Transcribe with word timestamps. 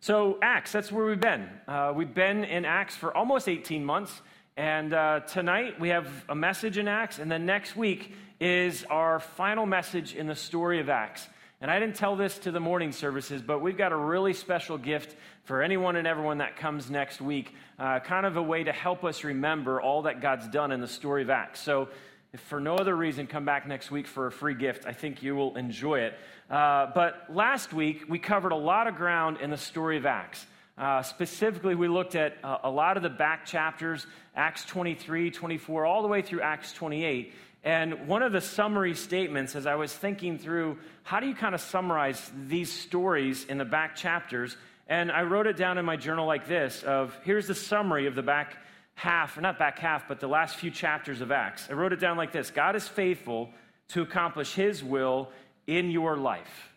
So, 0.00 0.38
Acts, 0.40 0.70
that's 0.70 0.92
where 0.92 1.06
we've 1.06 1.20
been. 1.20 1.48
Uh, 1.66 1.92
we've 1.92 2.14
been 2.14 2.44
in 2.44 2.64
Acts 2.64 2.94
for 2.94 3.14
almost 3.16 3.48
18 3.48 3.84
months. 3.84 4.22
And 4.56 4.94
uh, 4.94 5.20
tonight 5.20 5.80
we 5.80 5.88
have 5.88 6.06
a 6.28 6.36
message 6.36 6.78
in 6.78 6.86
Acts. 6.86 7.18
And 7.18 7.28
then 7.28 7.46
next 7.46 7.74
week 7.74 8.14
is 8.38 8.84
our 8.90 9.18
final 9.18 9.66
message 9.66 10.14
in 10.14 10.28
the 10.28 10.36
story 10.36 10.78
of 10.78 10.88
Acts. 10.88 11.28
And 11.60 11.68
I 11.68 11.80
didn't 11.80 11.96
tell 11.96 12.14
this 12.14 12.38
to 12.40 12.52
the 12.52 12.60
morning 12.60 12.92
services, 12.92 13.42
but 13.42 13.60
we've 13.60 13.76
got 13.76 13.90
a 13.90 13.96
really 13.96 14.34
special 14.34 14.78
gift 14.78 15.16
for 15.42 15.62
anyone 15.62 15.96
and 15.96 16.06
everyone 16.06 16.38
that 16.38 16.56
comes 16.56 16.88
next 16.88 17.20
week, 17.20 17.52
uh, 17.80 17.98
kind 17.98 18.24
of 18.24 18.36
a 18.36 18.42
way 18.42 18.62
to 18.62 18.72
help 18.72 19.02
us 19.02 19.24
remember 19.24 19.80
all 19.80 20.02
that 20.02 20.20
God's 20.20 20.46
done 20.46 20.70
in 20.70 20.80
the 20.80 20.86
story 20.86 21.22
of 21.22 21.30
Acts. 21.30 21.60
So, 21.60 21.88
if 22.32 22.40
for 22.40 22.60
no 22.60 22.76
other 22.76 22.94
reason, 22.94 23.26
come 23.26 23.44
back 23.44 23.66
next 23.66 23.90
week 23.90 24.06
for 24.06 24.26
a 24.26 24.32
free 24.32 24.54
gift. 24.54 24.84
I 24.86 24.92
think 24.92 25.22
you 25.22 25.34
will 25.34 25.56
enjoy 25.56 26.00
it. 26.00 26.14
Uh, 26.50 26.86
but 26.94 27.26
last 27.30 27.72
week, 27.72 28.04
we 28.08 28.18
covered 28.18 28.52
a 28.52 28.56
lot 28.56 28.86
of 28.86 28.96
ground 28.96 29.38
in 29.40 29.50
the 29.50 29.56
story 29.56 29.96
of 29.96 30.04
Acts. 30.04 30.44
Uh, 30.76 31.02
specifically, 31.02 31.74
we 31.74 31.88
looked 31.88 32.14
at 32.14 32.36
uh, 32.44 32.58
a 32.64 32.70
lot 32.70 32.96
of 32.96 33.02
the 33.02 33.08
back 33.08 33.46
chapters, 33.46 34.06
Acts 34.36 34.64
23, 34.66 35.30
24, 35.30 35.86
all 35.86 36.02
the 36.02 36.08
way 36.08 36.20
through 36.20 36.42
Acts 36.42 36.72
28. 36.74 37.32
And 37.64 38.06
one 38.06 38.22
of 38.22 38.32
the 38.32 38.40
summary 38.40 38.94
statements, 38.94 39.56
as 39.56 39.66
I 39.66 39.74
was 39.74 39.92
thinking 39.92 40.38
through 40.38 40.78
how 41.02 41.20
do 41.20 41.26
you 41.26 41.34
kind 41.34 41.54
of 41.54 41.60
summarize 41.60 42.30
these 42.46 42.70
stories 42.70 43.44
in 43.46 43.58
the 43.58 43.64
back 43.64 43.96
chapters, 43.96 44.56
and 44.86 45.10
I 45.10 45.22
wrote 45.22 45.46
it 45.46 45.56
down 45.56 45.78
in 45.78 45.84
my 45.84 45.96
journal 45.96 46.26
like 46.26 46.46
this 46.46 46.82
of 46.82 47.18
here's 47.24 47.46
the 47.46 47.54
summary 47.54 48.06
of 48.06 48.14
the 48.14 48.22
back 48.22 48.56
half, 48.98 49.40
not 49.40 49.58
back 49.58 49.78
half, 49.78 50.08
but 50.08 50.18
the 50.18 50.26
last 50.26 50.56
few 50.56 50.70
chapters 50.70 51.20
of 51.20 51.30
Acts. 51.30 51.68
I 51.70 51.74
wrote 51.74 51.92
it 51.92 52.00
down 52.00 52.16
like 52.16 52.32
this 52.32 52.50
God 52.50 52.76
is 52.76 52.86
faithful 52.86 53.50
to 53.88 54.02
accomplish 54.02 54.52
his 54.54 54.82
will 54.82 55.30
in 55.66 55.90
your 55.90 56.16
life. 56.16 56.68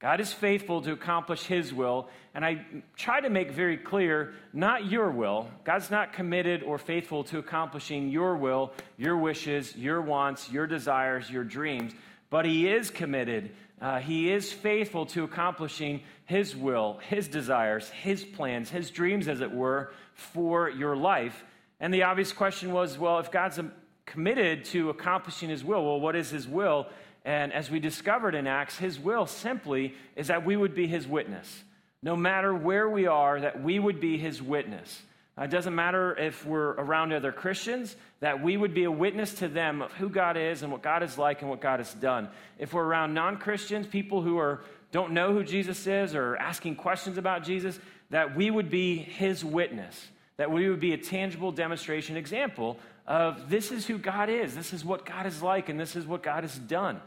God 0.00 0.20
is 0.20 0.32
faithful 0.32 0.80
to 0.82 0.92
accomplish 0.92 1.42
His 1.42 1.74
will. 1.74 2.08
And 2.32 2.44
I 2.44 2.64
try 2.96 3.20
to 3.20 3.28
make 3.28 3.50
very 3.50 3.76
clear 3.76 4.32
not 4.52 4.86
your 4.86 5.10
will. 5.10 5.48
God's 5.64 5.90
not 5.90 6.12
committed 6.12 6.62
or 6.62 6.78
faithful 6.78 7.24
to 7.24 7.38
accomplishing 7.38 8.08
your 8.08 8.36
will, 8.36 8.72
your 8.96 9.16
wishes, 9.16 9.74
your 9.74 10.00
wants, 10.00 10.50
your 10.52 10.68
desires, 10.68 11.28
your 11.28 11.42
dreams. 11.42 11.92
But 12.30 12.44
He 12.44 12.68
is 12.68 12.90
committed. 12.90 13.50
Uh, 13.80 13.98
he 13.98 14.30
is 14.30 14.52
faithful 14.52 15.06
to 15.06 15.24
accomplishing 15.24 16.02
His 16.26 16.54
will, 16.54 17.00
His 17.08 17.26
desires, 17.26 17.88
His 17.88 18.24
plans, 18.24 18.70
His 18.70 18.90
dreams, 18.90 19.26
as 19.26 19.40
it 19.40 19.50
were, 19.50 19.92
for 20.14 20.70
your 20.70 20.96
life. 20.96 21.44
And 21.80 21.92
the 21.92 22.04
obvious 22.04 22.32
question 22.32 22.72
was 22.72 22.98
well, 22.98 23.18
if 23.18 23.30
God's 23.30 23.60
committed 24.06 24.64
to 24.66 24.90
accomplishing 24.90 25.48
His 25.48 25.64
will, 25.64 25.84
well, 25.84 26.00
what 26.00 26.16
is 26.16 26.30
His 26.30 26.46
will? 26.46 26.86
And 27.24 27.52
as 27.52 27.70
we 27.70 27.78
discovered 27.78 28.34
in 28.34 28.46
Acts, 28.46 28.78
his 28.78 28.98
will 28.98 29.26
simply 29.26 29.94
is 30.16 30.28
that 30.28 30.46
we 30.46 30.56
would 30.56 30.74
be 30.74 30.86
his 30.86 31.06
witness. 31.06 31.62
No 32.02 32.16
matter 32.16 32.54
where 32.54 32.88
we 32.88 33.06
are, 33.06 33.40
that 33.40 33.62
we 33.62 33.78
would 33.78 34.00
be 34.00 34.16
his 34.16 34.40
witness. 34.40 35.02
It 35.36 35.50
doesn't 35.50 35.74
matter 35.74 36.16
if 36.16 36.46
we're 36.46 36.70
around 36.70 37.12
other 37.12 37.30
Christians, 37.30 37.94
that 38.20 38.42
we 38.42 38.56
would 38.56 38.72
be 38.72 38.84
a 38.84 38.90
witness 38.90 39.34
to 39.34 39.48
them 39.48 39.82
of 39.82 39.92
who 39.92 40.08
God 40.08 40.38
is 40.38 40.62
and 40.62 40.72
what 40.72 40.82
God 40.82 41.02
is 41.02 41.18
like 41.18 41.42
and 41.42 41.50
what 41.50 41.60
God 41.60 41.80
has 41.80 41.92
done. 41.92 42.28
If 42.58 42.72
we're 42.72 42.84
around 42.84 43.12
non 43.12 43.36
Christians, 43.36 43.86
people 43.86 44.22
who 44.22 44.38
are, 44.38 44.62
don't 44.90 45.12
know 45.12 45.32
who 45.34 45.44
Jesus 45.44 45.86
is 45.86 46.14
or 46.14 46.36
asking 46.36 46.76
questions 46.76 47.18
about 47.18 47.44
Jesus, 47.44 47.78
that 48.10 48.34
we 48.36 48.50
would 48.50 48.70
be 48.70 48.96
his 48.96 49.44
witness, 49.44 50.08
that 50.38 50.50
we 50.50 50.68
would 50.70 50.80
be 50.80 50.94
a 50.94 50.98
tangible 50.98 51.52
demonstration 51.52 52.16
example 52.16 52.78
of 53.06 53.50
this 53.50 53.70
is 53.70 53.86
who 53.86 53.98
God 53.98 54.30
is, 54.30 54.54
this 54.54 54.72
is 54.72 54.84
what 54.84 55.04
God 55.04 55.26
is 55.26 55.42
like, 55.42 55.68
and 55.68 55.78
this 55.78 55.96
is 55.96 56.06
what 56.06 56.22
God 56.22 56.44
has 56.44 56.56
done. 56.56 57.00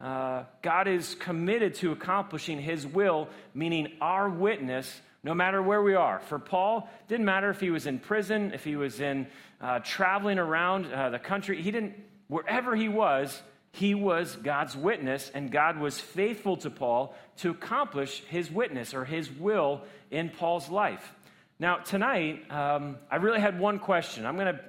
Uh, 0.00 0.44
God 0.62 0.88
is 0.88 1.14
committed 1.16 1.74
to 1.76 1.92
accomplishing 1.92 2.60
His 2.60 2.86
will, 2.86 3.28
meaning 3.54 3.88
our 4.00 4.28
witness, 4.28 5.00
no 5.22 5.34
matter 5.34 5.60
where 5.62 5.82
we 5.82 5.94
are. 5.94 6.20
For 6.20 6.38
Paul, 6.38 6.88
didn't 7.08 7.26
matter 7.26 7.50
if 7.50 7.60
he 7.60 7.70
was 7.70 7.86
in 7.86 7.98
prison, 7.98 8.52
if 8.54 8.64
he 8.64 8.76
was 8.76 9.00
in 9.00 9.26
uh, 9.60 9.80
traveling 9.80 10.38
around 10.38 10.92
uh, 10.92 11.10
the 11.10 11.18
country. 11.18 11.60
He 11.60 11.70
didn't. 11.70 11.94
Wherever 12.28 12.76
he 12.76 12.88
was, 12.88 13.42
he 13.72 13.94
was 13.94 14.36
God's 14.36 14.76
witness, 14.76 15.30
and 15.34 15.50
God 15.50 15.78
was 15.78 16.00
faithful 16.00 16.56
to 16.58 16.70
Paul 16.70 17.14
to 17.38 17.50
accomplish 17.50 18.22
His 18.24 18.50
witness 18.50 18.94
or 18.94 19.04
His 19.04 19.30
will 19.30 19.82
in 20.10 20.30
Paul's 20.30 20.68
life. 20.68 21.12
Now, 21.60 21.76
tonight, 21.76 22.50
um, 22.50 22.98
I 23.10 23.16
really 23.16 23.40
had 23.40 23.58
one 23.58 23.78
question. 23.78 24.24
I'm 24.26 24.36
going 24.36 24.54
to 24.54 24.60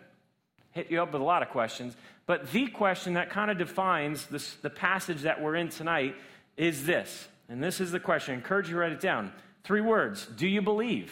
hit 0.71 0.89
you 0.89 1.01
up 1.01 1.13
with 1.13 1.21
a 1.21 1.25
lot 1.25 1.43
of 1.43 1.49
questions, 1.49 1.95
but 2.25 2.51
the 2.51 2.67
question 2.67 3.13
that 3.13 3.29
kind 3.29 3.51
of 3.51 3.57
defines 3.57 4.25
this, 4.27 4.55
the 4.55 4.69
passage 4.69 5.21
that 5.21 5.41
we're 5.41 5.55
in 5.55 5.69
tonight 5.69 6.15
is 6.57 6.85
this. 6.85 7.27
And 7.47 7.63
this 7.63 7.79
is 7.79 7.91
the 7.91 7.99
question. 7.99 8.33
I 8.33 8.37
encourage 8.37 8.67
you 8.67 8.75
to 8.75 8.79
write 8.79 8.91
it 8.91 8.99
down. 8.99 9.31
Three 9.63 9.81
words 9.81 10.25
Do 10.25 10.47
you 10.47 10.61
believe? 10.61 11.11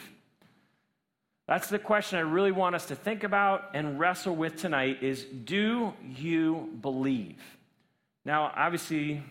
That's 1.48 1.70
the 1.70 1.80
question 1.80 2.20
I 2.20 2.24
really 2.24 2.52
want 2.52 2.76
us 2.76 2.88
to 2.88 2.96
think 2.96 3.24
about 3.24 3.70
and 3.74 3.98
wrestle 3.98 4.36
with 4.36 4.58
tonight 4.58 5.02
is 5.02 5.24
do 5.24 5.94
you 6.04 6.70
believe? 6.82 7.42
Now, 8.26 8.52
obviously, 8.54 9.24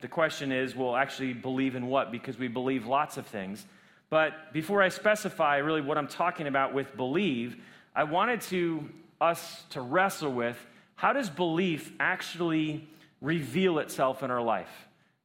the 0.00 0.08
question 0.08 0.52
is, 0.52 0.76
well, 0.76 0.94
actually 0.94 1.32
believe 1.32 1.74
in 1.74 1.86
what? 1.86 2.12
Because 2.12 2.38
we 2.38 2.48
believe 2.48 2.86
lots 2.86 3.16
of 3.16 3.26
things. 3.26 3.64
But 4.10 4.52
before 4.52 4.82
I 4.82 4.88
specify 4.88 5.58
really 5.58 5.80
what 5.80 5.98
I'm 5.98 6.08
talking 6.08 6.46
about 6.46 6.74
with 6.74 6.96
believe, 6.96 7.56
I 7.94 8.04
wanted 8.04 8.40
to 8.42 8.88
us 9.20 9.64
to 9.70 9.80
wrestle 9.80 10.32
with 10.32 10.58
how 10.96 11.12
does 11.12 11.28
belief 11.28 11.92
actually 11.98 12.88
reveal 13.20 13.78
itself 13.78 14.22
in 14.22 14.30
our 14.30 14.42
life? 14.42 14.70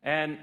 And 0.03 0.37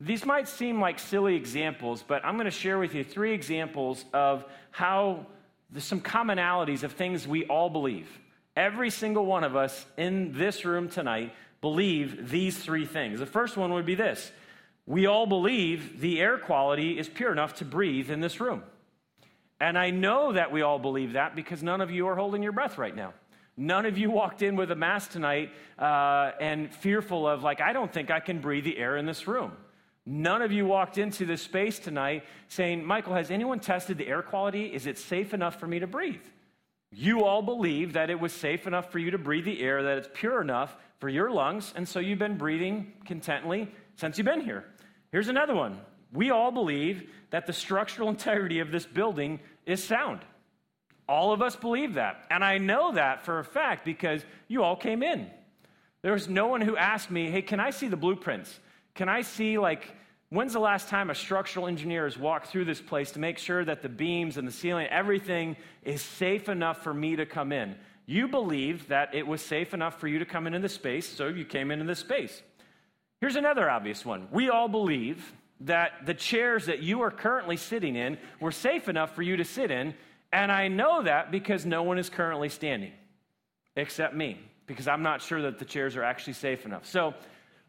these 0.00 0.26
might 0.26 0.48
seem 0.48 0.80
like 0.80 0.98
silly 0.98 1.36
examples, 1.36 2.02
but 2.06 2.24
I'm 2.24 2.34
going 2.34 2.46
to 2.46 2.50
share 2.50 2.78
with 2.78 2.94
you 2.94 3.04
three 3.04 3.32
examples 3.32 4.04
of 4.12 4.44
how 4.70 5.26
there's 5.70 5.84
some 5.84 6.00
commonalities 6.00 6.82
of 6.82 6.92
things 6.92 7.26
we 7.26 7.44
all 7.46 7.70
believe. 7.70 8.08
Every 8.56 8.90
single 8.90 9.26
one 9.26 9.44
of 9.44 9.56
us 9.56 9.86
in 9.96 10.32
this 10.32 10.64
room 10.64 10.88
tonight 10.88 11.32
believe 11.60 12.30
these 12.30 12.56
three 12.58 12.84
things. 12.86 13.20
The 13.20 13.26
first 13.26 13.56
one 13.56 13.72
would 13.72 13.86
be 13.86 13.94
this 13.94 14.30
we 14.86 15.06
all 15.06 15.26
believe 15.26 16.00
the 16.00 16.20
air 16.20 16.38
quality 16.38 16.98
is 16.98 17.08
pure 17.08 17.32
enough 17.32 17.54
to 17.56 17.64
breathe 17.64 18.10
in 18.10 18.20
this 18.20 18.40
room. 18.40 18.62
And 19.60 19.78
I 19.78 19.90
know 19.90 20.32
that 20.32 20.52
we 20.52 20.62
all 20.62 20.78
believe 20.78 21.12
that 21.12 21.34
because 21.34 21.62
none 21.62 21.80
of 21.80 21.90
you 21.90 22.06
are 22.08 22.16
holding 22.16 22.42
your 22.42 22.52
breath 22.52 22.76
right 22.76 22.94
now. 22.94 23.14
None 23.56 23.86
of 23.86 23.96
you 23.96 24.10
walked 24.10 24.42
in 24.42 24.56
with 24.56 24.70
a 24.72 24.76
mask 24.76 25.12
tonight 25.12 25.52
uh, 25.78 26.32
and 26.40 26.74
fearful 26.74 27.26
of, 27.26 27.42
like, 27.42 27.60
I 27.60 27.72
don't 27.72 27.92
think 27.92 28.10
I 28.10 28.18
can 28.20 28.40
breathe 28.40 28.64
the 28.64 28.76
air 28.76 28.96
in 28.96 29.06
this 29.06 29.28
room. 29.28 29.52
None 30.04 30.42
of 30.42 30.52
you 30.52 30.66
walked 30.66 30.98
into 30.98 31.24
this 31.24 31.40
space 31.40 31.78
tonight 31.78 32.24
saying, 32.48 32.84
Michael, 32.84 33.14
has 33.14 33.30
anyone 33.30 33.60
tested 33.60 33.96
the 33.96 34.06
air 34.06 34.22
quality? 34.22 34.66
Is 34.66 34.86
it 34.86 34.98
safe 34.98 35.32
enough 35.32 35.58
for 35.58 35.66
me 35.66 35.78
to 35.78 35.86
breathe? 35.86 36.20
You 36.90 37.24
all 37.24 37.42
believe 37.42 37.94
that 37.94 38.10
it 38.10 38.20
was 38.20 38.32
safe 38.32 38.66
enough 38.66 38.92
for 38.92 38.98
you 38.98 39.12
to 39.12 39.18
breathe 39.18 39.44
the 39.44 39.62
air, 39.62 39.82
that 39.84 39.98
it's 39.98 40.08
pure 40.12 40.40
enough 40.42 40.76
for 40.98 41.08
your 41.08 41.30
lungs, 41.30 41.72
and 41.76 41.88
so 41.88 42.00
you've 42.00 42.18
been 42.18 42.36
breathing 42.36 42.92
contently 43.06 43.68
since 43.96 44.18
you've 44.18 44.26
been 44.26 44.40
here. 44.40 44.64
Here's 45.14 45.28
another 45.28 45.54
one. 45.54 45.78
We 46.12 46.32
all 46.32 46.50
believe 46.50 47.08
that 47.30 47.46
the 47.46 47.52
structural 47.52 48.08
integrity 48.16 48.58
of 48.58 48.72
this 48.72 48.84
building 48.84 49.38
is 49.64 49.80
sound. 49.80 50.22
All 51.08 51.32
of 51.32 51.40
us 51.40 51.54
believe 51.54 51.94
that. 51.94 52.24
And 52.32 52.42
I 52.42 52.58
know 52.58 52.94
that 52.94 53.24
for 53.24 53.38
a 53.38 53.44
fact 53.44 53.84
because 53.84 54.24
you 54.48 54.64
all 54.64 54.74
came 54.74 55.04
in. 55.04 55.30
There 56.02 56.14
was 56.14 56.28
no 56.28 56.48
one 56.48 56.62
who 56.62 56.76
asked 56.76 57.12
me, 57.12 57.30
hey, 57.30 57.42
can 57.42 57.60
I 57.60 57.70
see 57.70 57.86
the 57.86 57.96
blueprints? 57.96 58.58
Can 58.96 59.08
I 59.08 59.22
see, 59.22 59.56
like, 59.56 59.86
when's 60.30 60.54
the 60.54 60.58
last 60.58 60.88
time 60.88 61.10
a 61.10 61.14
structural 61.14 61.68
engineer 61.68 62.06
has 62.06 62.18
walked 62.18 62.48
through 62.48 62.64
this 62.64 62.80
place 62.80 63.12
to 63.12 63.20
make 63.20 63.38
sure 63.38 63.64
that 63.64 63.82
the 63.82 63.88
beams 63.88 64.36
and 64.36 64.48
the 64.48 64.52
ceiling, 64.52 64.88
everything 64.88 65.56
is 65.84 66.02
safe 66.02 66.48
enough 66.48 66.82
for 66.82 66.92
me 66.92 67.14
to 67.14 67.24
come 67.24 67.52
in? 67.52 67.76
You 68.06 68.26
believed 68.26 68.88
that 68.88 69.14
it 69.14 69.28
was 69.28 69.42
safe 69.42 69.74
enough 69.74 70.00
for 70.00 70.08
you 70.08 70.18
to 70.18 70.26
come 70.26 70.48
into 70.48 70.58
the 70.58 70.68
space, 70.68 71.08
so 71.08 71.28
you 71.28 71.44
came 71.44 71.70
into 71.70 71.84
this 71.84 72.00
space. 72.00 72.42
Here's 73.24 73.36
another 73.36 73.70
obvious 73.70 74.04
one. 74.04 74.28
We 74.30 74.50
all 74.50 74.68
believe 74.68 75.32
that 75.60 76.04
the 76.04 76.12
chairs 76.12 76.66
that 76.66 76.82
you 76.82 77.00
are 77.00 77.10
currently 77.10 77.56
sitting 77.56 77.96
in 77.96 78.18
were 78.38 78.52
safe 78.52 78.86
enough 78.86 79.14
for 79.14 79.22
you 79.22 79.38
to 79.38 79.46
sit 79.46 79.70
in. 79.70 79.94
And 80.30 80.52
I 80.52 80.68
know 80.68 81.04
that 81.04 81.30
because 81.30 81.64
no 81.64 81.84
one 81.84 81.96
is 81.98 82.10
currently 82.10 82.50
standing 82.50 82.92
except 83.76 84.14
me, 84.14 84.38
because 84.66 84.86
I'm 84.86 85.02
not 85.02 85.22
sure 85.22 85.40
that 85.40 85.58
the 85.58 85.64
chairs 85.64 85.96
are 85.96 86.02
actually 86.02 86.34
safe 86.34 86.66
enough. 86.66 86.84
So, 86.84 87.14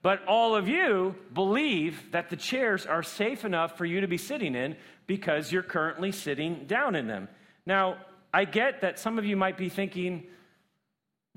but 0.02 0.26
all 0.28 0.58
of 0.58 0.68
you 0.68 1.16
believe 1.34 2.12
that 2.12 2.30
the 2.30 2.36
chairs 2.36 2.86
are 2.86 3.02
safe 3.02 3.46
enough 3.46 3.78
for 3.78 3.86
you 3.86 4.02
to 4.02 4.10
be 4.10 4.18
sitting 4.18 4.56
in 4.56 4.76
because 5.08 5.54
you're 5.54 5.64
currently 5.64 6.12
sitting 6.12 6.66
down 6.66 6.96
in 6.96 7.08
them. 7.08 7.30
Now, 7.66 7.96
I 8.34 8.44
get 8.44 8.82
that 8.82 9.00
some 9.00 9.18
of 9.18 9.24
you 9.24 9.38
might 9.38 9.58
be 9.58 9.70
thinking, 9.70 10.28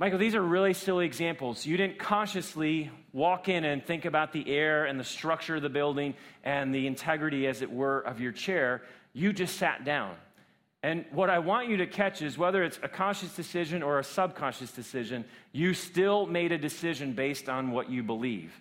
Michael, 0.01 0.21
these 0.21 0.37
are 0.37 0.43
really 0.43 0.75
silly 0.75 1.07
examples. 1.07 1.67
You 1.67 1.77
didn't 1.77 1.99
consciously 1.99 2.89
walk 3.13 3.49
in 3.49 3.65
and 3.65 3.85
think 3.85 4.05
about 4.05 4.33
the 4.33 4.49
air 4.49 4.85
and 4.85 4.99
the 4.99 5.03
structure 5.03 5.57
of 5.57 5.63
the 5.63 5.69
building 5.69 6.15
and 6.45 6.73
the 6.73 6.87
integrity, 6.87 7.49
as 7.49 7.63
it 7.63 7.73
were, 7.73 7.99
of 7.99 8.21
your 8.21 8.31
chair. 8.31 8.83
You 9.13 9.33
just 9.33 9.57
sat 9.57 9.85
down. 9.85 10.15
And 10.85 11.05
what 11.11 11.31
I 11.31 11.41
want 11.41 11.69
you 11.69 11.79
to 11.79 11.87
catch 11.89 12.23
is 12.23 12.39
whether 12.39 12.63
it's 12.63 12.79
a 12.81 12.89
conscious 12.89 13.35
decision 13.35 13.83
or 13.83 13.99
a 13.99 14.05
subconscious 14.05 14.71
decision, 14.71 15.25
you 15.51 15.75
still 15.75 16.27
made 16.27 16.53
a 16.53 16.59
decision 16.59 17.15
based 17.15 17.49
on 17.49 17.73
what 17.73 17.91
you 17.91 18.05
believe. 18.05 18.53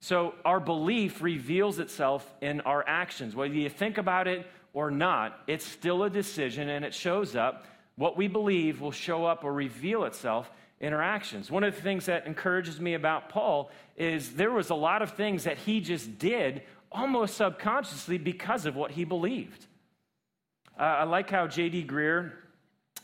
So 0.00 0.34
our 0.44 0.60
belief 0.60 1.22
reveals 1.22 1.78
itself 1.78 2.30
in 2.42 2.60
our 2.60 2.86
actions, 2.86 3.34
whether 3.34 3.54
you 3.54 3.70
think 3.70 3.96
about 3.96 4.28
it 4.28 4.46
or 4.74 4.90
not, 4.90 5.40
it's 5.46 5.64
still 5.64 6.02
a 6.02 6.10
decision 6.10 6.68
and 6.68 6.84
it 6.84 6.92
shows 6.92 7.34
up. 7.34 7.64
What 7.96 8.18
we 8.18 8.28
believe 8.28 8.82
will 8.82 8.92
show 8.92 9.24
up 9.24 9.42
or 9.42 9.52
reveal 9.52 10.04
itself 10.04 10.50
in 10.80 10.92
our 10.92 11.02
actions. 11.02 11.50
One 11.50 11.64
of 11.64 11.74
the 11.74 11.82
things 11.82 12.06
that 12.06 12.26
encourages 12.26 12.80
me 12.80 12.94
about 12.94 13.28
Paul 13.28 13.70
is 13.96 14.34
there 14.34 14.52
was 14.52 14.70
a 14.70 14.74
lot 14.74 15.02
of 15.02 15.12
things 15.12 15.44
that 15.44 15.58
he 15.58 15.80
just 15.80 16.18
did 16.18 16.62
almost 16.90 17.36
subconsciously 17.36 18.18
because 18.18 18.64
of 18.64 18.76
what 18.76 18.92
he 18.92 19.04
believed. 19.04 19.66
Uh, 20.78 20.82
I 20.82 21.04
like 21.04 21.28
how 21.30 21.46
J.D. 21.48 21.84
Greear, 21.84 22.32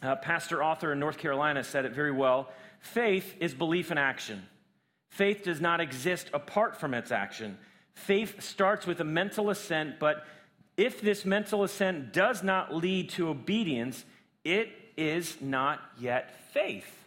uh, 0.03 0.17
pastor 0.17 0.63
author 0.63 0.93
in 0.93 1.01
North 1.01 1.19
Carolina, 1.19 1.65
said 1.65 1.85
it 1.85 1.93
very 1.93 2.13
well. 2.13 2.49
Faith 2.81 3.35
is 3.41 3.53
belief 3.55 3.91
in 3.91 3.99
action. 3.99 4.43
Faith 5.11 5.43
does 5.43 5.61
not 5.61 5.81
exist 5.81 6.29
apart 6.33 6.77
from 6.77 6.95
its 6.95 7.11
action. 7.11 7.59
Faith 7.95 8.43
starts 8.43 8.87
with 8.87 9.01
a 9.01 9.05
mental 9.05 9.51
assent, 9.51 9.99
but 9.99 10.25
if 10.77 11.01
this 11.01 11.25
mental 11.25 11.63
assent 11.63 12.13
does 12.13 12.43
not 12.43 12.75
lead 12.75 13.09
to 13.11 13.29
obedience, 13.29 14.05
it 14.45 14.71
is 14.97 15.41
not 15.41 15.81
yet 15.99 16.53
faith. 16.53 17.04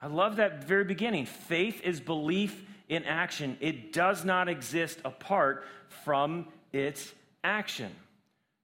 I 0.00 0.06
love 0.06 0.36
that 0.36 0.64
very 0.64 0.84
beginning. 0.84 1.26
Faith 1.26 1.82
is 1.82 2.00
belief 2.00 2.64
in 2.88 3.04
action, 3.04 3.58
it 3.60 3.92
does 3.92 4.24
not 4.24 4.48
exist 4.48 4.98
apart 5.04 5.64
from 6.04 6.46
its 6.72 7.12
action. 7.44 7.90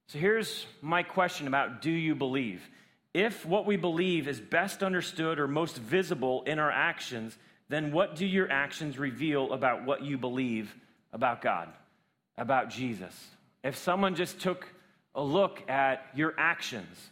So 0.07 0.17
here's 0.17 0.65
my 0.81 1.03
question 1.03 1.47
about 1.47 1.81
do 1.81 1.91
you 1.91 2.15
believe? 2.15 2.67
If 3.13 3.45
what 3.45 3.65
we 3.65 3.77
believe 3.77 4.27
is 4.27 4.39
best 4.39 4.83
understood 4.83 5.39
or 5.39 5.47
most 5.47 5.77
visible 5.77 6.43
in 6.43 6.59
our 6.59 6.71
actions, 6.71 7.37
then 7.69 7.91
what 7.91 8.15
do 8.15 8.25
your 8.25 8.51
actions 8.51 8.97
reveal 8.97 9.53
about 9.53 9.85
what 9.85 10.03
you 10.03 10.17
believe 10.17 10.75
about 11.13 11.41
God, 11.41 11.69
about 12.37 12.69
Jesus? 12.69 13.27
If 13.63 13.77
someone 13.77 14.15
just 14.15 14.39
took 14.41 14.67
a 15.15 15.23
look 15.23 15.67
at 15.69 16.05
your 16.13 16.33
actions, 16.37 17.09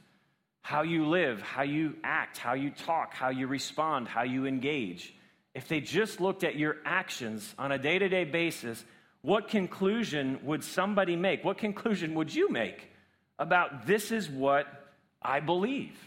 how 0.63 0.81
you 0.81 1.06
live, 1.06 1.42
how 1.42 1.62
you 1.62 1.95
act, 2.04 2.38
how 2.38 2.54
you 2.54 2.71
talk, 2.71 3.13
how 3.13 3.30
you 3.30 3.48
respond, 3.48 4.07
how 4.07 4.24
you 4.24 4.45
engage, 4.45 5.13
if 5.54 5.68
they 5.68 5.81
just 5.81 6.19
looked 6.19 6.44
at 6.44 6.56
your 6.56 6.77
actions 6.86 7.54
on 7.60 7.71
a 7.71 7.77
day 7.77 8.00
to 8.00 8.10
day 8.10 8.24
basis, 8.24 8.83
what 9.21 9.50
conclusion 9.50 10.39
would 10.44 10.63
somebody 10.63 11.15
make? 11.15 11.44
What 11.44 11.57
conclusion 11.57 12.15
would 12.15 12.33
you 12.33 12.50
make 12.50 12.89
about 13.38 13.86
this 13.86 14.12
is 14.12 14.30
what 14.30 14.65
I 15.21 15.42
believe? 15.42 15.98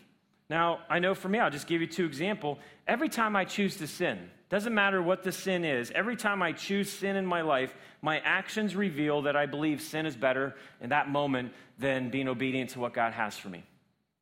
Now, 0.49 0.81
I 0.89 1.01
know 1.01 1.15
for 1.15 1.29
me, 1.29 1.39
I'll 1.39 1.51
just 1.51 1.67
give 1.67 1.81
you 1.81 1.87
two 1.87 2.07
examples. 2.07 2.59
Every 2.89 3.09
time 3.09 3.37
I 3.37 3.45
choose 3.45 3.77
to 3.77 3.87
sin, 3.87 4.31
doesn't 4.49 4.75
matter 4.75 5.03
what 5.03 5.23
the 5.23 5.33
sin 5.33 5.65
is, 5.65 5.91
every 5.91 6.17
time 6.17 6.41
I 6.41 6.53
choose 6.53 6.91
sin 6.91 7.17
in 7.17 7.27
my 7.27 7.43
life, 7.43 7.75
my 8.01 8.21
actions 8.21 8.75
reveal 8.75 9.23
that 9.23 9.37
I 9.37 9.47
believe 9.47 9.83
sin 9.83 10.07
is 10.07 10.17
better 10.17 10.55
in 10.81 10.91
that 10.91 11.11
moment 11.11 11.53
than 11.79 12.11
being 12.11 12.29
obedient 12.29 12.71
to 12.71 12.81
what 12.81 12.95
God 12.95 13.13
has 13.13 13.37
for 13.37 13.49
me. 13.49 13.65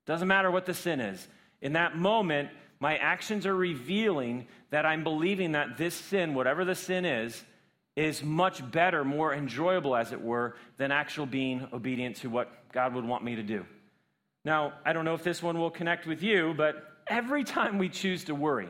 Doesn't 0.07 0.29
matter 0.29 0.51
what 0.51 0.67
the 0.67 0.75
sin 0.75 1.01
is. 1.01 1.27
In 1.61 1.75
that 1.75 1.97
moment, 1.97 2.51
my 2.81 2.97
actions 2.97 3.47
are 3.47 3.55
revealing 3.55 4.47
that 4.71 4.85
I'm 4.85 5.05
believing 5.05 5.53
that 5.53 5.79
this 5.79 5.95
sin, 5.95 6.35
whatever 6.35 6.65
the 6.65 6.75
sin 6.75 7.05
is, 7.05 7.43
is 7.97 8.23
much 8.23 8.69
better, 8.71 9.05
more 9.05 9.33
enjoyable, 9.33 9.95
as 9.95 10.13
it 10.13 10.21
were, 10.21 10.57
than 10.77 10.91
actual 10.91 11.27
being 11.27 11.67
obedient 11.73 12.17
to 12.17 12.29
what 12.29 12.51
God 12.73 12.95
would 12.95 13.05
want 13.05 13.25
me 13.25 13.37
to 13.37 13.43
do. 13.43 13.65
Now, 14.45 14.75
I 14.85 14.93
don't 14.93 15.05
know 15.05 15.15
if 15.15 15.23
this 15.23 15.43
one 15.43 15.59
will 15.59 15.71
connect 15.71 16.07
with 16.07 16.23
you, 16.23 16.55
but 16.57 16.75
every 17.07 17.45
time 17.45 17.79
we 17.79 17.89
choose 17.89 18.25
to 18.25 18.35
worry, 18.35 18.69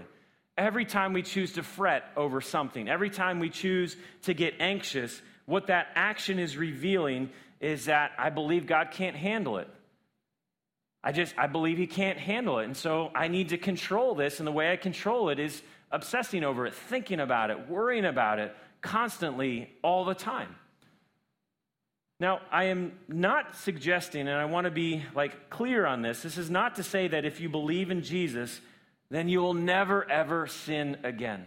every 0.57 0.85
time 0.85 1.13
we 1.13 1.23
choose 1.23 1.55
to 1.55 1.63
fret 1.63 2.05
over 2.17 2.41
something, 2.41 2.89
every 2.89 3.11
time 3.11 3.41
we 3.41 3.51
choose 3.51 3.97
to 4.23 4.35
get 4.35 4.55
anxious, 4.61 5.21
what 5.47 5.67
that 5.67 5.89
action 5.95 6.39
is 6.39 6.57
revealing 6.57 7.31
is 7.61 7.87
that 7.87 8.13
I 8.19 8.31
believe 8.31 8.67
God 8.67 8.91
can't 8.93 9.17
handle 9.17 9.59
it. 9.59 9.69
I 11.07 11.13
just, 11.13 11.35
I 11.37 11.47
believe 11.47 11.77
he 11.77 11.87
can't 11.87 12.19
handle 12.19 12.61
it. 12.61 12.65
And 12.65 12.77
so 12.77 13.11
I 13.15 13.29
need 13.29 13.51
to 13.51 13.59
control 13.59 14.15
this. 14.15 14.41
And 14.41 14.47
the 14.47 14.53
way 14.53 14.73
I 14.73 14.77
control 14.77 15.29
it 15.29 15.39
is 15.39 15.63
obsessing 15.91 16.43
over 16.43 16.67
it, 16.67 16.75
thinking 16.75 17.21
about 17.21 17.51
it, 17.51 17.69
worrying 17.69 18.07
about 18.07 18.39
it 18.39 18.57
constantly 18.81 19.71
all 19.83 20.07
the 20.07 20.15
time. 20.15 20.57
Now, 22.21 22.41
I 22.51 22.65
am 22.65 22.93
not 23.07 23.55
suggesting, 23.55 24.23
and 24.23 24.39
I 24.39 24.47
want 24.47 24.65
to 24.65 24.71
be 24.71 25.03
like 25.15 25.51
clear 25.51 25.85
on 25.85 26.01
this. 26.01 26.23
This 26.23 26.39
is 26.39 26.49
not 26.49 26.77
to 26.77 26.83
say 26.83 27.09
that 27.09 27.27
if 27.27 27.39
you 27.39 27.51
believe 27.51 27.91
in 27.91 28.03
Jesus, 28.03 28.61
then 29.11 29.29
you 29.29 29.41
will 29.41 29.55
never 29.55 30.11
ever 30.11 30.47
sin 30.47 30.97
again. 31.05 31.45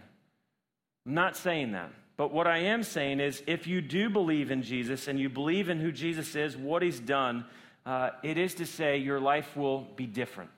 I'm 1.08 1.14
not 1.16 1.36
saying 1.36 1.72
that. 1.72 1.92
But 2.16 2.32
what 2.32 2.48
I 2.48 2.60
am 2.60 2.84
saying 2.84 3.22
is 3.22 3.42
if 3.48 3.66
you 3.66 3.82
do 3.82 4.10
believe 4.10 4.52
in 4.52 4.62
Jesus 4.62 5.08
and 5.08 5.20
you 5.20 5.30
believe 5.30 5.70
in 5.70 5.80
who 5.80 5.92
Jesus 5.92 6.36
is, 6.36 6.56
what 6.56 6.84
he's 6.84 7.00
done, 7.00 7.46
uh, 7.88 8.10
it 8.22 8.38
is 8.38 8.56
to 8.56 8.66
say 8.66 8.98
your 8.98 9.20
life 9.20 9.56
will 9.56 9.88
be 9.96 10.06
different. 10.06 10.50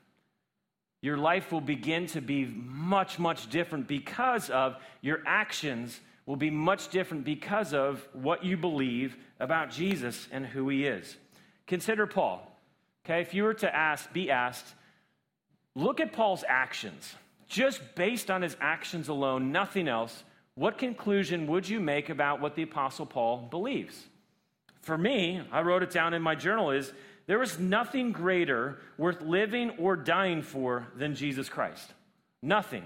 Your 1.02 1.16
life 1.16 1.52
will 1.52 1.62
begin 1.62 2.08
to 2.08 2.22
be 2.22 2.46
much, 2.46 3.20
much 3.20 3.50
different 3.52 3.88
because 3.88 4.50
of 4.50 4.76
your 5.02 5.20
actions 5.28 6.00
will 6.26 6.36
be 6.36 6.50
much 6.50 6.90
different 6.90 7.24
because 7.24 7.72
of 7.72 8.06
what 8.14 8.44
you 8.44 8.58
believe 8.58 9.16
about 9.40 9.70
Jesus 9.70 10.28
and 10.32 10.44
who 10.44 10.70
he 10.70 10.86
is. 10.88 11.18
Consider 11.68 12.08
Paul. 12.08 12.42
Okay, 13.06 13.22
if 13.22 13.34
you 13.36 13.44
were 13.44 13.54
to 13.54 13.74
ask, 13.74 14.12
be 14.12 14.32
asked, 14.32 14.66
look 15.76 16.00
at 16.00 16.14
Paul's 16.14 16.44
actions. 16.48 17.14
Just 17.48 17.80
based 17.94 18.32
on 18.32 18.42
his 18.42 18.58
actions 18.60 19.08
alone, 19.08 19.52
nothing 19.52 19.88
else, 19.88 20.24
what 20.56 20.80
conclusion 20.80 21.46
would 21.46 21.70
you 21.70 21.80
make 21.80 22.10
about 22.10 22.42
what 22.42 22.56
the 22.56 22.64
Apostle 22.64 23.06
Paul 23.06 23.48
believes? 23.50 24.04
For 24.82 24.98
me, 24.98 25.42
I 25.52 25.62
wrote 25.62 25.84
it 25.84 25.92
down 25.92 26.14
in 26.14 26.22
my 26.22 26.36
journal, 26.36 26.72
is 26.72 26.92
there 27.30 27.44
is 27.44 27.60
nothing 27.60 28.12
greater 28.12 28.80
worth 28.98 29.22
living 29.22 29.70
or 29.78 29.96
dying 29.96 30.42
for 30.42 30.88
than 30.96 31.14
Jesus 31.14 31.48
Christ. 31.48 31.94
Nothing. 32.42 32.84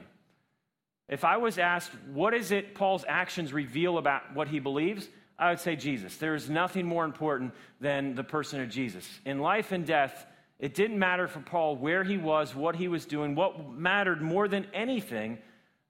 If 1.07 1.24
I 1.24 1.38
was 1.38 1.57
asked, 1.57 1.92
what 2.12 2.34
is 2.34 2.51
it 2.51 2.75
Paul's 2.75 3.06
actions 3.07 3.54
reveal 3.54 3.98
about 3.98 4.36
what 4.36 4.50
he 4.50 4.60
believes? 4.60 5.07
I 5.40 5.51
would 5.51 5.62
say 5.62 5.78
Jesus. 5.78 6.18
There 6.18 6.36
is 6.36 6.50
nothing 6.50 6.86
more 6.86 7.06
important 7.06 7.54
than 7.80 8.16
the 8.16 8.24
person 8.25 8.60
of 8.60 8.68
Jesus. 8.68 9.07
In 9.25 9.40
life 9.40 9.72
and 9.72 9.86
death, 9.86 10.25
it 10.60 10.74
didn't 10.74 11.00
matter 11.00 11.30
for 11.30 11.39
Paul 11.39 11.78
where 11.78 12.04
he 12.04 12.18
was, 12.18 12.54
what 12.54 12.75
he 12.75 12.89
was 12.89 13.06
doing. 13.06 13.36
What 13.36 13.72
mattered 13.72 14.22
more 14.22 14.50
than 14.50 14.68
anything 14.74 15.38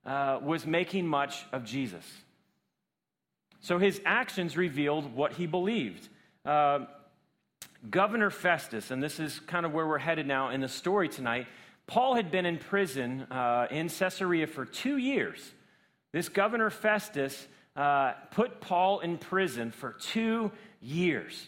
uh, 0.06 0.38
was 0.44 0.68
making 0.68 1.08
much 1.08 1.44
of 1.52 1.66
Jesus. 1.66 2.06
So 3.62 3.80
his 3.80 4.00
actions 4.06 4.56
revealed 4.56 5.16
what 5.16 5.34
he 5.34 5.48
believed. 5.48 6.08
Uh, 6.46 6.82
Governor 7.90 8.30
Festus, 8.30 8.92
and 8.92 9.04
this 9.04 9.20
is 9.20 9.40
kind 9.42 9.66
of 9.66 9.74
where 9.74 9.86
we're 9.86 9.98
headed 9.98 10.25
now 10.25 10.50
in 10.50 10.62
the 10.62 10.70
story 10.70 11.10
tonight, 11.10 11.48
Paul 11.86 12.16
had 12.16 12.32
been 12.32 12.46
in 12.46 12.58
prison 12.58 13.24
uh, 13.24 13.68
in 13.70 13.90
Caesarea 13.90 14.48
for 14.48 14.66
two 14.66 14.98
years. 14.98 15.52
This 16.13 16.30
governor 16.30 16.70
Festus 16.70 17.48
uh, 17.75 18.13
put 18.32 18.62
Paul 18.62 19.00
in 19.02 19.18
prison 19.18 19.72
for 19.72 19.92
two 19.94 20.52
years. 20.82 21.48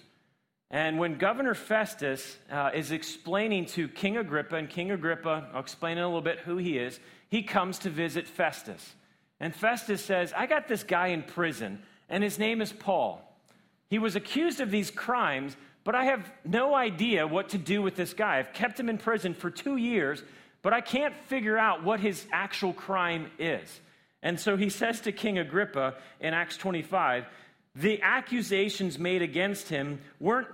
And 0.71 0.99
when 0.99 1.17
Governor 1.17 1.53
Festus 1.53 2.37
uh, 2.51 2.71
is 2.73 2.91
explaining 2.91 3.67
to 3.67 3.87
King 3.87 4.17
Agrippa, 4.17 4.55
and 4.55 4.69
King 4.69 4.91
Agrippa, 4.91 5.49
I'll 5.53 5.61
explain 5.61 5.97
in 5.97 6.03
a 6.03 6.07
little 6.07 6.21
bit 6.21 6.39
who 6.39 6.57
he 6.57 6.77
is, 6.77 6.99
he 7.29 7.43
comes 7.43 7.79
to 7.79 7.89
visit 7.89 8.27
Festus. 8.27 8.95
And 9.39 9.55
Festus 9.55 10.03
says, 10.03 10.33
I 10.35 10.47
got 10.47 10.67
this 10.67 10.83
guy 10.83 11.07
in 11.07 11.23
prison, 11.23 11.81
and 12.09 12.23
his 12.23 12.39
name 12.39 12.61
is 12.61 12.73
Paul. 12.73 13.21
He 13.89 13.99
was 13.99 14.15
accused 14.15 14.59
of 14.59 14.71
these 14.71 14.89
crimes, 14.89 15.55
but 15.85 15.95
I 15.95 16.05
have 16.05 16.29
no 16.43 16.75
idea 16.75 17.27
what 17.27 17.49
to 17.49 17.57
do 17.57 17.81
with 17.81 17.95
this 17.95 18.13
guy. 18.13 18.39
I've 18.39 18.53
kept 18.53 18.77
him 18.79 18.89
in 18.89 18.97
prison 18.97 19.35
for 19.35 19.51
two 19.51 19.77
years, 19.77 20.21
but 20.63 20.73
I 20.73 20.81
can't 20.81 21.15
figure 21.27 21.57
out 21.57 21.83
what 21.83 21.99
his 21.99 22.25
actual 22.33 22.73
crime 22.73 23.31
is. 23.39 23.79
And 24.23 24.39
so 24.39 24.57
he 24.57 24.69
says 24.69 25.01
to 25.01 25.11
King 25.11 25.37
Agrippa 25.37 25.93
in 26.19 26.33
Acts 26.33 26.57
25, 26.57 27.25
the 27.75 28.01
accusations 28.01 28.97
made 28.97 29.21
against 29.21 29.69
him 29.69 30.01
weren't 30.19 30.47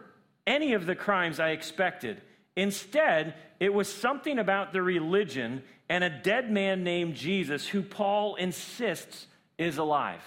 any 0.46 0.74
of 0.74 0.86
the 0.86 0.96
crimes 0.96 1.40
I 1.40 1.52
expected. 1.52 2.22
Instead, 2.58 3.36
it 3.62 3.74
was 3.74 3.88
something 3.88 4.38
about 4.38 4.74
the 4.74 4.82
religion 4.82 5.64
and 5.88 6.04
a 6.04 6.10
dead 6.10 6.52
man 6.52 6.84
named 6.84 7.16
Jesus 7.16 7.66
who 7.66 7.82
Paul 7.82 8.36
insists 8.36 9.28
is 9.58 9.78
alive. 9.78 10.22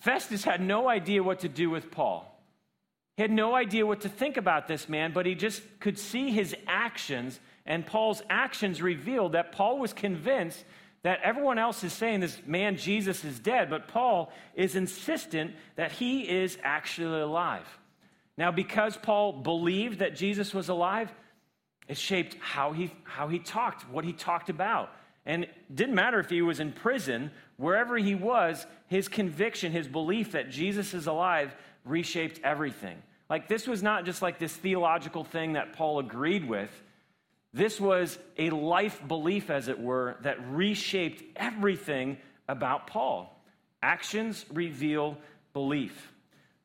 Festus 0.00 0.44
had 0.44 0.62
no 0.62 0.88
idea 0.88 1.22
what 1.22 1.40
to 1.40 1.48
do 1.48 1.68
with 1.68 1.90
Paul. 1.90 2.31
He 3.22 3.24
had 3.24 3.30
no 3.30 3.54
idea 3.54 3.86
what 3.86 4.00
to 4.00 4.08
think 4.08 4.36
about 4.36 4.66
this 4.66 4.88
man, 4.88 5.12
but 5.12 5.26
he 5.26 5.36
just 5.36 5.62
could 5.78 5.96
see 5.96 6.32
his 6.32 6.56
actions, 6.66 7.38
and 7.64 7.86
Paul's 7.86 8.20
actions 8.28 8.82
revealed 8.82 9.34
that 9.34 9.52
Paul 9.52 9.78
was 9.78 9.92
convinced 9.92 10.64
that 11.04 11.20
everyone 11.22 11.56
else 11.56 11.84
is 11.84 11.92
saying 11.92 12.18
this 12.18 12.36
man, 12.46 12.76
Jesus, 12.76 13.24
is 13.24 13.38
dead, 13.38 13.70
but 13.70 13.86
Paul 13.86 14.32
is 14.56 14.74
insistent 14.74 15.52
that 15.76 15.92
he 15.92 16.28
is 16.28 16.58
actually 16.64 17.20
alive. 17.20 17.68
Now, 18.36 18.50
because 18.50 18.96
Paul 18.96 19.34
believed 19.34 20.00
that 20.00 20.16
Jesus 20.16 20.52
was 20.52 20.68
alive, 20.68 21.08
it 21.86 21.98
shaped 21.98 22.36
how 22.40 22.72
he, 22.72 22.90
how 23.04 23.28
he 23.28 23.38
talked, 23.38 23.88
what 23.88 24.04
he 24.04 24.12
talked 24.12 24.50
about. 24.50 24.90
And 25.24 25.44
it 25.44 25.76
didn't 25.76 25.94
matter 25.94 26.18
if 26.18 26.28
he 26.28 26.42
was 26.42 26.58
in 26.58 26.72
prison, 26.72 27.30
wherever 27.56 27.96
he 27.96 28.16
was, 28.16 28.66
his 28.88 29.06
conviction, 29.06 29.70
his 29.70 29.86
belief 29.86 30.32
that 30.32 30.50
Jesus 30.50 30.92
is 30.92 31.06
alive 31.06 31.54
reshaped 31.84 32.40
everything. 32.42 33.00
Like, 33.32 33.48
this 33.48 33.66
was 33.66 33.82
not 33.82 34.04
just 34.04 34.20
like 34.20 34.38
this 34.38 34.54
theological 34.54 35.24
thing 35.24 35.54
that 35.54 35.72
Paul 35.72 36.00
agreed 36.00 36.46
with. 36.46 36.68
This 37.54 37.80
was 37.80 38.18
a 38.36 38.50
life 38.50 39.00
belief, 39.08 39.48
as 39.48 39.68
it 39.68 39.80
were, 39.80 40.18
that 40.20 40.36
reshaped 40.50 41.22
everything 41.34 42.18
about 42.46 42.88
Paul. 42.88 43.34
Actions 43.82 44.44
reveal 44.52 45.16
belief. 45.54 46.12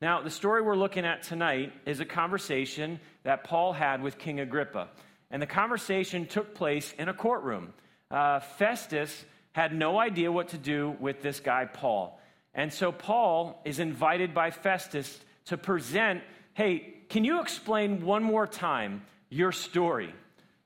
Now, 0.02 0.20
the 0.20 0.28
story 0.28 0.60
we're 0.60 0.76
looking 0.76 1.06
at 1.06 1.22
tonight 1.22 1.72
is 1.86 2.00
a 2.00 2.04
conversation 2.04 3.00
that 3.22 3.44
Paul 3.44 3.72
had 3.72 4.02
with 4.02 4.18
King 4.18 4.38
Agrippa. 4.40 4.88
And 5.30 5.40
the 5.40 5.46
conversation 5.46 6.26
took 6.26 6.54
place 6.54 6.92
in 6.98 7.08
a 7.08 7.14
courtroom. 7.14 7.72
Uh, 8.10 8.40
Festus 8.40 9.24
had 9.52 9.72
no 9.72 9.98
idea 9.98 10.30
what 10.30 10.48
to 10.48 10.58
do 10.58 10.94
with 11.00 11.22
this 11.22 11.40
guy, 11.40 11.64
Paul. 11.64 12.20
And 12.52 12.70
so 12.70 12.92
Paul 12.92 13.58
is 13.64 13.78
invited 13.78 14.34
by 14.34 14.50
Festus 14.50 15.18
to 15.46 15.56
present 15.56 16.20
hey, 16.58 16.92
can 17.08 17.22
you 17.22 17.40
explain 17.40 18.04
one 18.04 18.24
more 18.24 18.44
time 18.44 19.00
your 19.30 19.52
story? 19.52 20.12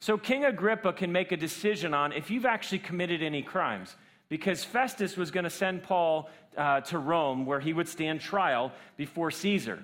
So 0.00 0.16
King 0.16 0.46
Agrippa 0.46 0.94
can 0.94 1.12
make 1.12 1.32
a 1.32 1.36
decision 1.36 1.92
on 1.92 2.12
if 2.14 2.30
you've 2.30 2.46
actually 2.46 2.78
committed 2.78 3.22
any 3.22 3.42
crimes. 3.42 3.94
Because 4.30 4.64
Festus 4.64 5.18
was 5.18 5.30
going 5.30 5.44
to 5.44 5.50
send 5.50 5.82
Paul 5.82 6.30
uh, 6.56 6.80
to 6.80 6.98
Rome 6.98 7.44
where 7.44 7.60
he 7.60 7.74
would 7.74 7.88
stand 7.88 8.22
trial 8.22 8.72
before 8.96 9.30
Caesar. 9.30 9.80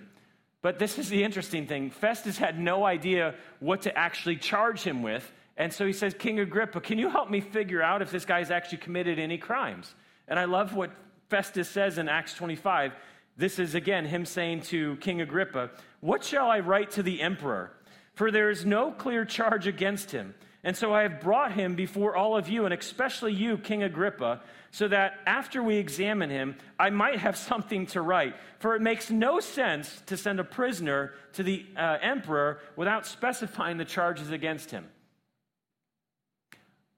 But 0.62 0.78
this 0.78 0.98
is 0.98 1.10
the 1.10 1.22
interesting 1.22 1.66
thing 1.66 1.90
Festus 1.90 2.38
had 2.38 2.58
no 2.58 2.86
idea 2.86 3.34
what 3.60 3.82
to 3.82 3.96
actually 3.96 4.36
charge 4.36 4.80
him 4.80 5.02
with. 5.02 5.30
And 5.58 5.70
so 5.70 5.84
he 5.84 5.92
says, 5.92 6.14
King 6.18 6.40
Agrippa, 6.40 6.80
can 6.80 6.98
you 6.98 7.10
help 7.10 7.28
me 7.28 7.42
figure 7.42 7.82
out 7.82 8.00
if 8.00 8.10
this 8.10 8.24
guy's 8.24 8.50
actually 8.50 8.78
committed 8.78 9.18
any 9.18 9.36
crimes? 9.36 9.94
And 10.26 10.38
I 10.38 10.46
love 10.46 10.74
what 10.74 10.90
Festus 11.28 11.68
says 11.68 11.98
in 11.98 12.08
Acts 12.08 12.32
25. 12.32 12.92
This 13.38 13.60
is 13.60 13.76
again 13.76 14.04
him 14.04 14.26
saying 14.26 14.62
to 14.62 14.96
King 14.96 15.20
Agrippa, 15.20 15.70
What 16.00 16.24
shall 16.24 16.50
I 16.50 16.60
write 16.60 16.92
to 16.92 17.02
the 17.02 17.20
emperor? 17.22 17.72
For 18.14 18.30
there 18.30 18.50
is 18.50 18.64
no 18.64 18.90
clear 18.90 19.24
charge 19.24 19.66
against 19.66 20.10
him. 20.10 20.34
And 20.64 20.76
so 20.76 20.92
I 20.92 21.02
have 21.02 21.20
brought 21.20 21.52
him 21.52 21.76
before 21.76 22.16
all 22.16 22.36
of 22.36 22.48
you, 22.48 22.64
and 22.64 22.74
especially 22.74 23.32
you, 23.32 23.58
King 23.58 23.84
Agrippa, 23.84 24.40
so 24.70 24.88
that 24.88 25.20
after 25.24 25.62
we 25.62 25.76
examine 25.76 26.30
him, 26.30 26.56
I 26.78 26.90
might 26.90 27.18
have 27.20 27.36
something 27.50 27.86
to 27.86 28.02
write. 28.02 28.34
For 28.58 28.74
it 28.74 28.82
makes 28.82 29.10
no 29.10 29.40
sense 29.40 30.02
to 30.06 30.16
send 30.16 30.40
a 30.40 30.44
prisoner 30.44 31.12
to 31.34 31.42
the 31.42 31.64
uh, 31.76 31.98
emperor 32.02 32.60
without 32.76 33.06
specifying 33.06 33.76
the 33.76 33.84
charges 33.84 34.30
against 34.30 34.70
him. 34.70 34.86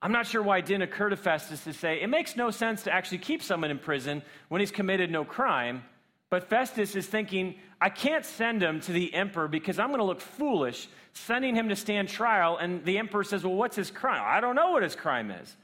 I'm 0.02 0.12
not 0.12 0.26
sure 0.26 0.42
why 0.42 0.58
it 0.58 0.66
didn't 0.66 0.82
occur 0.82 1.10
to 1.10 1.16
Festus 1.16 1.62
to 1.64 1.74
say, 1.74 2.00
it 2.00 2.08
makes 2.08 2.34
no 2.34 2.50
sense 2.50 2.84
to 2.84 2.92
actually 2.92 3.18
keep 3.18 3.42
someone 3.42 3.70
in 3.70 3.78
prison 3.78 4.22
when 4.48 4.60
he's 4.60 4.70
committed 4.70 5.10
no 5.10 5.24
crime. 5.26 5.82
But 6.30 6.48
Festus 6.48 6.94
is 6.94 7.06
thinking, 7.06 7.56
I 7.80 7.88
can't 7.88 8.24
send 8.24 8.62
him 8.62 8.80
to 8.82 8.92
the 8.92 9.12
emperor 9.12 9.48
because 9.48 9.78
I'm 9.78 9.88
going 9.88 9.98
to 9.98 10.04
look 10.04 10.20
foolish 10.20 10.88
sending 11.12 11.56
him 11.56 11.68
to 11.68 11.76
stand 11.76 12.08
trial. 12.08 12.56
And 12.56 12.84
the 12.84 12.98
emperor 12.98 13.24
says, 13.24 13.44
Well, 13.44 13.54
what's 13.54 13.76
his 13.76 13.90
crime? 13.90 14.22
I 14.24 14.40
don't 14.40 14.54
know 14.54 14.70
what 14.70 14.84
his 14.84 14.94
crime 14.94 15.30
is. 15.30 15.56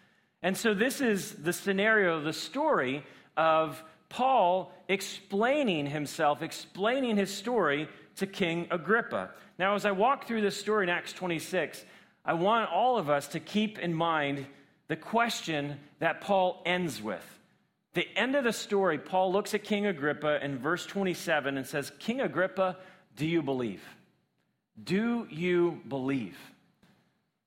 And 0.43 0.57
so 0.57 0.75
this 0.75 1.01
is 1.01 1.33
the 1.33 1.53
scenario, 1.53 2.21
the 2.21 2.33
story 2.33 3.05
of 3.37 3.83
Paul 4.09 4.73
explaining 4.89 5.87
himself, 5.87 6.43
explaining 6.43 7.17
his 7.17 7.33
story 7.33 7.89
to 8.17 8.27
King 8.27 8.67
Agrippa. 8.71 9.31
Now, 9.59 9.75
as 9.75 9.85
I 9.85 9.93
walk 9.93 10.27
through 10.27 10.43
this 10.43 10.59
story 10.59 10.85
in 10.85 10.89
Acts 10.89 11.13
26, 11.13 11.85
I 12.25 12.35
want 12.35 12.71
all 12.71 12.99
of 12.99 13.09
us 13.09 13.29
to 13.29 13.41
keep 13.41 13.79
in 13.79 13.95
mind 13.95 14.47
the 14.89 14.97
question 14.97 15.79
that 16.01 16.21
Paul 16.21 16.63
ends 16.67 17.03
with. 17.03 17.36
The 17.97 18.07
end 18.15 18.37
of 18.37 18.45
the 18.45 18.53
story, 18.53 18.99
Paul 18.99 19.33
looks 19.33 19.55
at 19.55 19.65
King 19.65 19.87
Agrippa 19.87 20.45
in 20.45 20.59
verse 20.59 20.85
27 20.85 21.57
and 21.57 21.67
says, 21.67 21.91
King 21.99 22.21
Agrippa, 22.21 22.77
do 23.17 23.27
you 23.27 23.41
believe? 23.41 23.83
Do 24.85 25.27
you 25.31 25.81
believe? 25.89 26.37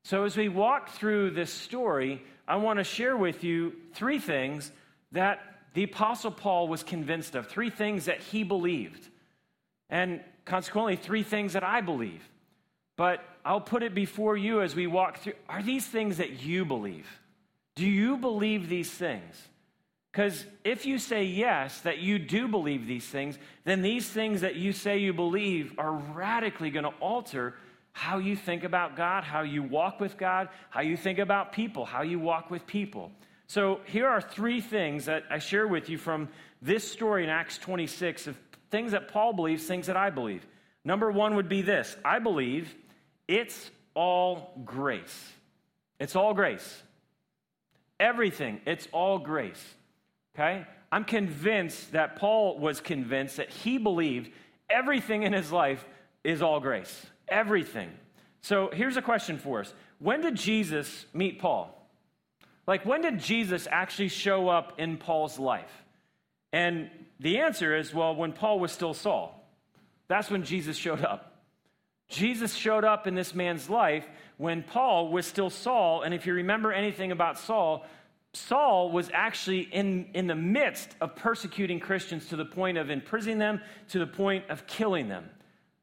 So, 0.02 0.24
as 0.24 0.36
we 0.36 0.50
walk 0.50 0.90
through 0.90 1.30
this 1.32 1.54
story, 1.54 2.24
I 2.48 2.56
want 2.56 2.80
to 2.80 2.84
share 2.84 3.16
with 3.16 3.44
you 3.44 3.74
three 3.94 4.18
things 4.18 4.72
that 5.12 5.40
the 5.76 5.84
Apostle 5.84 6.32
Paul 6.32 6.68
was 6.68 6.82
convinced 6.82 7.36
of, 7.36 7.46
three 7.46 7.70
things 7.70 8.06
that 8.06 8.20
he 8.20 8.42
believed, 8.42 9.08
and 9.88 10.20
consequently, 10.46 10.96
three 10.96 11.22
things 11.22 11.54
that 11.54 11.64
I 11.64 11.82
believe. 11.82 12.28
But 12.96 13.24
I'll 13.46 13.62
put 13.62 13.84
it 13.84 13.94
before 13.94 14.36
you 14.36 14.64
as 14.64 14.74
we 14.74 14.88
walk 14.88 15.20
through. 15.20 15.34
Are 15.48 15.62
these 15.62 15.86
things 15.86 16.18
that 16.18 16.42
you 16.42 16.66
believe? 16.66 17.08
Do 17.76 17.86
you 17.86 18.18
believe 18.18 18.68
these 18.68 18.90
things? 18.90 19.36
Because 20.12 20.46
if 20.64 20.86
you 20.86 20.98
say 20.98 21.24
yes, 21.24 21.82
that 21.82 22.00
you 22.00 22.18
do 22.18 22.48
believe 22.48 22.88
these 22.88 23.06
things, 23.06 23.38
then 23.64 23.82
these 23.82 24.10
things 24.10 24.42
that 24.42 24.56
you 24.56 24.74
say 24.74 24.98
you 24.98 25.14
believe 25.14 25.74
are 25.78 25.94
radically 25.94 26.72
going 26.72 26.86
to 26.86 26.94
alter 27.00 27.56
how 27.92 28.18
you 28.18 28.36
think 28.36 28.64
about 28.64 28.96
God, 28.96 29.24
how 29.24 29.42
you 29.42 29.62
walk 29.62 30.00
with 30.00 30.18
God, 30.18 30.50
how 30.70 30.82
you 30.82 30.98
think 30.98 31.20
about 31.20 31.52
people, 31.52 31.86
how 31.86 32.02
you 32.02 32.18
walk 32.18 32.50
with 32.50 32.66
people. 32.66 33.12
So 33.48 33.82
here 33.86 34.08
are 34.08 34.22
three 34.22 34.62
things 34.62 35.06
that 35.06 35.24
I 35.30 35.40
share 35.40 35.68
with 35.68 35.90
you 35.90 35.98
from 35.98 36.30
this 36.62 36.90
story 36.90 37.24
in 37.24 37.30
Acts 37.30 37.58
26 37.58 38.28
of 38.28 38.38
things 38.72 38.92
that 38.94 39.10
Paul 39.10 39.34
believes, 39.34 39.66
things 39.66 39.88
that 39.88 39.98
I 39.98 40.10
believe. 40.10 40.46
Number 40.86 41.12
one 41.12 41.36
would 41.36 41.50
be 41.50 41.62
this 41.62 41.98
I 42.06 42.20
believe 42.20 42.74
it's 43.28 43.70
all 43.96 44.54
grace. 44.66 45.32
It's 46.00 46.16
all 46.16 46.34
grace. 46.34 46.82
Everything, 48.00 48.62
it's 48.66 48.88
all 48.92 49.20
grace. 49.20 49.62
Okay? 50.40 50.66
I'm 50.92 51.04
convinced 51.04 51.92
that 51.92 52.16
Paul 52.16 52.58
was 52.58 52.80
convinced 52.80 53.38
that 53.38 53.50
he 53.50 53.78
believed 53.78 54.32
everything 54.70 55.24
in 55.24 55.34
his 55.34 55.52
life 55.52 55.86
is 56.24 56.42
all 56.42 56.60
grace. 56.60 57.06
Everything. 57.28 57.90
So 58.42 58.70
here's 58.72 58.96
a 58.96 59.02
question 59.02 59.38
for 59.38 59.60
us 59.60 59.74
When 60.00 60.22
did 60.22 60.36
Jesus 60.36 61.06
meet 61.14 61.40
Paul? 61.40 61.76
Like, 62.68 62.86
when 62.86 63.02
did 63.02 63.20
Jesus 63.20 63.68
actually 63.70 64.10
show 64.10 64.48
up 64.48 64.80
in 64.80 64.98
Paul's 64.98 65.40
life? 65.40 65.84
And 66.54 66.90
the 67.20 67.40
answer 67.40 67.76
is 67.76 67.94
well, 67.94 68.16
when 68.16 68.32
Paul 68.32 68.60
was 68.60 68.72
still 68.72 68.94
Saul. 68.94 69.36
That's 70.08 70.32
when 70.32 70.44
Jesus 70.44 70.78
showed 70.78 71.04
up. 71.04 71.44
Jesus 72.08 72.56
showed 72.56 72.84
up 72.84 73.06
in 73.06 73.14
this 73.14 73.36
man's 73.36 73.70
life 73.70 74.08
when 74.38 74.64
Paul 74.64 75.12
was 75.12 75.28
still 75.28 75.50
Saul. 75.50 76.02
And 76.02 76.14
if 76.14 76.26
you 76.26 76.34
remember 76.34 76.72
anything 76.72 77.12
about 77.12 77.38
Saul, 77.38 77.86
Saul 78.34 78.92
was 78.92 79.10
actually 79.14 79.62
in, 79.62 80.08
in 80.14 80.28
the 80.28 80.36
midst 80.36 80.96
of 81.02 81.16
persecuting 81.16 81.80
Christians 81.80 82.28
to 82.30 82.36
the 82.36 82.46
point 82.46 82.78
of 82.78 82.90
imprisoning 82.90 83.40
them, 83.40 83.62
to 83.90 84.00
the 84.00 84.08
point 84.08 84.46
of 84.50 84.68
killing 84.68 85.10
them. 85.10 85.30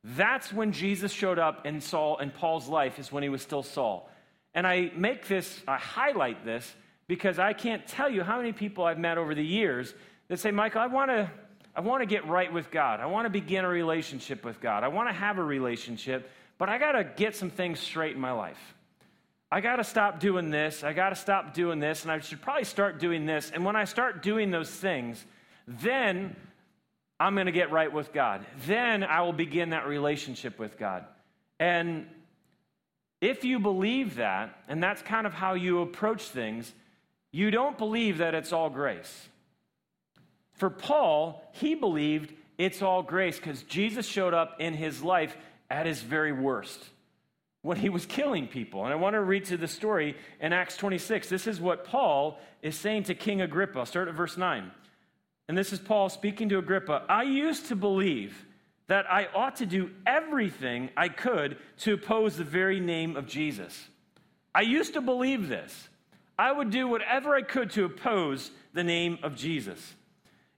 That's 0.04 0.52
when 0.52 0.70
Jesus 0.70 1.10
showed 1.10 1.38
up 1.38 1.66
in 1.66 1.80
Saul 1.80 2.18
and 2.18 2.32
Paul's 2.32 2.68
life, 2.68 2.98
is 2.98 3.10
when 3.10 3.24
he 3.24 3.28
was 3.28 3.42
still 3.42 3.64
Saul. 3.64 4.08
And 4.54 4.66
I 4.66 4.92
make 4.94 5.26
this, 5.26 5.60
I 5.66 5.76
highlight 5.76 6.44
this 6.44 6.72
because 7.08 7.38
I 7.38 7.52
can't 7.52 7.86
tell 7.86 8.08
you 8.08 8.22
how 8.22 8.36
many 8.36 8.52
people 8.52 8.84
I've 8.84 8.98
met 8.98 9.18
over 9.18 9.34
the 9.34 9.44
years 9.44 9.92
that 10.28 10.38
say, 10.38 10.50
Michael, 10.52 10.80
I 10.80 10.86
want 10.86 11.10
to 11.10 11.30
I 11.76 11.80
want 11.80 12.00
to 12.00 12.06
get 12.06 12.26
right 12.26 12.50
with 12.50 12.70
God. 12.70 13.00
I 13.00 13.06
want 13.06 13.26
to 13.26 13.30
begin 13.30 13.66
a 13.66 13.68
relationship 13.68 14.46
with 14.46 14.62
God. 14.62 14.82
I 14.82 14.88
want 14.88 15.10
to 15.10 15.12
have 15.12 15.36
a 15.36 15.44
relationship, 15.44 16.30
but 16.56 16.70
I 16.70 16.78
got 16.78 16.92
to 16.92 17.04
get 17.04 17.36
some 17.36 17.50
things 17.50 17.78
straight 17.78 18.14
in 18.14 18.20
my 18.20 18.32
life. 18.32 18.74
I 19.50 19.60
got 19.60 19.76
to 19.76 19.84
stop 19.84 20.18
doing 20.18 20.50
this. 20.50 20.82
I 20.82 20.92
got 20.92 21.10
to 21.10 21.14
stop 21.14 21.54
doing 21.54 21.78
this, 21.78 22.02
and 22.02 22.10
I 22.10 22.18
should 22.18 22.42
probably 22.42 22.64
start 22.64 22.98
doing 22.98 23.26
this. 23.26 23.50
And 23.54 23.64
when 23.64 23.76
I 23.76 23.84
start 23.84 24.22
doing 24.22 24.50
those 24.50 24.70
things, 24.70 25.24
then 25.68 26.34
I'm 27.20 27.34
going 27.34 27.46
to 27.46 27.52
get 27.52 27.70
right 27.70 27.92
with 27.92 28.12
God. 28.12 28.44
Then 28.66 29.04
I 29.04 29.22
will 29.22 29.32
begin 29.32 29.70
that 29.70 29.86
relationship 29.86 30.58
with 30.58 30.78
God. 30.78 31.04
And 31.60 32.08
if 33.20 33.44
you 33.44 33.60
believe 33.60 34.16
that, 34.16 34.58
and 34.68 34.82
that's 34.82 35.00
kind 35.02 35.26
of 35.26 35.32
how 35.32 35.54
you 35.54 35.80
approach 35.80 36.22
things, 36.22 36.72
you 37.30 37.50
don't 37.50 37.78
believe 37.78 38.18
that 38.18 38.34
it's 38.34 38.52
all 38.52 38.68
grace. 38.68 39.28
For 40.54 40.70
Paul, 40.70 41.48
he 41.52 41.74
believed 41.74 42.32
it's 42.58 42.82
all 42.82 43.02
grace 43.02 43.36
because 43.36 43.62
Jesus 43.62 44.06
showed 44.06 44.34
up 44.34 44.56
in 44.58 44.74
his 44.74 45.02
life 45.02 45.36
at 45.70 45.86
his 45.86 46.00
very 46.00 46.32
worst 46.32 46.82
when 47.66 47.76
he 47.76 47.88
was 47.88 48.06
killing 48.06 48.46
people. 48.46 48.84
And 48.84 48.92
I 48.92 48.96
want 48.96 49.14
to 49.14 49.20
read 49.20 49.46
to 49.46 49.56
the 49.56 49.66
story 49.66 50.16
in 50.40 50.52
Acts 50.52 50.76
26. 50.76 51.28
This 51.28 51.48
is 51.48 51.60
what 51.60 51.84
Paul 51.84 52.38
is 52.62 52.76
saying 52.76 53.02
to 53.04 53.14
King 53.16 53.40
Agrippa. 53.40 53.84
Start 53.86 54.06
at 54.06 54.14
verse 54.14 54.36
9. 54.36 54.70
And 55.48 55.58
this 55.58 55.72
is 55.72 55.80
Paul 55.80 56.08
speaking 56.08 56.48
to 56.50 56.58
Agrippa. 56.58 57.04
I 57.08 57.24
used 57.24 57.66
to 57.66 57.76
believe 57.76 58.46
that 58.86 59.10
I 59.10 59.26
ought 59.34 59.56
to 59.56 59.66
do 59.66 59.90
everything 60.06 60.90
I 60.96 61.08
could 61.08 61.56
to 61.78 61.94
oppose 61.94 62.36
the 62.36 62.44
very 62.44 62.78
name 62.78 63.16
of 63.16 63.26
Jesus. 63.26 63.88
I 64.54 64.60
used 64.60 64.94
to 64.94 65.00
believe 65.00 65.48
this. 65.48 65.88
I 66.38 66.52
would 66.52 66.70
do 66.70 66.86
whatever 66.86 67.34
I 67.34 67.42
could 67.42 67.70
to 67.72 67.84
oppose 67.84 68.52
the 68.74 68.84
name 68.84 69.18
of 69.24 69.34
Jesus. 69.34 69.96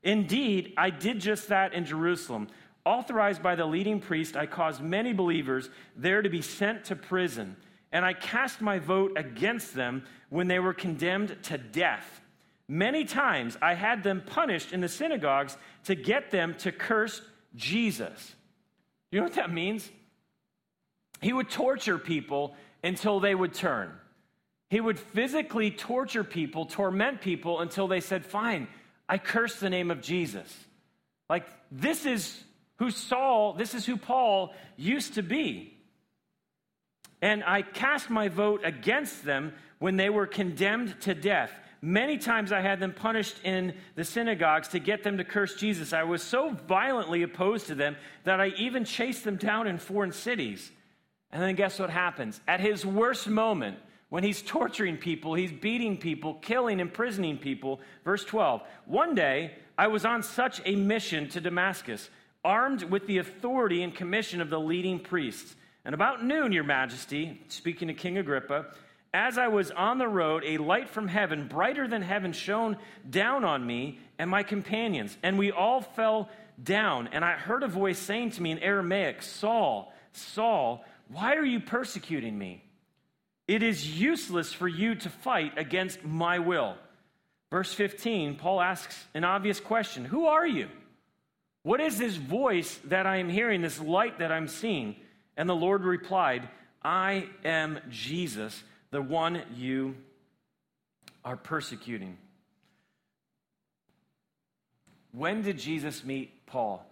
Indeed, 0.02 0.74
I 0.76 0.90
did 0.90 1.20
just 1.20 1.48
that 1.48 1.72
in 1.72 1.86
Jerusalem. 1.86 2.48
Authorized 2.88 3.42
by 3.42 3.54
the 3.54 3.66
leading 3.66 4.00
priest, 4.00 4.34
I 4.34 4.46
caused 4.46 4.80
many 4.80 5.12
believers 5.12 5.68
there 5.94 6.22
to 6.22 6.30
be 6.30 6.40
sent 6.40 6.86
to 6.86 6.96
prison, 6.96 7.54
and 7.92 8.02
I 8.02 8.14
cast 8.14 8.62
my 8.62 8.78
vote 8.78 9.12
against 9.14 9.74
them 9.74 10.04
when 10.30 10.48
they 10.48 10.58
were 10.58 10.72
condemned 10.72 11.36
to 11.42 11.58
death. 11.58 12.22
Many 12.66 13.04
times 13.04 13.58
I 13.60 13.74
had 13.74 14.02
them 14.02 14.22
punished 14.24 14.72
in 14.72 14.80
the 14.80 14.88
synagogues 14.88 15.58
to 15.84 15.94
get 15.94 16.30
them 16.30 16.54
to 16.60 16.72
curse 16.72 17.20
Jesus. 17.54 18.34
You 19.10 19.18
know 19.20 19.24
what 19.24 19.34
that 19.34 19.52
means? 19.52 19.90
He 21.20 21.34
would 21.34 21.50
torture 21.50 21.98
people 21.98 22.56
until 22.82 23.20
they 23.20 23.34
would 23.34 23.52
turn. 23.52 23.92
He 24.70 24.80
would 24.80 24.98
physically 24.98 25.70
torture 25.70 26.24
people, 26.24 26.64
torment 26.64 27.20
people 27.20 27.60
until 27.60 27.86
they 27.86 28.00
said, 28.00 28.24
Fine, 28.24 28.66
I 29.06 29.18
curse 29.18 29.60
the 29.60 29.68
name 29.68 29.90
of 29.90 30.00
Jesus. 30.00 30.50
Like, 31.28 31.44
this 31.70 32.06
is 32.06 32.44
who 32.78 32.90
Saul, 32.90 33.52
this 33.54 33.74
is 33.74 33.84
who 33.84 33.96
Paul 33.96 34.54
used 34.76 35.14
to 35.14 35.22
be. 35.22 35.74
And 37.20 37.42
I 37.44 37.62
cast 37.62 38.10
my 38.10 38.28
vote 38.28 38.60
against 38.64 39.24
them 39.24 39.52
when 39.78 39.96
they 39.96 40.10
were 40.10 40.26
condemned 40.26 41.00
to 41.02 41.14
death. 41.14 41.50
Many 41.80 42.18
times 42.18 42.50
I 42.50 42.60
had 42.60 42.80
them 42.80 42.92
punished 42.92 43.36
in 43.44 43.74
the 43.94 44.04
synagogues 44.04 44.68
to 44.68 44.80
get 44.80 45.04
them 45.04 45.18
to 45.18 45.24
curse 45.24 45.54
Jesus. 45.54 45.92
I 45.92 46.02
was 46.02 46.22
so 46.22 46.50
violently 46.66 47.22
opposed 47.22 47.68
to 47.68 47.74
them 47.74 47.96
that 48.24 48.40
I 48.40 48.48
even 48.58 48.84
chased 48.84 49.24
them 49.24 49.36
down 49.36 49.66
in 49.68 49.78
foreign 49.78 50.12
cities. 50.12 50.70
And 51.30 51.42
then 51.42 51.54
guess 51.54 51.78
what 51.78 51.90
happens? 51.90 52.40
At 52.48 52.60
his 52.60 52.84
worst 52.84 53.28
moment, 53.28 53.78
when 54.08 54.24
he's 54.24 54.42
torturing 54.42 54.96
people, 54.96 55.34
he's 55.34 55.52
beating 55.52 55.98
people, 55.98 56.34
killing, 56.34 56.80
imprisoning 56.80 57.38
people. 57.38 57.80
Verse 58.04 58.24
12 58.24 58.62
One 58.86 59.14
day 59.14 59.54
I 59.76 59.88
was 59.88 60.04
on 60.04 60.22
such 60.22 60.60
a 60.64 60.74
mission 60.74 61.28
to 61.30 61.40
Damascus, 61.40 62.08
armed 62.44 62.82
with 62.84 63.06
the 63.06 63.18
authority 63.18 63.82
and 63.82 63.94
commission 63.94 64.40
of 64.40 64.50
the 64.50 64.60
leading 64.60 65.00
priests. 65.00 65.54
And 65.84 65.94
about 65.94 66.24
noon, 66.24 66.52
Your 66.52 66.64
Majesty, 66.64 67.42
speaking 67.48 67.88
to 67.88 67.94
King 67.94 68.18
Agrippa, 68.18 68.66
as 69.14 69.38
I 69.38 69.48
was 69.48 69.70
on 69.70 69.98
the 69.98 70.08
road, 70.08 70.42
a 70.44 70.58
light 70.58 70.88
from 70.88 71.08
heaven, 71.08 71.48
brighter 71.48 71.88
than 71.88 72.02
heaven, 72.02 72.32
shone 72.32 72.76
down 73.08 73.44
on 73.44 73.66
me 73.66 73.98
and 74.18 74.30
my 74.30 74.42
companions. 74.42 75.16
And 75.22 75.38
we 75.38 75.50
all 75.50 75.80
fell 75.80 76.28
down. 76.62 77.08
And 77.12 77.24
I 77.24 77.32
heard 77.32 77.62
a 77.62 77.68
voice 77.68 77.98
saying 77.98 78.32
to 78.32 78.42
me 78.42 78.50
in 78.50 78.58
Aramaic, 78.58 79.22
Saul, 79.22 79.92
Saul, 80.12 80.84
why 81.08 81.36
are 81.36 81.44
you 81.44 81.60
persecuting 81.60 82.36
me? 82.36 82.62
It 83.46 83.62
is 83.62 83.98
useless 83.98 84.52
for 84.52 84.68
you 84.68 84.94
to 84.96 85.08
fight 85.08 85.56
against 85.56 86.04
my 86.04 86.38
will. 86.38 86.76
Verse 87.50 87.72
15, 87.72 88.36
Paul 88.36 88.60
asks 88.60 89.06
an 89.14 89.24
obvious 89.24 89.58
question 89.58 90.04
Who 90.04 90.26
are 90.26 90.46
you? 90.46 90.68
What 91.68 91.82
is 91.82 91.98
this 91.98 92.16
voice 92.16 92.80
that 92.84 93.04
I 93.04 93.18
am 93.18 93.28
hearing, 93.28 93.60
this 93.60 93.78
light 93.78 94.20
that 94.20 94.32
I'm 94.32 94.48
seeing? 94.48 94.96
And 95.36 95.46
the 95.46 95.54
Lord 95.54 95.84
replied, 95.84 96.48
I 96.82 97.26
am 97.44 97.78
Jesus, 97.90 98.62
the 98.90 99.02
one 99.02 99.42
you 99.54 99.94
are 101.26 101.36
persecuting. 101.36 102.16
When 105.12 105.42
did 105.42 105.58
Jesus 105.58 106.04
meet 106.04 106.46
Paul? 106.46 106.90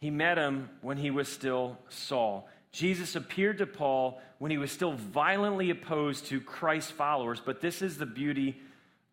He 0.00 0.10
met 0.10 0.38
him 0.38 0.70
when 0.80 0.96
he 0.96 1.12
was 1.12 1.28
still 1.28 1.78
Saul. 1.88 2.48
Jesus 2.72 3.14
appeared 3.14 3.58
to 3.58 3.66
Paul 3.66 4.20
when 4.38 4.50
he 4.50 4.58
was 4.58 4.72
still 4.72 4.94
violently 4.94 5.70
opposed 5.70 6.26
to 6.26 6.40
Christ's 6.40 6.90
followers, 6.90 7.40
but 7.40 7.60
this 7.60 7.80
is 7.80 7.96
the 7.96 8.06
beauty 8.06 8.56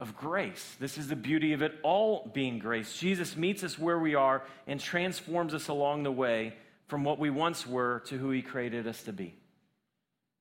of 0.04 0.18
grace. 0.18 0.76
This 0.82 0.98
is 0.98 1.08
the 1.08 1.16
beauty 1.16 1.54
of 1.54 1.62
it 1.62 1.80
all 1.82 2.30
being 2.34 2.60
grace. 2.60 2.98
Jesus 2.98 3.38
meets 3.38 3.64
us 3.64 3.80
where 3.80 3.98
we 3.98 4.16
are 4.16 4.44
and 4.68 4.78
transforms 4.78 5.54
us 5.54 5.70
along 5.70 6.04
the 6.04 6.12
way 6.12 6.54
from 6.88 7.06
what 7.06 7.20
we 7.20 7.30
once 7.30 7.66
were 7.66 8.02
to 8.08 8.18
who 8.18 8.30
he 8.30 8.42
created 8.42 8.86
us 8.86 9.02
to 9.04 9.14
be. 9.14 9.34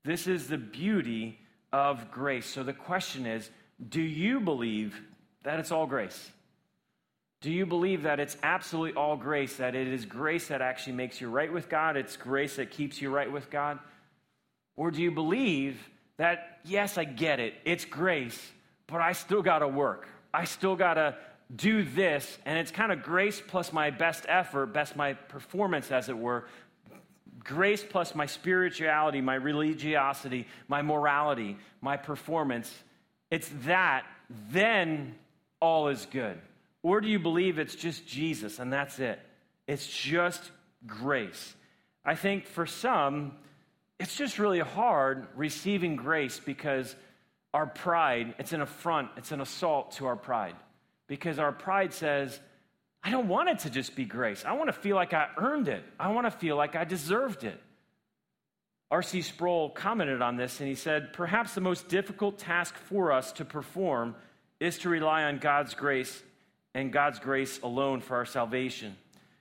This 0.05 0.27
is 0.27 0.49
the 0.49 0.59
beauty 0.59 1.39
of 1.73 2.11
grace. 2.11 2.47
So 2.47 2.65
the 2.65 2.73
question 2.73 3.25
is 3.25 3.49
do 3.89 4.03
you 4.03 4.41
believe 4.41 5.01
that 5.45 5.61
it's 5.61 5.71
all 5.71 5.87
grace? 5.87 6.31
Do 7.41 7.51
you 7.51 7.65
believe 7.65 8.03
that 8.03 8.19
it's 8.19 8.37
absolutely 8.43 8.95
all 8.95 9.17
grace, 9.17 9.57
that 9.59 9.77
it 9.77 9.87
is 9.87 10.05
grace 10.05 10.49
that 10.49 10.61
actually 10.61 10.95
makes 10.95 11.21
you 11.21 11.29
right 11.29 11.53
with 11.53 11.69
God? 11.69 11.97
It's 11.97 12.17
grace 12.17 12.57
that 12.57 12.73
keeps 12.73 13.01
you 13.01 13.11
right 13.11 13.31
with 13.31 13.49
God? 13.49 13.79
Or 14.75 14.91
do 14.91 15.01
you 15.01 15.13
believe 15.13 15.79
that, 16.17 16.59
yes, 16.65 16.99
I 16.99 17.05
get 17.05 17.39
it, 17.39 17.55
it's 17.65 17.85
grace, 17.85 18.41
but 18.87 19.01
I 19.01 19.13
still 19.13 19.43
got 19.43 19.61
to 19.61 19.69
work? 19.69 20.09
I 20.33 20.45
still 20.45 20.77
got 20.77 20.95
to 20.95 21.17
do 21.55 21.83
this, 21.83 22.39
and 22.47 22.59
it's 22.59 22.71
kind 22.71 22.93
of 22.93 23.03
grace 23.03 23.43
plus 23.47 23.73
my 23.73 23.91
best 23.91 24.25
effort, 24.29 24.67
best 24.67 24.97
my 24.97 25.13
performance, 25.13 25.91
as 25.91 26.09
it 26.09 26.17
were. 26.17 26.45
Grace 27.45 27.85
plus 27.89 28.15
my 28.15 28.27
spirituality, 28.27 29.21
my 29.21 29.35
religiosity, 29.35 30.47
my 30.69 30.81
morality, 30.81 31.59
my 31.81 31.97
performance. 31.97 32.73
It's 33.31 33.51
that, 33.65 34.07
then 34.51 35.15
all 35.61 35.89
is 35.89 36.07
good. 36.11 36.39
Or 36.83 37.01
do 37.01 37.09
you 37.09 37.19
believe 37.19 37.59
it's 37.59 37.75
just 37.75 38.07
Jesus 38.07 38.59
and 38.59 38.73
that's 38.73 38.99
it? 38.99 39.21
It's 39.67 39.87
just 39.87 40.51
grace. 40.87 41.55
I 42.05 42.15
think 42.15 42.47
for 42.47 42.67
some, 42.67 43.33
it's 44.01 44.17
just 44.17 44.39
really 44.39 44.59
hard 44.59 45.29
receiving 45.37 45.97
grace 45.97 46.41
because 46.45 46.97
our 47.55 47.67
pride, 47.67 48.35
it's 48.39 48.53
an 48.53 48.63
affront, 48.63 49.11
it's 49.17 49.33
an 49.33 49.41
assault 49.41 49.93
to 49.93 50.07
our 50.07 50.17
pride. 50.17 50.55
Because 51.07 51.39
our 51.39 51.53
pride 51.53 51.93
says, 51.93 52.39
I 53.03 53.11
don't 53.11 53.29
want 53.29 53.49
it 53.49 53.61
to 53.61 53.71
just 53.71 53.97
be 53.97 54.05
grace. 54.05 54.45
I 54.47 54.53
want 54.53 54.69
to 54.69 54.73
feel 54.73 54.97
like 54.97 55.13
I 55.13 55.29
earned 55.37 55.69
it. 55.69 55.83
I 55.99 56.13
want 56.13 56.27
to 56.27 56.31
feel 56.31 56.57
like 56.57 56.77
I 56.77 56.85
deserved 56.85 57.45
it. 57.45 57.61
R.C. 58.91 59.23
Sproul 59.23 59.71
commented 59.71 60.23
on 60.23 60.37
this 60.37 60.61
and 60.61 60.69
he 60.69 60.75
said, 60.75 61.13
Perhaps 61.13 61.55
the 61.55 61.61
most 61.61 61.89
difficult 61.89 62.39
task 62.39 62.77
for 62.77 63.11
us 63.11 63.33
to 63.33 63.45
perform 63.45 64.15
is 64.61 64.79
to 64.79 64.89
rely 64.89 65.25
on 65.25 65.39
God's 65.39 65.75
grace 65.75 66.23
and 66.75 66.93
God's 66.93 67.19
grace 67.19 67.61
alone 67.63 68.01
for 68.01 68.17
our 68.17 68.27
salvation. 68.27 68.97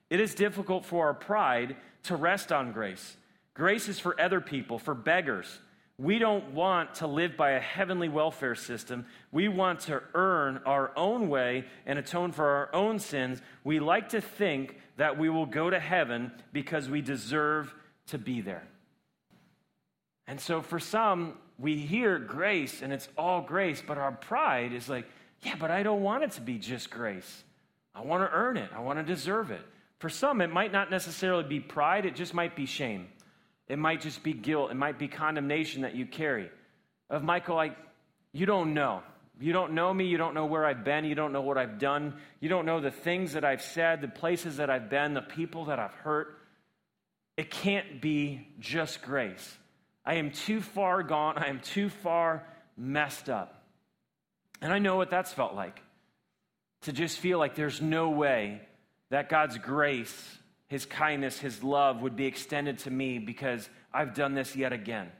It 0.10 0.20
is 0.20 0.36
difficult 0.36 0.86
for 0.86 1.08
our 1.08 1.14
pride 1.14 1.76
to 2.04 2.16
rest 2.16 2.52
on 2.52 2.72
grace. 2.72 3.16
Grace 3.54 3.88
is 3.88 4.00
for 4.00 4.20
other 4.20 4.42
people, 4.42 4.80
for 4.80 4.94
beggars. 4.94 5.60
We 6.02 6.18
don't 6.18 6.56
want 6.56 6.96
to 6.96 7.06
live 7.06 7.38
by 7.38 7.52
a 7.52 7.60
heavenly 7.60 8.10
welfare 8.10 8.56
system. 8.56 9.06
We 9.32 9.48
want 9.50 9.82
to 9.82 10.02
earn 10.16 10.60
our 10.66 10.92
own 10.98 11.30
way 11.30 11.66
and 11.86 12.00
atone 12.00 12.32
for 12.32 12.44
our 12.44 12.74
own 12.74 12.98
sins. 12.98 13.40
We 13.64 13.80
like 13.80 14.10
to 14.10 14.20
think 14.20 14.78
that 14.98 15.20
we 15.20 15.30
will 15.30 15.46
go 15.46 15.70
to 15.70 15.80
heaven 15.80 16.32
because 16.54 16.90
we 16.90 17.02
deserve 17.02 17.72
to 18.08 18.18
be 18.18 18.42
there. 18.42 18.64
And 20.26 20.42
so 20.42 20.64
for 20.64 20.80
some, 20.80 21.38
we 21.60 21.78
hear 21.78 22.18
grace 22.18 22.82
and 22.82 22.92
it's 22.92 23.08
all 23.16 23.42
grace, 23.42 23.84
but 23.86 24.00
our 24.00 24.12
pride 24.12 24.74
is 24.74 24.90
like, 24.90 25.06
yeah, 25.44 25.56
but 25.60 25.70
I 25.70 25.84
don't 25.84 26.02
want 26.02 26.24
it 26.24 26.32
to 26.32 26.42
be 26.42 26.58
just 26.58 26.90
grace. 26.90 27.44
I 27.94 28.02
want 28.02 28.28
to 28.28 28.36
earn 28.36 28.58
it, 28.58 28.72
I 28.76 28.80
want 28.80 28.98
to 28.98 29.04
deserve 29.04 29.52
it. 29.52 29.62
For 30.00 30.10
some, 30.10 30.42
it 30.42 30.52
might 30.52 30.72
not 30.72 30.90
necessarily 30.90 31.44
be 31.44 31.60
pride, 31.60 32.08
it 32.08 32.16
just 32.16 32.34
might 32.34 32.56
be 32.56 32.66
shame. 32.66 33.08
It 33.72 33.80
might 33.80 34.02
just 34.02 34.22
be 34.22 34.34
guilt, 34.34 34.70
it 34.70 34.76
might 34.76 35.00
be 35.00 35.08
condemnation 35.08 35.84
that 35.84 35.96
you 35.96 36.06
carry. 36.06 36.50
Of 37.10 37.24
Michael, 37.24 37.56
like, 37.56 37.78
you 38.34 38.46
don't 38.46 38.74
know. 38.74 39.02
You 39.40 39.54
don't 39.54 39.72
know 39.72 39.94
me. 39.94 40.08
You 40.08 40.18
don't 40.18 40.34
know 40.34 40.46
where 40.46 40.66
I've 40.66 40.84
been. 40.84 41.06
You 41.06 41.16
don't 41.16 41.32
know 41.32 41.42
what 41.42 41.58
I've 41.58 41.80
done. 41.80 42.16
You 42.42 42.50
don't 42.50 42.66
know 42.66 42.82
the 42.82 42.92
things 42.92 43.32
that 43.32 43.46
I've 43.46 43.62
said, 43.62 44.02
the 44.02 44.10
places 44.10 44.58
that 44.58 44.70
I've 44.70 44.90
been, 44.90 45.14
the 45.14 45.22
people 45.22 45.66
that 45.66 45.80
I've 45.80 45.94
hurt. 45.94 46.38
It 47.38 47.50
can't 47.50 48.02
be 48.02 48.46
just 48.60 49.02
grace. 49.04 49.58
I 50.06 50.16
am 50.16 50.32
too 50.32 50.60
far 50.60 51.02
gone. 51.02 51.38
I 51.38 51.48
am 51.48 51.62
too 51.62 51.88
far 51.88 52.46
messed 52.76 53.30
up. 53.30 53.64
And 54.62 54.74
I 54.74 54.80
know 54.80 54.98
what 54.98 55.10
that's 55.10 55.32
felt 55.32 55.56
like 55.56 55.82
to 56.82 56.92
just 56.92 57.20
feel 57.20 57.40
like 57.40 57.56
there's 57.56 57.80
no 57.82 58.10
way 58.10 58.60
that 59.12 59.30
God's 59.30 59.58
grace, 59.58 60.38
His 60.72 60.86
kindness, 60.86 61.38
His 61.38 61.66
love 61.66 62.02
would 62.02 62.16
be 62.16 62.28
extended 62.28 62.80
to 62.80 62.90
me 62.90 63.20
because 63.20 63.70
I've 63.94 64.16
done 64.16 64.36
this 64.36 64.56
yet 64.56 64.72
again. 64.72 65.12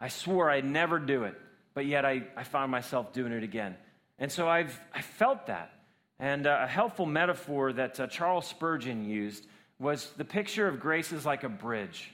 I 0.00 0.08
swore 0.08 0.50
I'd 0.50 0.64
never 0.64 0.98
do 0.98 1.22
it, 1.22 1.36
but 1.72 1.86
yet 1.86 2.04
I, 2.04 2.24
I 2.36 2.42
found 2.42 2.72
myself 2.72 3.12
doing 3.12 3.30
it 3.30 3.44
again. 3.44 3.76
And 4.18 4.32
so 4.32 4.48
I've 4.48 4.76
I 4.92 5.02
felt 5.02 5.46
that. 5.46 5.70
And 6.18 6.48
uh, 6.48 6.62
a 6.62 6.66
helpful 6.66 7.06
metaphor 7.06 7.72
that 7.74 8.00
uh, 8.00 8.08
Charles 8.08 8.48
Spurgeon 8.48 9.04
used 9.04 9.46
was 9.78 10.10
the 10.16 10.24
picture 10.24 10.66
of 10.66 10.80
grace 10.80 11.12
is 11.12 11.24
like 11.24 11.44
a 11.44 11.48
bridge. 11.48 12.12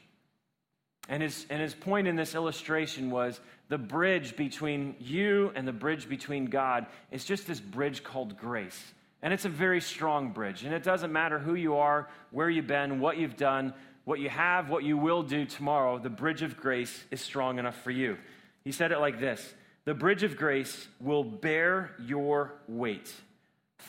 And 1.09 1.23
his, 1.23 1.47
and 1.49 1.63
his 1.63 1.73
point 1.73 2.07
in 2.07 2.17
this 2.17 2.35
illustration 2.35 3.11
was 3.11 3.41
the 3.71 3.79
bridge 3.79 4.37
between 4.37 4.95
you 5.01 5.53
and 5.55 5.67
the 5.67 5.73
bridge 5.73 6.07
between 6.07 6.47
God 6.47 6.85
is 7.11 7.25
just 7.25 7.47
this 7.47 7.61
bridge 7.61 8.05
called 8.05 8.37
grace. 8.37 8.93
And 9.25 9.33
it's 9.33 9.47
a 9.47 9.49
very 9.49 9.81
strong 9.81 10.33
bridge. 10.33 10.65
And 10.65 10.75
it 10.75 10.83
doesn't 10.83 11.11
matter 11.11 11.39
who 11.39 11.55
you 11.55 11.77
are, 11.77 12.11
where 12.31 12.51
you've 12.51 12.67
been, 12.67 13.01
what 13.01 13.17
you've 13.17 13.39
done, 13.39 13.73
what 14.05 14.21
you 14.21 14.29
have, 14.29 14.69
what 14.69 14.85
you 14.85 14.99
will 14.99 15.23
do 15.23 15.47
tomorrow, 15.47 15.99
the 15.99 16.11
bridge 16.11 16.43
of 16.43 16.59
grace 16.59 17.03
is 17.11 17.23
strong 17.23 17.59
enough 17.59 17.81
for 17.83 17.91
you. 17.91 18.19
He 18.65 18.71
said 18.71 18.93
it 18.93 18.99
like 18.99 19.19
this 19.19 19.55
The 19.87 19.95
bridge 19.95 20.25
of 20.25 20.37
grace 20.37 20.89
will 21.01 21.25
bear 21.25 21.93
your 22.05 22.53
weight. 22.69 23.11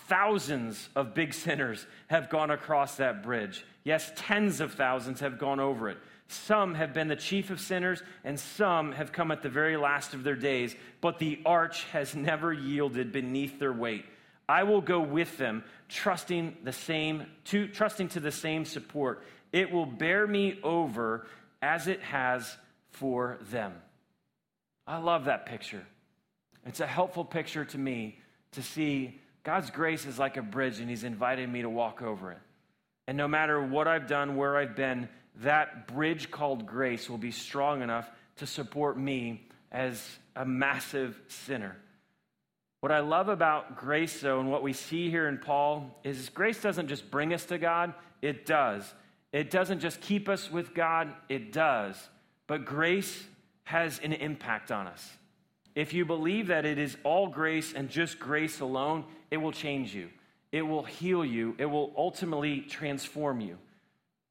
Thousands 0.08 0.88
of 0.96 1.14
big 1.14 1.34
sinners 1.34 1.86
have 2.08 2.30
gone 2.30 2.50
across 2.50 2.96
that 2.96 3.22
bridge. 3.22 3.66
Yes, 3.84 4.14
tens 4.16 4.62
of 4.62 4.74
thousands 4.76 5.20
have 5.20 5.38
gone 5.38 5.60
over 5.60 5.90
it. 5.90 5.98
Some 6.30 6.76
have 6.76 6.94
been 6.94 7.10
the 7.10 7.16
chief 7.18 7.50
of 7.50 7.60
sinners, 7.60 8.02
and 8.24 8.40
some 8.40 8.94
have 8.94 9.12
come 9.12 9.32
at 9.32 9.44
the 9.44 9.50
very 9.50 9.76
last 9.76 10.14
of 10.14 10.24
their 10.24 10.36
days, 10.36 10.76
but 11.02 11.20
the 11.20 11.40
arch 11.46 11.84
has 11.92 12.16
never 12.16 12.54
yielded 12.54 13.12
beneath 13.12 13.60
their 13.60 13.74
weight. 13.74 14.06
I 14.48 14.64
will 14.64 14.82
go 14.82 15.00
with 15.00 15.38
them, 15.38 15.64
trusting 15.90 16.58
the 16.64 16.72
same 16.72 17.26
to 17.46 17.68
trusting 17.68 18.10
to 18.10 18.20
the 18.20 18.32
same 18.32 18.66
support. 18.66 19.24
it 19.52 19.72
will 19.72 19.86
bear 19.86 20.28
me 20.28 20.60
over 20.64 21.26
as 21.62 21.88
it 21.88 22.02
has 22.02 22.58
for 22.92 23.38
them. 23.50 23.74
I 24.86 24.98
love 24.98 25.26
that 25.26 25.46
picture. 25.46 25.86
It's 26.66 26.80
a 26.80 26.88
helpful 26.88 27.26
picture 27.26 27.66
to 27.66 27.78
me 27.78 28.20
to 28.52 28.62
see 28.62 29.20
God's 29.44 29.70
grace 29.70 30.06
is 30.06 30.18
like 30.18 30.38
a 30.38 30.42
bridge 30.42 30.80
and 30.80 30.90
He's 30.90 31.04
invited 31.04 31.50
me 31.50 31.62
to 31.62 31.70
walk 31.70 32.02
over 32.02 32.32
it. 32.32 32.40
And 33.08 33.18
no 33.18 33.28
matter 33.28 33.62
what 33.62 33.88
I've 33.88 34.08
done, 34.08 34.36
where 34.36 34.58
I've 34.58 34.76
been, 34.76 35.08
that 35.42 35.88
bridge 35.88 36.32
called 36.32 36.66
grace 36.66 37.10
will 37.10 37.20
be 37.20 37.32
strong 37.32 37.82
enough 37.82 38.10
to 38.38 38.48
support 38.48 38.98
me 38.98 39.48
as 39.72 40.04
a 40.36 40.46
massive 40.46 41.20
sinner. 41.28 41.78
What 42.86 42.92
I 42.92 43.00
love 43.00 43.30
about 43.30 43.78
grace, 43.78 44.22
though, 44.22 44.40
and 44.40 44.52
what 44.52 44.62
we 44.62 44.72
see 44.72 45.10
here 45.10 45.28
in 45.28 45.40
Paul, 45.40 46.00
is 46.04 46.30
grace 46.30 46.62
doesn't 46.62 46.88
just 46.88 47.10
bring 47.10 47.34
us 47.34 47.44
to 47.46 47.58
God, 47.58 47.96
it 48.22 48.46
does. 48.46 48.94
It 49.32 49.50
doesn't 49.50 49.80
just 49.80 50.02
keep 50.02 50.30
us 50.30 50.52
with 50.52 50.76
God, 50.76 51.12
it 51.28 51.52
does. 51.52 51.98
But 52.46 52.64
grace 52.64 53.26
has 53.64 53.98
an 54.04 54.14
impact 54.14 54.72
on 54.72 54.86
us. 54.86 55.04
If 55.74 55.96
you 55.96 56.06
believe 56.06 56.46
that 56.46 56.64
it 56.64 56.78
is 56.78 56.96
all 57.04 57.28
grace 57.28 57.74
and 57.74 57.90
just 57.90 58.20
grace 58.20 58.60
alone, 58.60 59.06
it 59.32 59.38
will 59.38 59.52
change 59.52 59.96
you. 59.96 60.10
It 60.52 60.62
will 60.62 60.84
heal 60.84 61.26
you. 61.26 61.56
It 61.58 61.66
will 61.66 61.92
ultimately 61.98 62.62
transform 62.62 63.42
you. 63.42 63.58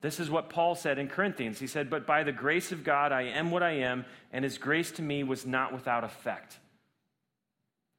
This 0.01 0.21
is 0.21 0.31
what 0.31 0.49
Paul 0.49 0.77
said 0.77 1.01
in 1.01 1.09
Corinthians. 1.09 1.59
He 1.59 1.67
said, 1.67 1.91
But 1.91 2.07
by 2.07 2.23
the 2.23 2.31
grace 2.31 2.71
of 2.71 2.85
God, 2.85 3.11
I 3.11 3.23
am 3.23 3.51
what 3.51 3.65
I 3.65 3.79
am, 3.79 4.05
and 4.33 4.45
his 4.45 4.59
grace 4.59 4.93
to 4.93 5.03
me 5.03 5.25
was 5.25 5.45
not 5.45 5.73
without 5.73 6.05
effect. 6.05 6.61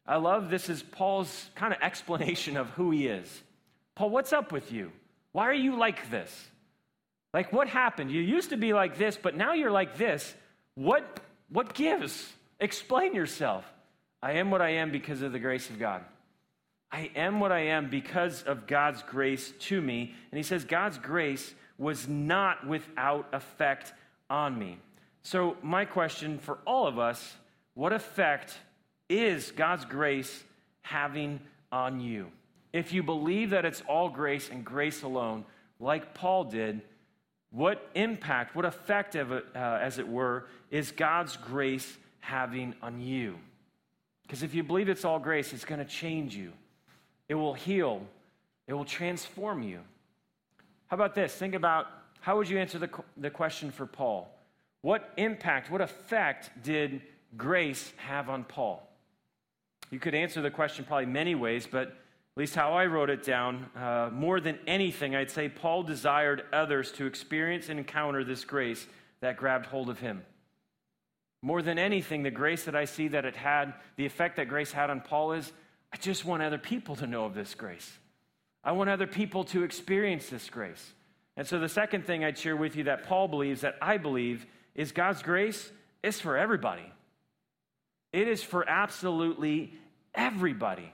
I 0.08 0.18
love 0.18 0.50
this 0.50 0.70
is 0.70 0.84
Paul's 0.84 1.50
kind 1.56 1.74
of 1.74 1.80
explanation 1.82 2.58
of 2.58 2.70
who 2.72 2.92
he 2.92 3.08
is. 3.08 3.44
Paul, 3.96 4.10
what's 4.10 4.34
up 4.34 4.52
with 4.52 4.72
you? 4.72 4.92
Why 5.32 5.46
are 5.46 5.54
you 5.54 5.78
like 5.78 6.10
this? 6.12 6.48
Like, 7.34 7.52
what 7.52 7.68
happened? 7.68 8.12
You 8.12 8.22
used 8.22 8.52
to 8.52 8.58
be 8.58 8.74
like 8.74 8.98
this, 8.98 9.18
but 9.22 9.36
now 9.36 9.54
you're 9.54 9.72
like 9.72 9.98
this. 9.98 10.34
What, 10.76 11.20
what 11.50 11.74
gives? 11.74 12.32
Explain 12.60 13.14
yourself. 13.14 13.66
I 14.22 14.34
am 14.34 14.52
what 14.52 14.62
I 14.62 14.76
am 14.76 14.92
because 14.92 15.22
of 15.22 15.32
the 15.32 15.40
grace 15.40 15.70
of 15.70 15.78
God. 15.78 16.02
I 16.92 17.12
am 17.16 17.40
what 17.40 17.52
I 17.52 17.68
am 17.68 17.90
because 17.90 18.44
of 18.44 18.68
God's 18.68 19.04
grace 19.04 19.54
to 19.60 19.82
me. 19.82 20.16
And 20.32 20.38
he 20.38 20.44
says, 20.44 20.64
God's 20.64 20.98
grace 20.98 21.54
was 21.78 22.08
not 22.08 22.66
without 22.66 23.28
effect 23.34 23.94
on 24.30 24.58
me. 24.58 24.78
So, 25.24 25.58
my 25.62 25.86
question 25.86 26.40
for 26.40 26.60
all 26.66 26.88
of 26.88 27.00
us 27.00 27.36
what 27.74 27.92
effect 27.92 28.58
is 29.10 29.52
God's 29.52 29.86
grace 29.86 30.44
having 30.82 31.40
on 31.72 32.00
you? 32.00 32.28
If 32.74 32.94
you 32.94 33.04
believe 33.04 33.52
that 33.52 33.66
it's 33.66 33.82
all 33.88 34.10
grace 34.10 34.50
and 34.50 34.66
grace 34.66 35.04
alone, 35.04 35.46
like 35.80 36.14
Paul 36.14 36.46
did, 36.46 36.82
what 37.52 37.90
impact, 37.96 38.56
what 38.56 38.66
effect, 38.66 39.16
of 39.16 39.32
it, 39.32 39.46
uh, 39.56 39.80
as 39.82 39.98
it 39.98 40.08
were, 40.08 40.48
is 40.72 40.92
God's 40.92 41.38
grace 41.38 41.98
having 42.20 42.76
on 42.82 43.00
you? 43.00 43.36
Because 44.24 44.44
if 44.44 44.54
you 44.54 44.64
believe 44.64 44.90
it's 44.90 45.06
all 45.06 45.20
grace, 45.20 45.54
it's 45.54 45.66
going 45.66 45.80
to 45.80 45.86
change 45.86 46.36
you. 46.36 46.52
It 47.30 47.36
will 47.36 47.54
heal. 47.54 48.02
It 48.68 48.74
will 48.74 48.86
transform 48.86 49.64
you. 49.64 49.80
How 50.88 50.96
about 50.96 51.16
this? 51.16 51.34
Think 51.34 51.54
about 51.54 51.88
how 52.20 52.38
would 52.38 52.50
you 52.50 52.58
answer 52.58 52.80
the, 52.80 52.90
the 53.18 53.30
question 53.30 53.72
for 53.72 53.86
Paul? 53.86 54.30
What 54.82 55.14
impact, 55.18 55.72
what 55.72 55.82
effect 55.82 56.50
did 56.64 57.02
grace 57.38 57.94
have 57.98 58.30
on 58.30 58.44
Paul? 58.44 58.88
You 59.96 60.00
could 60.02 60.14
answer 60.14 60.42
the 60.42 60.52
question 60.52 60.84
probably 60.84 61.06
many 61.06 61.36
ways, 61.36 61.70
but 61.72 61.88
at 61.88 61.96
least 62.36 62.54
how 62.54 62.74
I 62.74 62.86
wrote 62.86 63.10
it 63.10 63.24
down, 63.24 63.70
uh, 63.78 64.10
more 64.12 64.42
than 64.42 64.60
anything, 64.68 65.16
I'd 65.16 65.32
say 65.32 65.48
Paul 65.48 65.84
desired 65.84 66.44
others 66.52 66.92
to 66.98 67.06
experience 67.06 67.70
and 67.70 67.80
encounter 67.80 68.26
this 68.26 68.44
grace 68.44 68.86
that 69.22 69.38
grabbed 69.38 69.68
hold 69.68 69.90
of 69.90 70.02
him. 70.02 70.26
More 71.42 71.62
than 71.62 71.80
anything, 71.80 72.24
the 72.24 72.30
grace 72.30 72.66
that 72.66 72.76
I 72.76 72.84
see 72.84 73.08
that 73.08 73.24
it 73.24 73.38
had, 73.38 73.74
the 73.96 74.06
effect 74.06 74.36
that 74.36 74.50
grace 74.50 74.74
had 74.74 74.90
on 74.90 75.00
Paul 75.00 75.32
is 75.32 75.50
I 75.94 75.96
just 75.96 76.26
want 76.26 76.44
other 76.44 76.58
people 76.58 76.98
to 76.98 77.08
know 77.08 77.24
of 77.24 77.34
this 77.34 77.56
grace. 77.56 77.90
I 78.66 78.74
want 78.74 78.90
other 78.90 79.08
people 79.08 79.46
to 79.46 79.64
experience 79.64 80.28
this 80.28 80.50
grace. 80.50 80.92
And 81.38 81.48
so, 81.48 81.58
the 81.58 81.70
second 81.70 82.06
thing 82.06 82.26
I'd 82.26 82.38
share 82.38 82.58
with 82.58 82.76
you 82.76 82.84
that 82.84 83.06
Paul 83.06 83.30
believes, 83.30 83.62
that 83.62 83.78
I 83.82 83.96
believe, 83.96 84.46
is 84.76 84.92
God's 84.92 85.24
grace 85.24 85.72
is 86.04 86.20
for 86.20 86.36
everybody. 86.36 86.92
It 88.16 88.30
is 88.30 88.42
for 88.42 88.68
absolutely 88.70 89.74
everybody. 90.16 90.92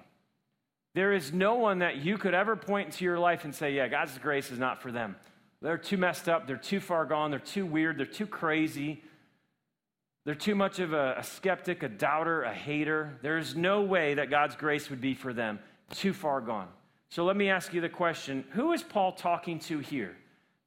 There 0.93 1.13
is 1.13 1.31
no 1.31 1.55
one 1.55 1.79
that 1.79 1.97
you 1.97 2.17
could 2.17 2.33
ever 2.33 2.55
point 2.55 2.87
into 2.87 3.05
your 3.05 3.17
life 3.17 3.45
and 3.45 3.55
say, 3.55 3.73
yeah, 3.73 3.87
God's 3.87 4.17
grace 4.17 4.51
is 4.51 4.59
not 4.59 4.81
for 4.81 4.91
them. 4.91 5.15
They're 5.61 5.77
too 5.77 5.97
messed 5.97 6.27
up. 6.27 6.47
They're 6.47 6.57
too 6.57 6.79
far 6.79 7.05
gone. 7.05 7.31
They're 7.31 7.39
too 7.39 7.65
weird. 7.65 7.97
They're 7.97 8.05
too 8.05 8.25
crazy. 8.25 9.03
They're 10.25 10.35
too 10.35 10.55
much 10.55 10.79
of 10.79 10.93
a, 10.93 11.15
a, 11.17 11.23
skeptic, 11.23 11.83
a 11.83 11.89
doubter, 11.89 12.43
a 12.43 12.53
hater. 12.53 13.17
There's 13.21 13.55
no 13.55 13.81
way 13.81 14.15
that 14.15 14.29
God's 14.29 14.55
grace 14.55 14.89
would 14.89 15.01
be 15.01 15.13
for 15.13 15.33
them. 15.33 15.59
Too 15.93 16.13
far 16.13 16.41
gone. 16.41 16.67
So 17.09 17.25
let 17.25 17.35
me 17.35 17.49
ask 17.49 17.73
you 17.73 17.81
the 17.81 17.89
question 17.89 18.45
who 18.51 18.71
is 18.73 18.83
Paul 18.83 19.13
talking 19.13 19.59
to 19.59 19.79
here? 19.79 20.15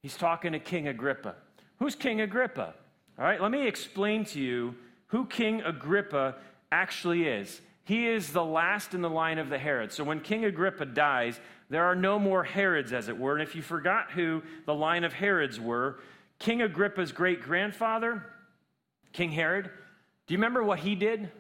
He's 0.03 0.17
talking 0.17 0.53
to 0.53 0.59
King 0.59 0.88
Agrippa. 0.88 1.35
Who's 1.79 1.95
King 1.95 2.21
Agrippa? 2.21 2.75
All 3.19 3.25
right, 3.25 3.40
let 3.40 3.51
me 3.51 3.67
explain 3.67 4.25
to 4.27 4.40
you 4.40 4.75
who 5.07 5.25
King 5.27 5.62
Agrippa 5.62 6.35
actually 6.73 7.27
is. 7.27 7.61
He 7.85 8.09
is 8.09 8.33
the 8.33 8.44
last 8.44 8.94
in 8.94 9.03
the 9.03 9.11
line 9.11 9.38
of 9.38 9.51
the 9.51 9.59
Herods. 9.59 9.94
So 9.94 10.05
when 10.05 10.20
King 10.20 10.44
Agrippa 10.44 10.87
dies, 10.87 11.38
there 11.68 11.85
are 11.85 11.94
no 11.94 12.18
more 12.18 12.42
Herods, 12.42 12.92
as 12.92 13.09
it 13.09 13.18
were. 13.18 13.35
And 13.35 13.42
if 13.42 13.55
you 13.55 13.62
forgot 13.62 14.11
who 14.11 14.42
the 14.64 14.75
line 14.75 15.05
of 15.05 15.12
Herods 15.12 15.61
were, 15.61 16.01
King 16.38 16.62
Agrippa's 16.62 17.12
great 17.12 17.42
grandfather 17.42 18.25
King 19.12 19.31
Herod, 19.31 19.70
do 20.27 20.35
you 20.35 20.38
remember 20.38 20.62
what 20.64 20.81
he 20.81 20.97
did? 20.97 21.31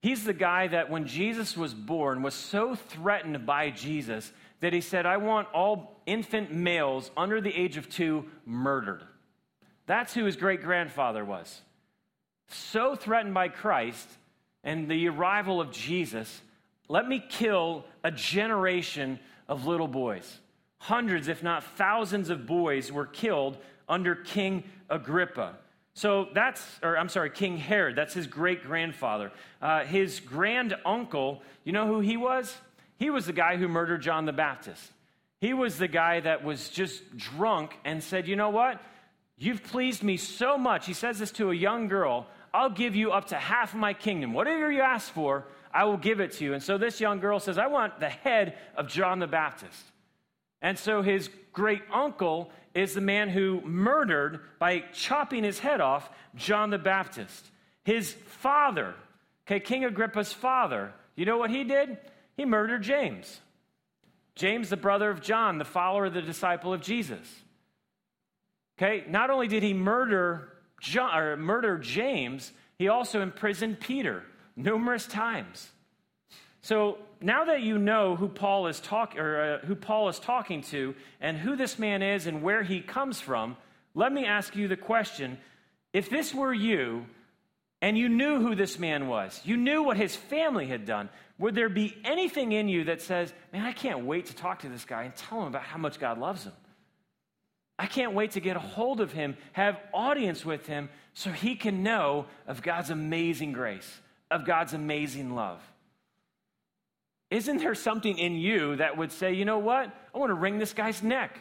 He's 0.00 0.24
the 0.24 0.34
guy 0.34 0.68
that 0.68 0.90
when 0.90 1.06
Jesus 1.06 1.56
was 1.56 1.72
born 1.72 2.20
was 2.20 2.34
so 2.34 2.74
threatened 2.74 3.46
by 3.46 3.70
Jesus 3.70 4.30
that 4.60 4.74
he 4.74 4.82
said, 4.82 5.06
I 5.06 5.16
want 5.16 5.48
all 5.54 6.02
infant 6.04 6.52
males 6.52 7.10
under 7.16 7.40
the 7.40 7.54
age 7.54 7.78
of 7.78 7.88
two 7.88 8.26
murdered. 8.44 9.02
That's 9.86 10.12
who 10.12 10.24
his 10.24 10.36
great 10.36 10.62
grandfather 10.62 11.24
was. 11.24 11.62
So 12.48 12.94
threatened 12.94 13.32
by 13.32 13.48
Christ 13.48 14.06
and 14.64 14.88
the 14.88 15.08
arrival 15.08 15.60
of 15.60 15.70
Jesus, 15.70 16.40
let 16.88 17.06
me 17.06 17.22
kill 17.28 17.84
a 18.02 18.10
generation 18.10 19.20
of 19.48 19.66
little 19.66 19.88
boys. 19.88 20.38
Hundreds, 20.78 21.28
if 21.28 21.42
not 21.42 21.62
thousands, 21.62 22.30
of 22.30 22.46
boys 22.46 22.90
were 22.90 23.06
killed 23.06 23.56
under 23.88 24.14
King 24.14 24.64
Agrippa. 24.90 25.56
So 25.94 26.28
that's, 26.34 26.62
or 26.82 26.98
I'm 26.98 27.08
sorry, 27.08 27.30
King 27.30 27.56
Herod, 27.56 27.94
that's 27.94 28.14
his 28.14 28.26
great 28.26 28.64
grandfather. 28.64 29.30
Uh, 29.62 29.84
his 29.84 30.18
grand 30.20 30.74
uncle, 30.84 31.42
you 31.62 31.72
know 31.72 31.86
who 31.86 32.00
he 32.00 32.16
was? 32.16 32.54
He 32.98 33.10
was 33.10 33.26
the 33.26 33.32
guy 33.32 33.56
who 33.56 33.68
murdered 33.68 34.02
John 34.02 34.24
the 34.24 34.32
Baptist. 34.32 34.82
He 35.40 35.52
was 35.52 35.78
the 35.78 35.88
guy 35.88 36.20
that 36.20 36.42
was 36.42 36.68
just 36.68 37.16
drunk 37.16 37.76
and 37.84 38.02
said, 38.02 38.26
You 38.26 38.36
know 38.36 38.50
what? 38.50 38.80
You've 39.36 39.62
pleased 39.62 40.02
me 40.02 40.16
so 40.16 40.56
much. 40.56 40.86
He 40.86 40.94
says 40.94 41.18
this 41.18 41.32
to 41.32 41.50
a 41.50 41.54
young 41.54 41.88
girl 41.88 42.26
I'll 42.54 42.70
give 42.70 42.94
you 42.94 43.10
up 43.10 43.26
to 43.26 43.34
half 43.34 43.74
of 43.74 43.80
my 43.80 43.92
kingdom. 43.94 44.32
Whatever 44.32 44.70
you 44.70 44.80
ask 44.80 45.12
for, 45.12 45.44
I 45.72 45.84
will 45.84 45.96
give 45.96 46.20
it 46.20 46.32
to 46.34 46.44
you. 46.44 46.54
And 46.54 46.62
so 46.62 46.78
this 46.78 47.00
young 47.00 47.18
girl 47.18 47.40
says, 47.40 47.58
I 47.58 47.66
want 47.66 47.98
the 47.98 48.08
head 48.08 48.56
of 48.76 48.88
John 48.88 49.18
the 49.18 49.26
Baptist. 49.26 49.82
And 50.62 50.78
so 50.78 51.02
his 51.02 51.28
great 51.52 51.82
uncle 51.92 52.52
is 52.72 52.94
the 52.94 53.00
man 53.00 53.28
who 53.28 53.60
murdered 53.62 54.40
by 54.60 54.84
chopping 54.92 55.42
his 55.42 55.58
head 55.58 55.80
off 55.80 56.08
John 56.36 56.70
the 56.70 56.78
Baptist. 56.78 57.50
His 57.84 58.12
father, 58.12 58.94
okay, 59.46 59.58
King 59.58 59.84
Agrippa's 59.84 60.32
father, 60.32 60.92
you 61.16 61.26
know 61.26 61.38
what 61.38 61.50
he 61.50 61.64
did? 61.64 61.98
He 62.36 62.44
murdered 62.44 62.82
James. 62.82 63.40
James, 64.36 64.70
the 64.70 64.76
brother 64.76 65.10
of 65.10 65.20
John, 65.20 65.58
the 65.58 65.64
follower, 65.64 66.08
the 66.08 66.22
disciple 66.22 66.72
of 66.72 66.80
Jesus. 66.80 67.28
Okay, 68.78 69.04
not 69.08 69.30
only 69.30 69.48
did 69.48 69.64
he 69.64 69.74
murder 69.74 70.53
John, 70.84 71.18
or 71.18 71.36
murder 71.36 71.78
James, 71.78 72.52
he 72.78 72.88
also 72.88 73.22
imprisoned 73.22 73.80
Peter 73.80 74.22
numerous 74.54 75.06
times. 75.06 75.70
So 76.60 76.98
now 77.22 77.46
that 77.46 77.62
you 77.62 77.78
know 77.78 78.16
who 78.16 78.28
Paul 78.28 78.66
is 78.66 78.80
talking 78.80 79.18
or 79.18 79.60
uh, 79.62 79.66
who 79.66 79.74
Paul 79.74 80.10
is 80.10 80.18
talking 80.18 80.60
to 80.64 80.94
and 81.20 81.38
who 81.38 81.56
this 81.56 81.78
man 81.78 82.02
is 82.02 82.26
and 82.26 82.42
where 82.42 82.62
he 82.62 82.80
comes 82.80 83.18
from, 83.18 83.56
let 83.94 84.12
me 84.12 84.26
ask 84.26 84.54
you 84.54 84.68
the 84.68 84.76
question: 84.76 85.38
If 85.94 86.10
this 86.10 86.34
were 86.34 86.52
you 86.52 87.06
and 87.80 87.96
you 87.96 88.10
knew 88.10 88.40
who 88.40 88.54
this 88.54 88.78
man 88.78 89.08
was, 89.08 89.40
you 89.44 89.56
knew 89.56 89.82
what 89.82 89.96
his 89.96 90.14
family 90.14 90.66
had 90.66 90.84
done, 90.84 91.08
would 91.38 91.54
there 91.54 91.70
be 91.70 91.96
anything 92.04 92.52
in 92.52 92.68
you 92.68 92.84
that 92.84 93.00
says, 93.00 93.32
"Man, 93.54 93.64
I 93.64 93.72
can't 93.72 94.04
wait 94.04 94.26
to 94.26 94.36
talk 94.36 94.60
to 94.60 94.68
this 94.68 94.84
guy 94.84 95.04
and 95.04 95.16
tell 95.16 95.40
him 95.40 95.48
about 95.48 95.62
how 95.62 95.78
much 95.78 95.98
God 95.98 96.18
loves 96.18 96.44
him"? 96.44 96.52
I 97.78 97.86
can't 97.86 98.14
wait 98.14 98.32
to 98.32 98.40
get 98.40 98.56
a 98.56 98.60
hold 98.60 99.00
of 99.00 99.12
him, 99.12 99.36
have 99.52 99.80
audience 99.92 100.44
with 100.44 100.66
him 100.66 100.88
so 101.12 101.30
he 101.30 101.56
can 101.56 101.82
know 101.82 102.26
of 102.46 102.62
God's 102.62 102.90
amazing 102.90 103.52
grace, 103.52 104.00
of 104.30 104.44
God's 104.44 104.74
amazing 104.74 105.34
love. 105.34 105.60
Isn't 107.30 107.58
there 107.58 107.74
something 107.74 108.16
in 108.16 108.34
you 108.36 108.76
that 108.76 108.96
would 108.96 109.10
say, 109.10 109.32
you 109.32 109.44
know 109.44 109.58
what? 109.58 109.92
I 110.14 110.18
want 110.18 110.30
to 110.30 110.34
wring 110.34 110.58
this 110.58 110.72
guy's 110.72 111.02
neck? 111.02 111.36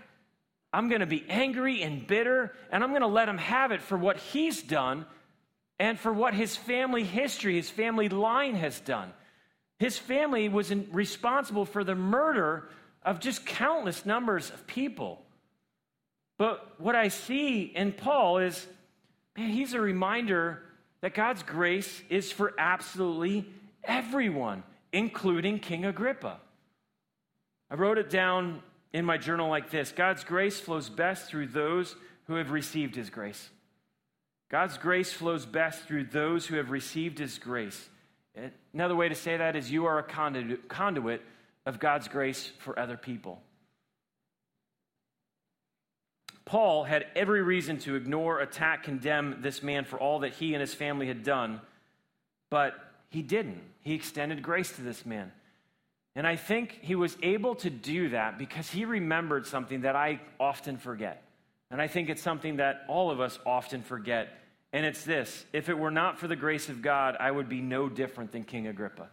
I'm 0.71 0.89
going 0.89 1.01
to 1.01 1.05
be 1.05 1.23
angry 1.29 1.83
and 1.83 2.07
bitter, 2.07 2.51
and 2.71 2.83
I'm 2.83 2.89
going 2.89 3.01
to 3.01 3.07
let 3.07 3.29
him 3.29 3.37
have 3.37 3.71
it 3.71 3.81
for 3.81 3.95
what 3.95 4.17
he's 4.17 4.63
done 4.63 5.05
and 5.77 5.99
for 5.99 6.11
what 6.11 6.33
his 6.33 6.55
family 6.55 7.03
history, 7.03 7.55
his 7.55 7.69
family 7.69 8.09
line 8.09 8.55
has 8.55 8.79
done. 8.79 9.13
His 9.77 9.99
family 9.99 10.49
was 10.49 10.73
responsible 10.73 11.65
for 11.65 11.83
the 11.83 11.93
murder 11.93 12.69
of 13.03 13.19
just 13.19 13.45
countless 13.45 14.05
numbers 14.05 14.49
of 14.49 14.65
people. 14.65 15.22
But 16.37 16.79
what 16.79 16.95
I 16.95 17.09
see 17.09 17.63
in 17.63 17.91
Paul 17.91 18.39
is, 18.39 18.67
man, 19.37 19.49
he's 19.49 19.73
a 19.73 19.81
reminder 19.81 20.63
that 21.01 21.13
God's 21.13 21.43
grace 21.43 22.01
is 22.09 22.31
for 22.31 22.53
absolutely 22.57 23.45
everyone, 23.83 24.63
including 24.91 25.59
King 25.59 25.85
Agrippa. 25.85 26.39
I 27.69 27.75
wrote 27.75 27.97
it 27.97 28.09
down 28.09 28.61
in 28.93 29.05
my 29.05 29.17
journal 29.17 29.49
like 29.49 29.69
this 29.69 29.91
God's 29.91 30.23
grace 30.23 30.59
flows 30.59 30.89
best 30.89 31.27
through 31.27 31.47
those 31.47 31.95
who 32.27 32.35
have 32.35 32.51
received 32.51 32.95
his 32.95 33.09
grace. 33.09 33.49
God's 34.49 34.77
grace 34.77 35.11
flows 35.11 35.45
best 35.45 35.87
through 35.87 36.05
those 36.05 36.45
who 36.45 36.57
have 36.57 36.69
received 36.69 37.17
his 37.17 37.39
grace. 37.39 37.89
Another 38.73 38.95
way 38.95 39.09
to 39.09 39.15
say 39.15 39.37
that 39.37 39.55
is 39.55 39.71
you 39.71 39.85
are 39.85 39.99
a 39.99 40.03
conduit 40.03 41.21
of 41.65 41.79
God's 41.79 42.07
grace 42.07 42.51
for 42.59 42.77
other 42.77 42.97
people. 42.97 43.41
Paul 46.45 46.84
had 46.84 47.06
every 47.15 47.41
reason 47.41 47.77
to 47.79 47.95
ignore, 47.95 48.39
attack, 48.39 48.84
condemn 48.84 49.38
this 49.41 49.63
man 49.63 49.86
for 49.86 49.97
all 49.97 50.19
that 50.19 50.34
he 50.34 50.53
and 50.53 50.62
his 50.62 50.73
family 50.73 51.08
had 51.08 51.23
done, 51.23 51.62
but 52.49 52.75
he 53.10 53.21
didn't. 53.21 53.62
He 53.82 53.93
extended 53.93 54.41
grace 54.41 54.71
to 54.73 54.82
this 54.82 55.06
man. 55.06 55.32
And 56.15 56.27
I 56.27 56.36
think 56.36 56.79
he 56.82 56.95
was 56.95 57.17
able 57.23 57.56
to 57.56 57.69
do 57.69 58.10
that 58.10 58.38
because 58.38 58.69
he 58.69 58.86
remembered 58.86 59.47
something 59.47 59.82
that 59.82 59.95
I 59.95 60.19
often 60.39 60.77
forget. 60.77 61.23
And 61.71 61.82
I 61.82 61.88
think 61.88 62.10
it's 62.10 62.21
something 62.21 62.58
that 62.58 62.86
all 62.88 63.10
of 63.10 63.19
us 63.19 63.39
often 63.45 63.82
forget. 63.82 64.29
And 64.73 64.86
it's 64.86 65.03
this 65.03 65.45
if 65.53 65.69
it 65.69 65.77
were 65.77 65.91
not 65.91 66.19
for 66.19 66.27
the 66.27 66.36
grace 66.36 66.69
of 66.69 66.82
God, 66.82 67.17
I 67.19 67.32
would 67.32 67.49
be 67.49 67.62
no 67.62 67.89
different 67.89 68.32
than 68.32 68.43
King 68.43 68.67
Agrippa. 68.67 69.08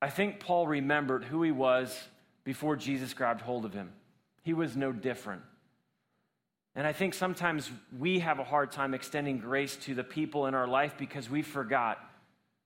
I 0.00 0.10
think 0.10 0.40
Paul 0.40 0.66
remembered 0.66 1.24
who 1.24 1.42
he 1.42 1.50
was 1.50 1.98
before 2.44 2.76
Jesus 2.76 3.14
grabbed 3.14 3.40
hold 3.40 3.64
of 3.64 3.72
him. 3.72 3.92
He 4.42 4.52
was 4.52 4.76
no 4.76 4.92
different. 4.92 5.42
And 6.78 6.86
I 6.86 6.92
think 6.92 7.12
sometimes 7.12 7.68
we 7.98 8.20
have 8.20 8.38
a 8.38 8.44
hard 8.44 8.70
time 8.70 8.94
extending 8.94 9.38
grace 9.38 9.74
to 9.78 9.96
the 9.96 10.04
people 10.04 10.46
in 10.46 10.54
our 10.54 10.68
life 10.68 10.94
because 10.96 11.28
we 11.28 11.42
forgot 11.42 11.98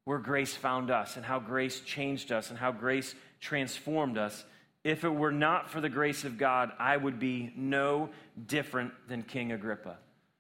where 0.04 0.18
grace 0.18 0.54
found 0.54 0.90
us 0.90 1.16
and 1.16 1.24
how 1.24 1.38
grace 1.38 1.80
changed 1.80 2.30
us 2.30 2.50
and 2.50 2.58
how 2.58 2.72
grace 2.72 3.14
transformed 3.40 4.18
us. 4.18 4.44
If 4.84 5.04
it 5.04 5.08
were 5.08 5.32
not 5.32 5.70
for 5.70 5.80
the 5.80 5.88
grace 5.88 6.24
of 6.24 6.36
God, 6.36 6.72
I 6.78 6.94
would 6.94 7.18
be 7.18 7.54
no 7.56 8.10
different 8.46 8.92
than 9.08 9.22
King 9.22 9.50
Agrippa. 9.50 9.96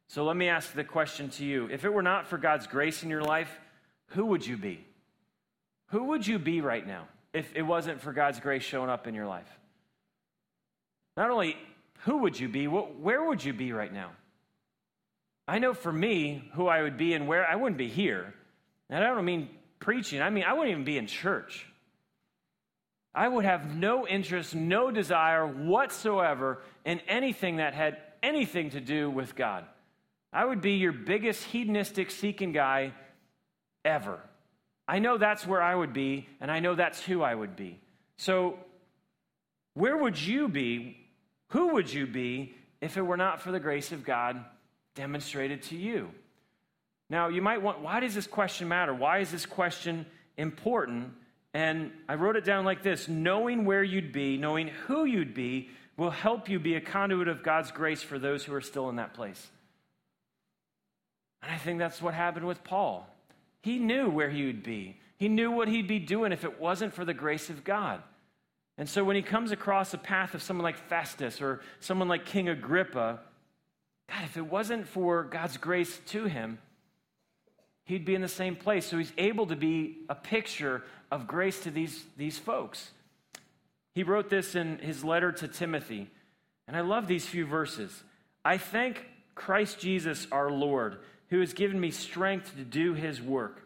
So 0.06 0.26
let 0.26 0.36
me 0.36 0.48
ask 0.48 0.74
the 0.74 0.84
question 0.84 1.30
to 1.30 1.44
you. 1.46 1.66
If 1.72 1.86
it 1.86 1.94
were 1.94 2.02
not 2.02 2.26
for 2.26 2.36
God's 2.36 2.66
grace 2.66 3.02
in 3.02 3.08
your 3.08 3.22
life, 3.22 3.58
who 4.08 4.26
would 4.26 4.46
you 4.46 4.58
be? 4.58 4.84
Who 5.92 6.04
would 6.08 6.26
you 6.26 6.38
be 6.38 6.60
right 6.60 6.86
now 6.86 7.08
if 7.32 7.50
it 7.56 7.62
wasn't 7.62 8.02
for 8.02 8.12
God's 8.12 8.38
grace 8.38 8.64
showing 8.64 8.90
up 8.90 9.06
in 9.06 9.14
your 9.14 9.26
life? 9.26 9.48
Not 11.16 11.30
only 11.30 11.56
who 12.02 12.18
would 12.18 12.38
you 12.38 12.48
be, 12.48 12.66
where 12.66 13.24
would 13.24 13.44
you 13.44 13.52
be 13.52 13.72
right 13.72 13.92
now? 13.92 14.10
I 15.46 15.58
know 15.58 15.74
for 15.74 15.92
me 15.92 16.50
who 16.54 16.66
I 16.66 16.82
would 16.82 16.96
be 16.96 17.14
and 17.14 17.28
where 17.28 17.46
I 17.46 17.56
wouldn't 17.56 17.78
be 17.78 17.88
here. 17.88 18.34
And 18.90 19.02
I 19.02 19.08
don't 19.08 19.24
mean 19.24 19.48
preaching, 19.78 20.22
I 20.22 20.30
mean, 20.30 20.44
I 20.44 20.52
wouldn't 20.52 20.70
even 20.70 20.84
be 20.84 20.98
in 20.98 21.06
church. 21.06 21.66
I 23.14 23.28
would 23.28 23.44
have 23.44 23.74
no 23.74 24.06
interest, 24.06 24.54
no 24.54 24.90
desire 24.90 25.46
whatsoever 25.46 26.60
in 26.84 27.00
anything 27.00 27.56
that 27.56 27.74
had 27.74 27.98
anything 28.22 28.70
to 28.70 28.80
do 28.80 29.10
with 29.10 29.36
God. 29.36 29.64
I 30.32 30.44
would 30.44 30.60
be 30.60 30.72
your 30.72 30.92
biggest 30.92 31.44
hedonistic 31.44 32.10
seeking 32.10 32.52
guy 32.52 32.92
ever. 33.84 34.18
I 34.88 34.98
know 34.98 35.18
that's 35.18 35.46
where 35.46 35.60
I 35.60 35.74
would 35.74 35.92
be, 35.92 36.26
and 36.40 36.50
I 36.50 36.60
know 36.60 36.74
that's 36.74 37.00
who 37.02 37.22
I 37.22 37.34
would 37.34 37.54
be. 37.54 37.80
So, 38.16 38.58
where 39.74 39.96
would 39.96 40.20
you 40.20 40.48
be? 40.48 41.01
Who 41.52 41.74
would 41.74 41.92
you 41.92 42.06
be 42.06 42.54
if 42.80 42.96
it 42.96 43.02
were 43.02 43.16
not 43.16 43.42
for 43.42 43.52
the 43.52 43.60
grace 43.60 43.92
of 43.92 44.04
God 44.04 44.42
demonstrated 44.94 45.62
to 45.64 45.76
you? 45.76 46.10
Now, 47.10 47.28
you 47.28 47.42
might 47.42 47.60
want, 47.60 47.80
why 47.80 48.00
does 48.00 48.14
this 48.14 48.26
question 48.26 48.68
matter? 48.68 48.94
Why 48.94 49.18
is 49.18 49.30
this 49.30 49.44
question 49.44 50.06
important? 50.38 51.12
And 51.52 51.90
I 52.08 52.14
wrote 52.14 52.36
it 52.36 52.44
down 52.46 52.64
like 52.64 52.82
this 52.82 53.06
knowing 53.06 53.66
where 53.66 53.82
you'd 53.82 54.12
be, 54.12 54.38
knowing 54.38 54.68
who 54.86 55.04
you'd 55.04 55.34
be, 55.34 55.68
will 55.98 56.10
help 56.10 56.48
you 56.48 56.58
be 56.58 56.74
a 56.74 56.80
conduit 56.80 57.28
of 57.28 57.42
God's 57.42 57.70
grace 57.70 58.02
for 58.02 58.18
those 58.18 58.44
who 58.44 58.54
are 58.54 58.62
still 58.62 58.88
in 58.88 58.96
that 58.96 59.12
place. 59.12 59.50
And 61.42 61.52
I 61.52 61.58
think 61.58 61.78
that's 61.78 62.00
what 62.00 62.14
happened 62.14 62.46
with 62.46 62.64
Paul. 62.64 63.06
He 63.60 63.78
knew 63.78 64.08
where 64.08 64.30
he 64.30 64.46
would 64.46 64.62
be, 64.62 64.98
he 65.18 65.28
knew 65.28 65.50
what 65.50 65.68
he'd 65.68 65.86
be 65.86 65.98
doing 65.98 66.32
if 66.32 66.44
it 66.44 66.58
wasn't 66.58 66.94
for 66.94 67.04
the 67.04 67.12
grace 67.12 67.50
of 67.50 67.62
God. 67.62 68.02
And 68.82 68.88
so 68.88 69.04
when 69.04 69.14
he 69.14 69.22
comes 69.22 69.52
across 69.52 69.94
a 69.94 69.96
path 69.96 70.34
of 70.34 70.42
someone 70.42 70.64
like 70.64 70.76
Festus 70.76 71.40
or 71.40 71.60
someone 71.78 72.08
like 72.08 72.26
King 72.26 72.48
Agrippa, 72.48 73.20
God, 74.08 74.24
if 74.24 74.36
it 74.36 74.44
wasn't 74.44 74.88
for 74.88 75.22
God's 75.22 75.56
grace 75.56 76.00
to 76.06 76.24
him, 76.24 76.58
he'd 77.84 78.04
be 78.04 78.16
in 78.16 78.22
the 78.22 78.26
same 78.26 78.56
place. 78.56 78.84
So 78.84 78.98
he's 78.98 79.12
able 79.16 79.46
to 79.46 79.54
be 79.54 79.98
a 80.08 80.16
picture 80.16 80.82
of 81.12 81.28
grace 81.28 81.60
to 81.60 81.70
these, 81.70 82.02
these 82.16 82.40
folks. 82.40 82.90
He 83.94 84.02
wrote 84.02 84.28
this 84.28 84.56
in 84.56 84.78
his 84.78 85.04
letter 85.04 85.30
to 85.30 85.46
Timothy, 85.46 86.10
and 86.66 86.76
I 86.76 86.80
love 86.80 87.06
these 87.06 87.24
few 87.24 87.46
verses. 87.46 88.02
I 88.44 88.58
thank 88.58 89.06
Christ 89.36 89.78
Jesus 89.78 90.26
our 90.32 90.50
Lord, 90.50 90.98
who 91.28 91.38
has 91.38 91.52
given 91.52 91.78
me 91.78 91.92
strength 91.92 92.56
to 92.56 92.64
do 92.64 92.94
his 92.94 93.22
work. 93.22 93.64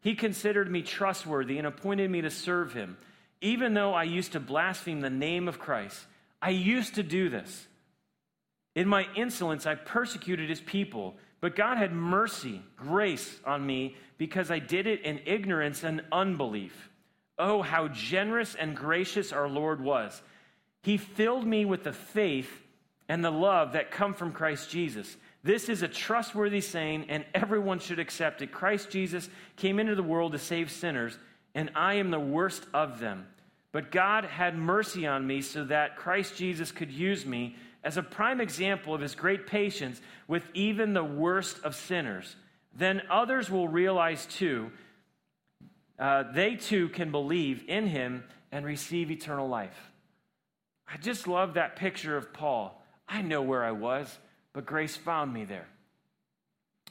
He 0.00 0.16
considered 0.16 0.68
me 0.68 0.82
trustworthy 0.82 1.56
and 1.58 1.68
appointed 1.68 2.10
me 2.10 2.22
to 2.22 2.30
serve 2.30 2.72
him, 2.72 2.96
even 3.40 3.74
though 3.74 3.94
I 3.94 4.04
used 4.04 4.32
to 4.32 4.40
blaspheme 4.40 5.00
the 5.00 5.10
name 5.10 5.48
of 5.48 5.58
Christ. 5.58 5.98
I 6.40 6.50
used 6.50 6.96
to 6.96 7.02
do 7.02 7.28
this. 7.28 7.66
In 8.74 8.88
my 8.88 9.06
insolence, 9.16 9.66
I 9.66 9.74
persecuted 9.74 10.48
his 10.48 10.60
people 10.60 11.16
but 11.40 11.54
God 11.54 11.78
had 11.78 11.92
mercy, 11.92 12.62
grace 12.76 13.38
on 13.44 13.64
me 13.64 13.96
because 14.18 14.50
I 14.50 14.58
did 14.58 14.86
it 14.86 15.02
in 15.02 15.20
ignorance 15.26 15.84
and 15.84 16.02
unbelief. 16.10 16.90
Oh, 17.38 17.62
how 17.62 17.88
generous 17.88 18.54
and 18.54 18.74
gracious 18.74 19.32
our 19.32 19.48
Lord 19.48 19.80
was. 19.80 20.20
He 20.82 20.96
filled 20.96 21.46
me 21.46 21.64
with 21.64 21.84
the 21.84 21.92
faith 21.92 22.50
and 23.08 23.24
the 23.24 23.30
love 23.30 23.72
that 23.72 23.90
come 23.90 24.14
from 24.14 24.32
Christ 24.32 24.70
Jesus. 24.70 25.16
This 25.42 25.68
is 25.68 25.82
a 25.82 25.88
trustworthy 25.88 26.60
saying, 26.60 27.06
and 27.08 27.24
everyone 27.34 27.78
should 27.78 27.98
accept 27.98 28.42
it. 28.42 28.50
Christ 28.50 28.90
Jesus 28.90 29.28
came 29.56 29.78
into 29.78 29.94
the 29.94 30.02
world 30.02 30.32
to 30.32 30.38
save 30.38 30.70
sinners, 30.70 31.16
and 31.56 31.70
I 31.74 31.94
am 31.94 32.10
the 32.10 32.20
worst 32.20 32.64
of 32.74 33.00
them. 33.00 33.26
But 33.72 33.90
God 33.90 34.24
had 34.26 34.56
mercy 34.56 35.06
on 35.06 35.26
me 35.26 35.40
so 35.40 35.64
that 35.64 35.96
Christ 35.96 36.36
Jesus 36.36 36.70
could 36.70 36.92
use 36.92 37.24
me 37.24 37.56
as 37.82 37.96
a 37.96 38.02
prime 38.02 38.40
example 38.40 38.94
of 38.94 39.00
his 39.00 39.14
great 39.14 39.46
patience 39.46 40.00
with 40.28 40.44
even 40.52 40.92
the 40.92 41.02
worst 41.02 41.64
of 41.64 41.74
sinners. 41.74 42.36
Then 42.74 43.02
others 43.10 43.50
will 43.50 43.68
realize 43.68 44.26
too, 44.26 44.70
uh, 45.98 46.24
they 46.34 46.56
too 46.56 46.90
can 46.90 47.10
believe 47.10 47.64
in 47.68 47.86
him 47.86 48.24
and 48.52 48.66
receive 48.66 49.10
eternal 49.10 49.48
life. 49.48 49.78
I 50.86 50.98
just 50.98 51.26
love 51.26 51.54
that 51.54 51.76
picture 51.76 52.18
of 52.18 52.34
Paul. 52.34 52.82
I 53.08 53.22
know 53.22 53.40
where 53.40 53.64
I 53.64 53.72
was, 53.72 54.18
but 54.52 54.66
grace 54.66 54.94
found 54.94 55.32
me 55.32 55.44
there. 55.44 55.68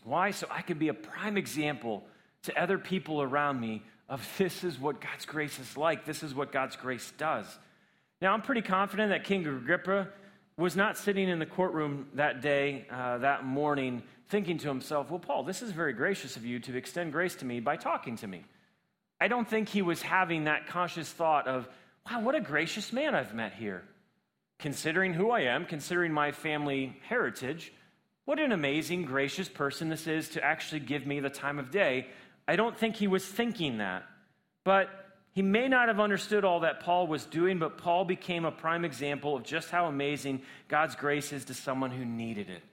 Why? 0.04 0.32
So 0.32 0.48
I 0.50 0.64
could 0.64 0.80
be 0.80 0.88
a 0.88 0.94
prime 0.94 1.38
example 1.38 2.04
to 2.44 2.62
other 2.62 2.78
people 2.80 3.22
around 3.22 3.60
me 3.60 3.84
of 4.08 4.28
this 4.38 4.64
is 4.64 4.80
what 4.80 5.02
God's 5.02 5.26
grace 5.26 5.60
is 5.60 5.78
like. 5.78 6.06
This 6.06 6.24
is 6.24 6.34
what 6.34 6.52
God's 6.52 6.76
grace 6.76 7.12
does. 7.18 7.46
Now, 8.22 8.34
I'm 8.34 8.42
pretty 8.42 8.62
confident 8.62 9.10
that 9.10 9.24
King 9.24 9.46
Agrippa 9.46 10.10
was 10.58 10.76
not 10.76 10.98
sitting 10.98 11.28
in 11.28 11.40
the 11.40 11.46
courtroom 11.46 12.08
that 12.14 12.42
day, 12.42 12.86
uh, 12.90 13.18
that 13.20 13.44
morning, 13.44 14.04
thinking 14.30 14.58
to 14.60 14.68
himself, 14.68 15.10
Well, 15.10 15.20
Paul, 15.20 15.44
this 15.44 15.62
is 15.62 15.72
very 15.72 15.94
gracious 15.94 16.38
of 16.38 16.46
you 16.46 16.60
to 16.60 16.78
extend 16.78 17.12
grace 17.12 17.36
to 17.36 17.46
me 17.46 17.60
by 17.60 17.76
talking 17.76 18.16
to 18.18 18.28
me. 18.28 18.44
I 19.20 19.28
don't 19.28 19.48
think 19.48 19.70
he 19.70 19.82
was 19.82 20.02
having 20.02 20.46
that 20.46 20.68
conscious 20.68 21.10
thought 21.10 21.48
of, 21.48 21.68
Wow, 22.10 22.22
what 22.22 22.36
a 22.36 22.42
gracious 22.42 22.94
man 22.94 23.16
I've 23.16 23.34
met 23.34 23.54
here. 23.54 23.84
Considering 24.60 25.14
who 25.14 25.32
I 25.32 25.42
am, 25.42 25.66
considering 25.66 26.14
my 26.14 26.32
family 26.32 26.98
heritage, 27.08 27.74
what 28.24 28.40
an 28.40 28.52
amazing, 28.52 29.04
gracious 29.04 29.50
person 29.50 29.90
this 29.90 30.08
is 30.08 30.30
to 30.30 30.44
actually 30.44 30.80
give 30.80 31.06
me 31.06 31.20
the 31.20 31.30
time 31.30 31.60
of 31.60 31.70
day. 31.70 32.08
I 32.48 32.56
don't 32.56 32.78
think 32.78 32.96
he 32.96 33.08
was 33.08 33.26
thinking 33.26 33.80
that. 33.80 34.04
But 34.64 34.90
he 35.32 35.42
may 35.42 35.68
not 35.68 35.90
have 35.90 36.00
understood 36.00 36.46
all 36.46 36.62
that 36.62 36.80
Paul 36.80 37.08
was 37.08 37.26
doing, 37.26 37.60
but 37.60 37.78
Paul 37.78 38.06
became 38.06 38.46
a 38.46 38.52
prime 38.52 38.86
example 38.86 39.36
of 39.36 39.44
just 39.44 39.70
how 39.70 39.88
amazing 39.88 40.42
God's 40.68 40.96
grace 40.96 41.34
is 41.34 41.46
to 41.46 41.54
someone 41.54 41.92
who 41.92 42.06
needed 42.06 42.50
it. 42.50 42.64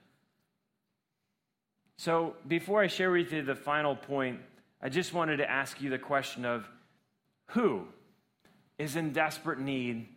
So, 1.97 2.35
before 2.47 2.81
I 2.81 2.87
share 2.87 3.11
with 3.11 3.31
you 3.31 3.43
the 3.43 3.55
final 3.55 3.95
point, 3.95 4.39
I 4.81 4.89
just 4.89 5.13
wanted 5.13 5.37
to 5.37 5.49
ask 5.49 5.81
you 5.81 5.89
the 5.89 5.99
question 5.99 6.45
of 6.45 6.67
who 7.47 7.85
is 8.77 8.95
in 8.95 9.13
desperate 9.13 9.59
need 9.59 10.07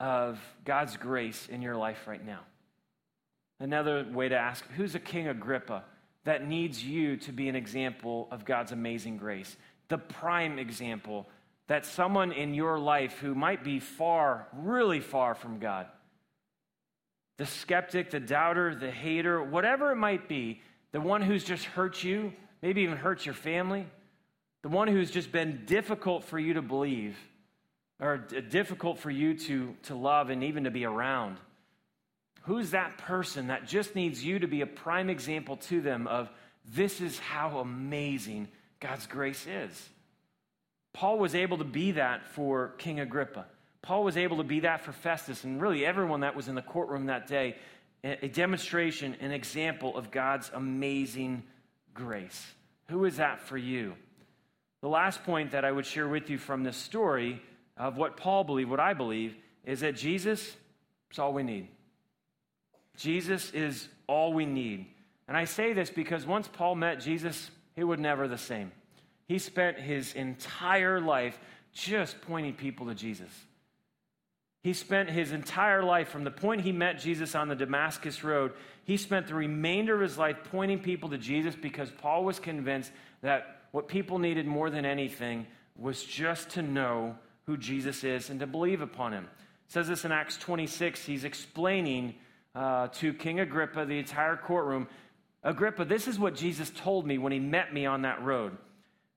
of 0.00 0.38
God's 0.64 0.96
grace 0.96 1.48
in 1.48 1.62
your 1.62 1.76
life 1.76 2.06
right 2.06 2.24
now? 2.24 2.40
Another 3.60 4.06
way 4.12 4.28
to 4.28 4.36
ask, 4.36 4.66
who's 4.72 4.94
a 4.94 5.00
King 5.00 5.28
Agrippa 5.28 5.84
that 6.24 6.46
needs 6.46 6.82
you 6.82 7.16
to 7.18 7.32
be 7.32 7.48
an 7.48 7.56
example 7.56 8.28
of 8.30 8.44
God's 8.44 8.72
amazing 8.72 9.16
grace? 9.16 9.56
The 9.88 9.98
prime 9.98 10.58
example 10.58 11.26
that 11.66 11.86
someone 11.86 12.32
in 12.32 12.54
your 12.54 12.78
life 12.78 13.18
who 13.18 13.34
might 13.34 13.64
be 13.64 13.80
far, 13.80 14.46
really 14.52 15.00
far 15.00 15.34
from 15.34 15.58
God, 15.58 15.86
the 17.36 17.46
skeptic, 17.46 18.10
the 18.10 18.20
doubter, 18.20 18.74
the 18.74 18.90
hater, 18.90 19.42
whatever 19.42 19.92
it 19.92 19.96
might 19.96 20.28
be, 20.28 20.60
the 20.92 21.00
one 21.00 21.22
who's 21.22 21.42
just 21.42 21.64
hurt 21.64 22.02
you, 22.02 22.32
maybe 22.62 22.82
even 22.82 22.96
hurt 22.96 23.24
your 23.26 23.34
family, 23.34 23.86
the 24.62 24.68
one 24.68 24.88
who's 24.88 25.10
just 25.10 25.32
been 25.32 25.64
difficult 25.66 26.24
for 26.24 26.38
you 26.38 26.54
to 26.54 26.62
believe 26.62 27.16
or 28.00 28.18
difficult 28.18 28.98
for 28.98 29.10
you 29.10 29.34
to, 29.34 29.74
to 29.84 29.94
love 29.94 30.30
and 30.30 30.44
even 30.44 30.64
to 30.64 30.70
be 30.70 30.84
around. 30.84 31.38
Who's 32.44 32.70
that 32.72 32.98
person 32.98 33.46
that 33.46 33.66
just 33.66 33.94
needs 33.94 34.24
you 34.24 34.38
to 34.38 34.46
be 34.46 34.60
a 34.60 34.66
prime 34.66 35.08
example 35.08 35.56
to 35.68 35.80
them 35.80 36.06
of 36.06 36.30
this 36.66 37.00
is 37.00 37.18
how 37.18 37.58
amazing 37.58 38.48
God's 38.80 39.06
grace 39.06 39.46
is? 39.46 39.88
Paul 40.92 41.18
was 41.18 41.34
able 41.34 41.58
to 41.58 41.64
be 41.64 41.92
that 41.92 42.26
for 42.26 42.74
King 42.78 43.00
Agrippa. 43.00 43.46
Paul 43.82 44.04
was 44.04 44.16
able 44.16 44.38
to 44.38 44.44
be 44.44 44.60
that 44.60 44.82
for 44.82 44.92
Festus 44.92 45.44
and 45.44 45.60
really 45.60 45.84
everyone 45.84 46.20
that 46.20 46.36
was 46.36 46.48
in 46.48 46.54
the 46.54 46.62
courtroom 46.62 47.06
that 47.06 47.26
day. 47.26 47.56
A 48.04 48.28
demonstration, 48.28 49.16
an 49.20 49.32
example 49.32 49.96
of 49.96 50.10
God's 50.10 50.50
amazing 50.52 51.42
grace. 51.94 52.46
Who 52.90 53.06
is 53.06 53.16
that 53.16 53.40
for 53.40 53.56
you? 53.56 53.94
The 54.82 54.88
last 54.88 55.24
point 55.24 55.52
that 55.52 55.64
I 55.64 55.72
would 55.72 55.86
share 55.86 56.06
with 56.06 56.28
you 56.28 56.36
from 56.36 56.62
this 56.62 56.76
story 56.76 57.40
of 57.78 57.96
what 57.96 58.18
Paul 58.18 58.44
believed, 58.44 58.68
what 58.68 58.80
I 58.80 58.92
believe, 58.92 59.34
is 59.64 59.80
that 59.80 59.96
Jesus 59.96 60.54
is 61.10 61.18
all 61.18 61.32
we 61.32 61.42
need. 61.42 61.68
Jesus 62.96 63.50
is 63.52 63.88
all 64.06 64.32
we 64.32 64.46
need. 64.46 64.86
And 65.26 65.36
I 65.36 65.44
say 65.44 65.72
this 65.72 65.90
because 65.90 66.26
once 66.26 66.48
Paul 66.48 66.74
met 66.74 67.00
Jesus, 67.00 67.50
he 67.74 67.84
was 67.84 67.98
never 67.98 68.28
the 68.28 68.38
same. 68.38 68.72
He 69.26 69.38
spent 69.38 69.78
his 69.78 70.14
entire 70.14 71.00
life 71.00 71.38
just 71.72 72.20
pointing 72.22 72.54
people 72.54 72.86
to 72.86 72.94
Jesus. 72.94 73.30
He 74.62 74.72
spent 74.72 75.10
his 75.10 75.32
entire 75.32 75.82
life 75.82 76.08
from 76.08 76.24
the 76.24 76.30
point 76.30 76.62
he 76.62 76.72
met 76.72 76.98
Jesus 76.98 77.34
on 77.34 77.48
the 77.48 77.54
Damascus 77.54 78.24
Road, 78.24 78.52
he 78.84 78.96
spent 78.96 79.26
the 79.26 79.34
remainder 79.34 79.94
of 79.94 80.00
his 80.00 80.16
life 80.16 80.36
pointing 80.50 80.78
people 80.78 81.10
to 81.10 81.18
Jesus 81.18 81.54
because 81.54 81.90
Paul 81.90 82.24
was 82.24 82.38
convinced 82.38 82.92
that 83.22 83.62
what 83.72 83.88
people 83.88 84.18
needed 84.18 84.46
more 84.46 84.70
than 84.70 84.86
anything 84.86 85.46
was 85.76 86.02
just 86.02 86.50
to 86.50 86.62
know 86.62 87.16
who 87.46 87.56
Jesus 87.56 88.04
is 88.04 88.30
and 88.30 88.40
to 88.40 88.46
believe 88.46 88.80
upon 88.80 89.12
him. 89.12 89.24
It 89.66 89.72
says 89.72 89.88
this 89.88 90.04
in 90.04 90.12
Acts 90.12 90.36
26. 90.38 91.04
He's 91.04 91.24
explaining 91.24 92.14
uh, 92.54 92.88
to 92.88 93.12
King 93.14 93.40
Agrippa, 93.40 93.84
the 93.84 93.98
entire 93.98 94.36
courtroom, 94.36 94.88
Agrippa, 95.42 95.84
this 95.84 96.08
is 96.08 96.18
what 96.18 96.34
Jesus 96.34 96.70
told 96.74 97.06
me 97.06 97.18
when 97.18 97.32
he 97.32 97.38
met 97.38 97.74
me 97.74 97.84
on 97.84 98.02
that 98.02 98.22
road. 98.22 98.56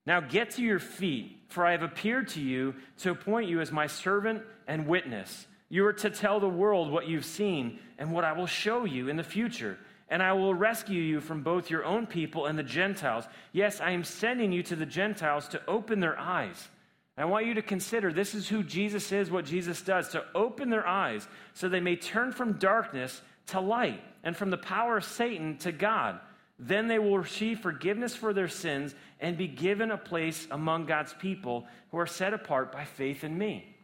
Now 0.05 0.19
get 0.19 0.51
to 0.51 0.61
your 0.61 0.79
feet, 0.79 1.37
for 1.49 1.65
I 1.65 1.71
have 1.71 1.83
appeared 1.83 2.29
to 2.29 2.41
you 2.41 2.75
to 2.99 3.11
appoint 3.11 3.49
you 3.49 3.61
as 3.61 3.71
my 3.71 3.87
servant 3.87 4.43
and 4.67 4.87
witness. 4.87 5.47
You 5.69 5.85
are 5.85 5.93
to 5.93 6.09
tell 6.09 6.39
the 6.39 6.49
world 6.49 6.91
what 6.91 7.07
you've 7.07 7.25
seen 7.25 7.79
and 7.97 8.11
what 8.11 8.23
I 8.23 8.33
will 8.33 8.47
show 8.47 8.85
you 8.85 9.09
in 9.09 9.17
the 9.17 9.23
future. 9.23 9.77
And 10.09 10.23
I 10.23 10.31
will 10.33 10.53
rescue 10.53 11.01
you 11.01 11.19
from 11.19 11.43
both 11.43 11.69
your 11.69 11.83
own 11.83 12.07
people 12.07 12.45
and 12.45 12.57
the 12.57 12.63
Gentiles. 12.63 13.25
Yes, 13.51 13.81
I 13.81 13.91
am 13.91 14.05
sending 14.05 14.53
you 14.53 14.63
to 14.63 14.75
the 14.77 14.85
Gentiles 14.85 15.49
to 15.49 15.61
open 15.67 15.99
their 15.99 16.17
eyes. 16.17 16.69
I 17.17 17.25
want 17.25 17.47
you 17.47 17.55
to 17.55 17.61
consider 17.61 18.13
this 18.13 18.35
is 18.35 18.47
who 18.47 18.63
Jesus 18.63 19.11
is, 19.11 19.31
what 19.31 19.45
Jesus 19.45 19.81
does, 19.81 20.09
to 20.09 20.23
open 20.35 20.69
their 20.69 20.87
eyes 20.87 21.27
so 21.53 21.67
they 21.67 21.79
may 21.79 21.95
turn 21.95 22.31
from 22.31 22.53
darkness 22.53 23.21
to 23.47 23.59
light 23.59 24.03
and 24.23 24.37
from 24.37 24.51
the 24.51 24.57
power 24.57 24.97
of 24.97 25.03
Satan 25.03 25.57
to 25.59 25.71
God 25.71 26.19
then 26.59 26.87
they 26.87 26.99
will 26.99 27.19
receive 27.19 27.59
forgiveness 27.59 28.15
for 28.15 28.33
their 28.33 28.47
sins 28.47 28.95
and 29.19 29.37
be 29.37 29.47
given 29.47 29.91
a 29.91 29.97
place 29.97 30.47
among 30.49 30.85
God's 30.85 31.13
people 31.13 31.67
who 31.91 31.99
are 31.99 32.07
set 32.07 32.33
apart 32.33 32.71
by 32.71 32.85
faith 32.85 33.23
in 33.23 33.37
me. 33.37 33.75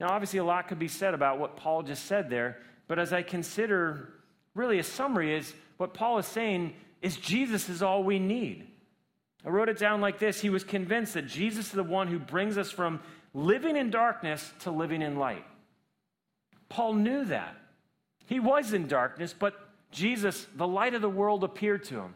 Now, 0.00 0.08
obviously, 0.08 0.38
a 0.38 0.44
lot 0.44 0.68
could 0.68 0.78
be 0.78 0.88
said 0.88 1.14
about 1.14 1.38
what 1.38 1.56
Paul 1.56 1.82
just 1.82 2.06
said 2.06 2.30
there, 2.30 2.58
but 2.88 2.98
as 2.98 3.12
I 3.12 3.22
consider 3.22 4.14
really 4.54 4.78
a 4.78 4.82
summary, 4.82 5.36
is 5.36 5.54
what 5.76 5.94
Paul 5.94 6.18
is 6.18 6.26
saying 6.26 6.74
is 7.00 7.16
Jesus 7.16 7.68
is 7.68 7.82
all 7.82 8.02
we 8.02 8.18
need. 8.18 8.66
I 9.44 9.48
wrote 9.48 9.68
it 9.68 9.78
down 9.78 10.00
like 10.00 10.18
this 10.18 10.40
He 10.40 10.50
was 10.50 10.64
convinced 10.64 11.14
that 11.14 11.26
Jesus 11.26 11.66
is 11.66 11.72
the 11.72 11.82
one 11.82 12.08
who 12.08 12.18
brings 12.18 12.58
us 12.58 12.70
from 12.70 13.00
living 13.34 13.76
in 13.76 13.90
darkness 13.90 14.52
to 14.60 14.70
living 14.70 15.02
in 15.02 15.16
light. 15.16 15.44
Paul 16.68 16.94
knew 16.94 17.24
that. 17.26 17.56
He 18.26 18.38
was 18.38 18.72
in 18.72 18.86
darkness, 18.86 19.34
but 19.36 19.54
Jesus, 19.90 20.46
the 20.54 20.66
light 20.66 20.94
of 20.94 21.02
the 21.02 21.08
world, 21.08 21.42
appeared 21.42 21.84
to 21.84 21.96
him. 21.96 22.14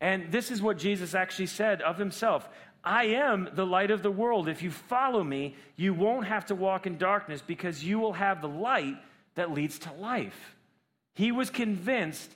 And 0.00 0.30
this 0.30 0.50
is 0.50 0.60
what 0.60 0.76
Jesus 0.76 1.14
actually 1.14 1.46
said 1.46 1.80
of 1.80 1.96
himself 1.96 2.48
I 2.84 3.04
am 3.04 3.48
the 3.54 3.64
light 3.64 3.90
of 3.90 4.02
the 4.02 4.10
world. 4.10 4.48
If 4.48 4.62
you 4.62 4.70
follow 4.70 5.24
me, 5.24 5.56
you 5.76 5.94
won't 5.94 6.26
have 6.26 6.46
to 6.46 6.54
walk 6.54 6.86
in 6.86 6.98
darkness 6.98 7.42
because 7.44 7.82
you 7.82 7.98
will 7.98 8.12
have 8.12 8.42
the 8.42 8.48
light 8.48 8.96
that 9.36 9.52
leads 9.52 9.78
to 9.80 9.92
life. 9.94 10.56
He 11.14 11.32
was 11.32 11.48
convinced 11.48 12.30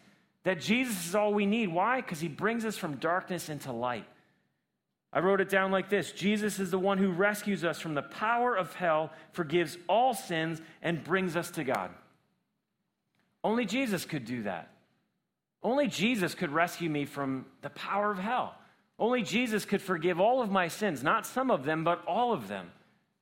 that 0.45 0.61
Jesus 0.61 1.07
is 1.07 1.15
all 1.15 1.35
we 1.35 1.45
need. 1.45 1.69
Why? 1.69 2.01
Because 2.01 2.21
he 2.21 2.29
brings 2.29 2.65
us 2.65 2.79
from 2.79 2.97
darkness 2.97 3.51
into 3.51 3.73
light. 3.73 4.07
I 5.13 5.21
wrote 5.21 5.41
it 5.41 5.49
down 5.49 5.71
like 5.71 5.89
this 5.89 6.13
Jesus 6.13 6.59
is 6.59 6.71
the 6.71 6.79
one 6.79 6.99
who 6.99 7.11
rescues 7.11 7.65
us 7.65 7.81
from 7.81 7.95
the 7.95 8.03
power 8.03 8.55
of 8.55 8.75
hell, 8.75 9.11
forgives 9.33 9.79
all 9.89 10.15
sins, 10.15 10.61
and 10.83 11.05
brings 11.05 11.37
us 11.37 11.51
to 11.53 11.65
God. 11.65 11.91
Only 13.43 13.65
Jesus 13.65 14.05
could 14.05 14.25
do 14.25 14.43
that. 14.43 14.71
Only 15.63 15.89
Jesus 15.89 16.35
could 16.35 16.51
rescue 16.51 16.91
me 16.91 17.05
from 17.05 17.47
the 17.63 17.71
power 17.71 18.11
of 18.11 18.19
hell. 18.19 18.55
Only 18.99 19.23
Jesus 19.23 19.65
could 19.65 19.81
forgive 19.81 20.21
all 20.21 20.43
of 20.43 20.51
my 20.51 20.69
sins, 20.69 21.03
not 21.03 21.27
some 21.27 21.51
of 21.51 21.65
them, 21.65 21.85
but 21.85 22.05
all 22.07 22.33
of 22.33 22.49
them. 22.49 22.71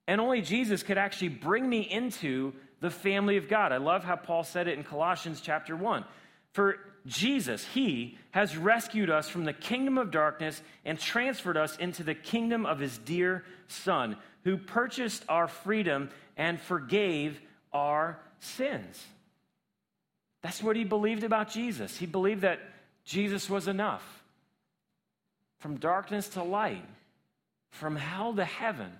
And 0.09 0.21
only 0.21 0.41
Jesus 0.41 0.83
could 0.83 0.99
actually 0.99 1.29
bring 1.29 1.69
me 1.69 1.81
into 1.81 2.53
the 2.81 2.91
family 2.91 3.37
of 3.37 3.49
God. 3.49 3.73
I 3.73 3.79
love 3.79 4.05
how 4.05 4.17
Paul 4.17 4.45
said 4.45 4.69
it 4.69 4.79
in 4.79 4.85
Colossians 4.85 5.41
chapter 5.41 5.77
1. 5.77 6.05
For 6.53 6.79
Jesus, 7.07 7.65
He 7.65 8.19
has 8.33 8.57
rescued 8.57 9.11
us 9.11 9.29
from 9.29 9.45
the 9.45 9.53
kingdom 9.53 9.97
of 9.97 10.11
darkness 10.11 10.61
and 10.85 10.99
transferred 10.99 11.57
us 11.57 11.77
into 11.77 12.03
the 12.03 12.15
kingdom 12.15 12.67
of 12.67 12.79
His 12.79 12.99
dear 12.99 13.45
Son, 13.69 14.17
who 14.45 14.57
purchased 14.57 15.25
our 15.29 15.49
freedom 15.49 16.11
and 16.37 16.61
forgave 16.61 17.41
our 17.73 18.19
sins. 18.41 19.05
That's 20.43 20.63
what 20.63 20.77
he 20.77 20.85
believed 20.85 21.25
about 21.25 21.51
Jesus. 21.51 21.97
He 21.97 22.07
believed 22.07 22.43
that 22.43 22.61
Jesus 23.05 23.51
was 23.51 23.69
enough. 23.69 24.23
From 25.59 25.79
darkness 25.79 26.29
to 26.31 26.43
light, 26.43 26.85
from 27.71 27.97
hell 27.97 28.35
to 28.35 28.45
heaven, 28.45 28.93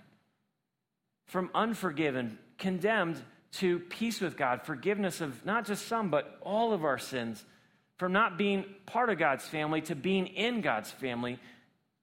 from 1.27 1.49
unforgiven, 1.55 2.37
condemned 2.57 3.21
to 3.53 3.79
peace 3.79 4.19
with 4.19 4.35
God, 4.35 4.63
forgiveness 4.63 5.21
of 5.21 5.45
not 5.45 5.65
just 5.65 5.87
some, 5.87 6.09
but 6.09 6.37
all 6.41 6.73
of 6.73 6.83
our 6.83 6.97
sins, 6.97 7.45
from 7.97 8.13
not 8.13 8.37
being 8.37 8.65
part 8.85 9.09
of 9.09 9.17
God's 9.17 9.45
family 9.45 9.81
to 9.81 9.95
being 9.95 10.27
in 10.27 10.61
God's 10.61 10.91
family. 10.91 11.39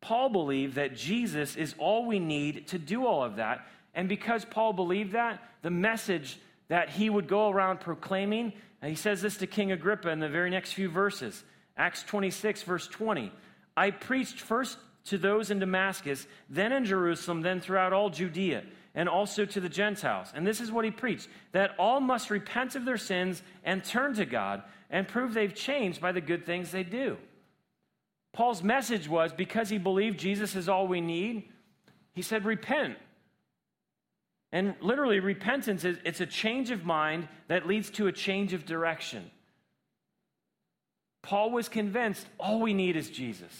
Paul 0.01 0.29
believed 0.29 0.75
that 0.75 0.97
Jesus 0.97 1.57
is 1.57 1.75
all 1.79 2.07
we 2.07 2.19
need 2.19 2.69
to 2.69 2.79
do 2.79 3.07
all 3.07 3.25
of 3.25 3.37
that. 3.37 3.67
And 3.95 4.09
because 4.09 4.45
Paul 4.45 4.73
believed 4.73 5.13
that, 5.13 5.41
the 5.63 5.71
message 5.71 6.39
that 6.69 6.91
he 6.91 7.09
would 7.09 7.29
go 7.29 7.49
around 7.49 7.81
proclaiming 7.81 8.53
he 8.89 8.95
says 8.95 9.23
this 9.23 9.39
to 9.39 9.47
King 9.47 9.73
Agrippa 9.73 10.11
in 10.11 10.21
the 10.21 10.29
very 10.29 10.51
next 10.51 10.73
few 10.73 10.89
verses. 10.89 11.43
Acts 11.77 12.03
26, 12.03 12.63
verse 12.63 12.87
20. 12.87 13.33
I 13.77 13.91
preached 13.91 14.41
first 14.41 14.79
to 15.07 15.19
those 15.19 15.51
in 15.51 15.59
Damascus, 15.59 16.27
then 16.49 16.73
in 16.73 16.85
Jerusalem, 16.85 17.43
then 17.43 17.61
throughout 17.61 17.93
all 17.93 18.11
Judea, 18.11 18.65
and 18.95 19.09
also 19.09 19.45
to 19.45 19.61
the 19.61 19.69
Gentiles. 19.69 20.33
And 20.35 20.47
this 20.47 20.61
is 20.61 20.71
what 20.71 20.85
he 20.85 20.91
preached 20.91 21.29
that 21.53 21.73
all 21.79 22.01
must 22.01 22.31
repent 22.31 22.77
of 22.77 22.85
their 22.85 22.97
sins 22.97 23.43
and 23.65 23.85
turn 23.85 24.15
to 24.15 24.25
God 24.25 24.63
and 24.91 25.09
prove 25.09 25.35
they've 25.35 25.55
changed 25.55 26.01
by 26.01 26.13
the 26.13 26.21
good 26.21 26.47
things 26.47 26.71
they 26.71 26.85
do. 26.85 27.17
Paul's 28.33 28.63
message 28.63 29.09
was 29.09 29.33
because 29.33 29.69
he 29.69 29.79
believed 29.79 30.19
Jesus 30.19 30.57
is 30.57 30.69
all 30.69 30.87
we 30.87 31.01
need, 31.01 31.49
he 32.13 32.23
said, 32.23 32.45
Repent 32.45 32.97
and 34.55 34.77
literally, 34.81 35.19
repentance 35.19 35.85
is 35.85 35.99
it's 36.05 36.21
a 36.21 36.27
change 36.27 36.71
of 36.71 36.85
mind 36.85 37.27
that 37.49 37.67
leads 37.67 37.91
to 37.91 38.07
a 38.07 38.13
change 38.13 38.53
of 38.53 38.65
direction. 38.65 39.29
Paul 41.23 41.51
was 41.51 41.69
convinced 41.69 42.25
all 42.39 42.61
we 42.61 42.73
need 42.73 42.95
is 42.95 43.11
Jesus. 43.11 43.53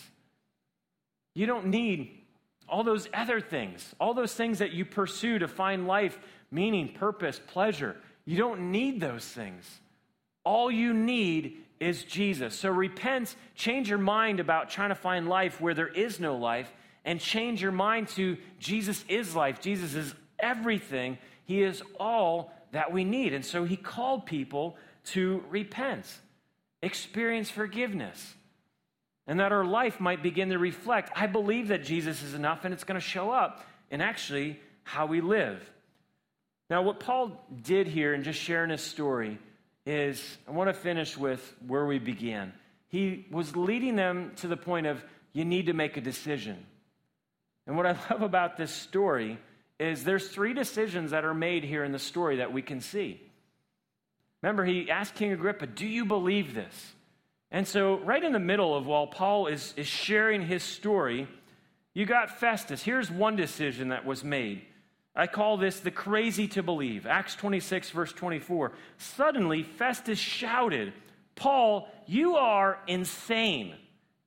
You 1.35 1.47
don't 1.47 1.67
need 1.67 2.21
all 2.69 2.85
those 2.85 3.09
other 3.13 3.41
things, 3.41 3.95
all 4.01 4.15
those 4.15 4.35
things 4.35 4.59
that 4.59 4.73
you 4.73 4.85
pursue 4.85 5.39
to 5.39 5.49
find 5.49 5.87
life, 5.87 6.19
meaning, 6.51 6.93
purpose, 6.93 7.41
pleasure. 7.47 7.97
You 8.25 8.39
don't 8.39 8.71
need 8.71 9.01
those 9.01 9.25
things. 9.25 9.81
All 10.45 10.71
you 10.71 10.93
need 10.93 11.59
is 11.81 12.05
Jesus. 12.05 12.55
So 12.55 12.71
repent, 12.71 13.37
change 13.55 13.89
your 13.89 13.99
mind 13.99 14.41
about 14.41 14.71
trying 14.71 14.89
to 14.91 14.95
find 14.95 15.29
life 15.29 15.61
where 15.61 15.75
there 15.75 15.89
is 15.89 16.21
no 16.21 16.37
life, 16.37 16.73
and 17.05 17.21
change 17.21 17.61
your 17.61 17.73
mind 17.73 18.09
to 18.09 18.39
Jesus 18.59 19.05
is 19.09 19.37
life. 19.37 19.61
Jesus 19.61 19.95
is 19.95 20.15
everything. 20.39 21.19
He 21.45 21.63
is 21.63 21.83
all 22.01 22.53
that 22.73 22.93
we 22.93 23.05
need. 23.05 23.35
And 23.35 23.45
so 23.45 23.65
he 23.65 23.77
called 23.77 24.25
people 24.25 24.77
to 25.07 25.45
repent. 25.51 26.07
experience 26.83 27.51
forgiveness 27.51 28.35
and 29.27 29.41
that 29.41 29.53
our 29.53 29.65
life 29.65 30.01
might 30.01 30.23
begin 30.23 30.51
to 30.51 30.59
reflect 30.59 31.11
I 31.17 31.27
believe 31.27 31.69
that 31.69 31.85
Jesus 31.85 32.23
is 32.23 32.35
enough 32.35 32.65
and 32.65 32.75
it's 32.75 32.85
going 32.85 33.01
to 33.01 33.07
show 33.07 33.31
up 33.31 33.65
in 33.91 34.01
actually 34.01 34.59
how 34.83 35.07
we 35.07 35.21
live. 35.21 35.63
Now, 36.71 36.83
what 36.83 37.01
Paul 37.01 37.45
did 37.63 37.87
here 37.87 38.15
in 38.15 38.23
just 38.23 38.41
sharing 38.41 38.71
his 38.71 38.81
story 38.81 39.39
is 39.87 40.39
I 40.49 40.53
want 40.53 40.69
to 40.69 40.75
finish 40.75 41.17
with 41.17 41.55
where 41.67 41.85
we 41.85 41.99
began. 41.99 42.53
He 42.89 43.27
was 43.31 43.55
leading 43.57 43.97
them 43.97 44.33
to 44.37 44.49
the 44.49 44.57
point 44.57 44.87
of 44.87 45.05
you 45.33 45.45
need 45.45 45.67
to 45.67 45.73
make 45.73 45.97
a 45.97 46.01
decision. 46.01 46.65
And 47.67 47.77
what 47.77 47.87
I 47.87 47.93
love 48.11 48.23
about 48.23 48.57
this 48.57 48.71
story 48.71 49.39
is 49.79 50.05
there's 50.05 50.29
three 50.29 50.55
decisions 50.55 51.11
that 51.11 51.25
are 51.25 51.35
made 51.35 51.65
here 51.65 51.85
in 51.85 51.93
the 51.93 51.99
story 51.99 52.37
that 52.37 52.53
we 52.53 52.63
can 52.63 52.81
see. 52.81 53.21
Remember, 54.43 54.65
he 54.65 54.91
asked 54.91 55.15
King 55.15 55.33
Agrippa, 55.33 55.67
Do 55.67 55.87
you 55.87 56.05
believe 56.05 56.55
this? 56.55 56.94
And 57.55 57.69
so, 57.69 57.99
right 57.99 58.25
in 58.25 58.33
the 58.33 58.41
middle 58.41 58.77
of 58.77 58.85
while 58.85 59.07
Paul 59.07 59.47
is, 59.47 59.75
is 59.77 59.87
sharing 59.87 60.43
his 60.43 60.65
story, 60.65 61.29
you 61.93 62.05
got 62.05 62.41
Festus. 62.41 62.83
Here's 62.83 63.13
one 63.13 63.37
decision 63.37 63.91
that 63.91 64.05
was 64.05 64.25
made. 64.25 64.63
I 65.15 65.29
call 65.29 65.57
this 65.57 65.79
the 65.79 65.93
crazy 65.93 66.49
to 66.49 66.65
believe. 66.65 67.07
Acts 67.07 67.37
26, 67.37 67.91
verse 67.91 68.13
24. 68.13 68.73
Suddenly, 68.99 69.63
Festus 69.63 70.19
shouted, 70.19 70.95
Paul, 71.37 71.89
you 72.09 72.35
are 72.35 72.81
insane. 72.89 73.77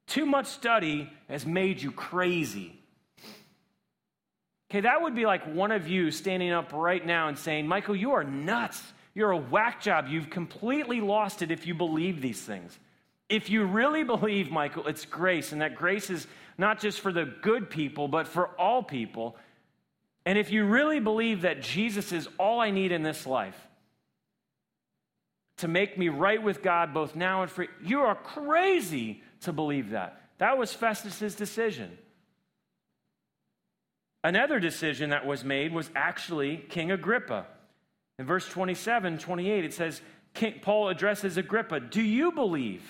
Too 0.08 0.26
much 0.26 0.46
study 0.46 1.12
has 1.28 1.46
made 1.46 1.82
you 1.82 1.92
crazy. 1.92 2.80
Okay, 4.72 4.80
that 4.80 5.02
would 5.02 5.16
be 5.16 5.26
like 5.26 5.54
one 5.54 5.74
of 5.74 5.90
you 5.90 6.12
standing 6.12 6.54
up 6.54 6.72
right 6.72 7.06
now 7.06 7.28
and 7.28 7.38
saying, 7.38 7.68
Michael, 7.68 7.98
you 7.98 8.14
are 8.14 8.24
nuts. 8.24 8.82
You're 9.14 9.32
a 9.32 9.38
whack 9.38 9.82
job. 9.82 10.08
You've 10.08 10.30
completely 10.30 11.02
lost 11.02 11.42
it 11.42 11.52
if 11.52 11.68
you 11.68 11.74
believe 11.74 12.22
these 12.22 12.42
things. 12.42 12.80
If 13.30 13.50
you 13.50 13.66
really 13.66 14.04
believe, 14.04 14.52
Michael, 14.52 14.88
it's 14.88 15.06
grace, 15.06 15.52
and 15.52 15.62
that 15.62 15.76
grace 15.76 16.10
is 16.10 16.28
not 16.58 16.80
just 16.80 17.02
for 17.02 17.12
the 17.12 17.26
good 17.26 17.70
people, 17.70 18.08
but 18.08 18.28
for 18.28 18.48
all 18.60 18.82
people. 18.82 19.36
And 20.26 20.38
if 20.38 20.52
you 20.52 20.66
really 20.66 21.00
believe 21.00 21.42
that 21.42 21.62
Jesus 21.62 22.12
is 22.12 22.28
all 22.38 22.60
I 22.60 22.72
need 22.72 22.92
in 22.92 23.04
this 23.04 23.26
life 23.26 23.58
to 25.58 25.68
make 25.68 25.98
me 25.98 26.10
right 26.10 26.42
with 26.42 26.62
God 26.62 26.94
both 26.94 27.16
now 27.16 27.42
and 27.42 27.52
for 27.52 27.66
you 27.84 28.02
are 28.02 28.16
crazy 28.16 29.24
to 29.42 29.52
believe 29.52 29.92
that. 29.92 30.22
That 30.38 30.58
was 30.58 30.72
Festus's 30.72 31.36
decision. 31.36 31.98
Another 34.24 34.60
decision 34.60 35.12
that 35.12 35.26
was 35.26 35.44
made 35.44 35.74
was 35.74 35.90
actually 35.96 36.58
King 36.58 36.92
Agrippa. 36.92 37.48
In 38.20 38.26
verse 38.26 38.48
27, 38.48 39.20
28, 39.20 39.66
it 39.66 39.74
says, 39.74 40.02
Paul 40.62 40.90
addresses 40.90 41.38
Agrippa, 41.38 41.80
Do 41.80 42.02
you 42.02 42.32
believe? 42.32 42.84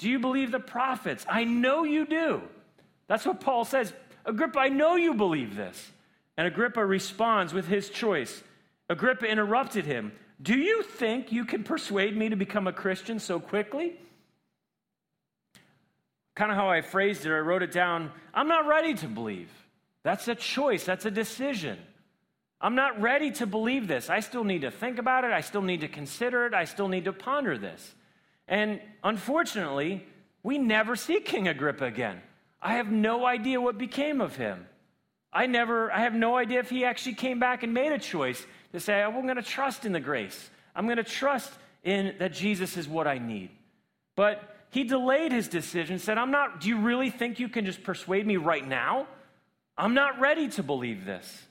Do 0.00 0.08
you 0.08 0.18
believe 0.18 0.50
the 0.50 0.60
prophets? 0.60 1.26
I 1.28 1.44
know 1.44 1.84
you 1.84 2.06
do. 2.06 2.40
That's 3.06 3.26
what 3.26 3.42
Paul 3.42 3.66
says. 3.66 3.92
Agrippa, 4.24 4.58
I 4.58 4.70
know 4.70 4.96
you 4.96 5.12
believe 5.12 5.54
this. 5.54 5.90
And 6.38 6.46
Agrippa 6.46 6.82
responds 6.82 7.52
with 7.52 7.68
his 7.68 7.90
choice. 7.90 8.42
Agrippa 8.88 9.26
interrupted 9.26 9.84
him. 9.84 10.12
Do 10.40 10.54
you 10.56 10.82
think 10.82 11.32
you 11.32 11.44
can 11.44 11.64
persuade 11.64 12.16
me 12.16 12.30
to 12.30 12.36
become 12.36 12.66
a 12.66 12.72
Christian 12.72 13.18
so 13.18 13.38
quickly? 13.38 13.92
Kind 16.34 16.50
of 16.50 16.56
how 16.56 16.70
I 16.70 16.80
phrased 16.80 17.26
it, 17.26 17.30
I 17.30 17.40
wrote 17.40 17.62
it 17.62 17.70
down. 17.70 18.10
I'm 18.32 18.48
not 18.48 18.66
ready 18.66 18.94
to 18.94 19.06
believe. 19.06 19.50
That's 20.02 20.28
a 20.28 20.34
choice, 20.34 20.82
that's 20.82 21.04
a 21.04 21.10
decision. 21.10 21.76
I'm 22.58 22.74
not 22.74 23.02
ready 23.02 23.32
to 23.32 23.46
believe 23.46 23.86
this. 23.86 24.08
I 24.08 24.20
still 24.20 24.44
need 24.44 24.62
to 24.62 24.70
think 24.70 24.98
about 24.98 25.24
it. 25.24 25.32
I 25.32 25.42
still 25.42 25.62
need 25.62 25.82
to 25.82 25.88
consider 25.88 26.46
it. 26.46 26.54
I 26.54 26.64
still 26.64 26.88
need 26.88 27.04
to 27.04 27.12
ponder 27.12 27.58
this. 27.58 27.94
And 28.50 28.80
unfortunately, 29.02 30.04
we 30.42 30.58
never 30.58 30.96
see 30.96 31.20
King 31.20 31.48
Agrippa 31.48 31.84
again. 31.84 32.20
I 32.60 32.74
have 32.74 32.90
no 32.90 33.24
idea 33.24 33.60
what 33.60 33.78
became 33.78 34.20
of 34.20 34.36
him. 34.36 34.66
I 35.32 35.46
never, 35.46 35.90
I 35.92 36.00
have 36.00 36.14
no 36.14 36.36
idea 36.36 36.58
if 36.58 36.68
he 36.68 36.84
actually 36.84 37.14
came 37.14 37.38
back 37.38 37.62
and 37.62 37.72
made 37.72 37.92
a 37.92 37.98
choice 37.98 38.44
to 38.72 38.80
say, 38.80 39.00
I'm 39.00 39.22
going 39.22 39.36
to 39.36 39.42
trust 39.42 39.86
in 39.86 39.92
the 39.92 40.00
grace. 40.00 40.50
I'm 40.74 40.86
going 40.86 40.96
to 40.96 41.04
trust 41.04 41.52
in 41.84 42.16
that 42.18 42.32
Jesus 42.32 42.76
is 42.76 42.88
what 42.88 43.06
I 43.06 43.18
need. 43.18 43.50
But 44.16 44.56
he 44.70 44.82
delayed 44.82 45.30
his 45.30 45.46
decision, 45.46 46.00
said, 46.00 46.18
I'm 46.18 46.32
not, 46.32 46.60
do 46.60 46.68
you 46.68 46.80
really 46.80 47.10
think 47.10 47.38
you 47.38 47.48
can 47.48 47.64
just 47.64 47.84
persuade 47.84 48.26
me 48.26 48.36
right 48.36 48.66
now? 48.66 49.06
I'm 49.78 49.94
not 49.94 50.20
ready 50.20 50.48
to 50.48 50.62
believe 50.64 51.04
this. 51.04 51.44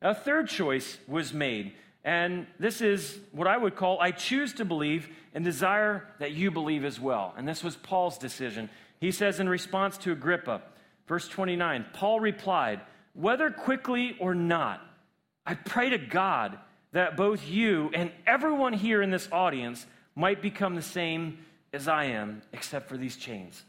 A 0.00 0.14
third 0.14 0.48
choice 0.48 0.98
was 1.08 1.34
made, 1.34 1.72
and 2.04 2.46
this 2.58 2.82
is 2.82 3.18
what 3.32 3.46
I 3.46 3.56
would 3.56 3.76
call 3.76 3.98
I 4.00 4.10
choose 4.10 4.52
to 4.54 4.64
believe 4.64 5.08
and 5.34 5.44
desire 5.44 6.06
that 6.18 6.32
you 6.32 6.50
believe 6.50 6.84
as 6.84 7.00
well. 7.00 7.34
And 7.36 7.48
this 7.48 7.64
was 7.64 7.76
Paul's 7.76 8.18
decision. 8.18 8.68
He 9.00 9.10
says 9.10 9.40
in 9.40 9.48
response 9.48 9.96
to 9.98 10.12
Agrippa, 10.12 10.62
verse 11.08 11.26
29, 11.28 11.86
Paul 11.94 12.20
replied, 12.20 12.80
Whether 13.14 13.50
quickly 13.50 14.16
or 14.20 14.34
not, 14.34 14.80
I 15.46 15.54
pray 15.54 15.90
to 15.90 15.98
God 15.98 16.58
that 16.92 17.16
both 17.16 17.48
you 17.48 17.90
and 17.94 18.12
everyone 18.26 18.74
here 18.74 19.02
in 19.02 19.10
this 19.10 19.28
audience 19.32 19.84
might 20.14 20.40
become 20.42 20.74
the 20.74 20.82
same 20.82 21.38
as 21.72 21.88
I 21.88 22.04
am, 22.04 22.42
except 22.52 22.88
for 22.88 22.96
these 22.96 23.16
chains. 23.16 23.62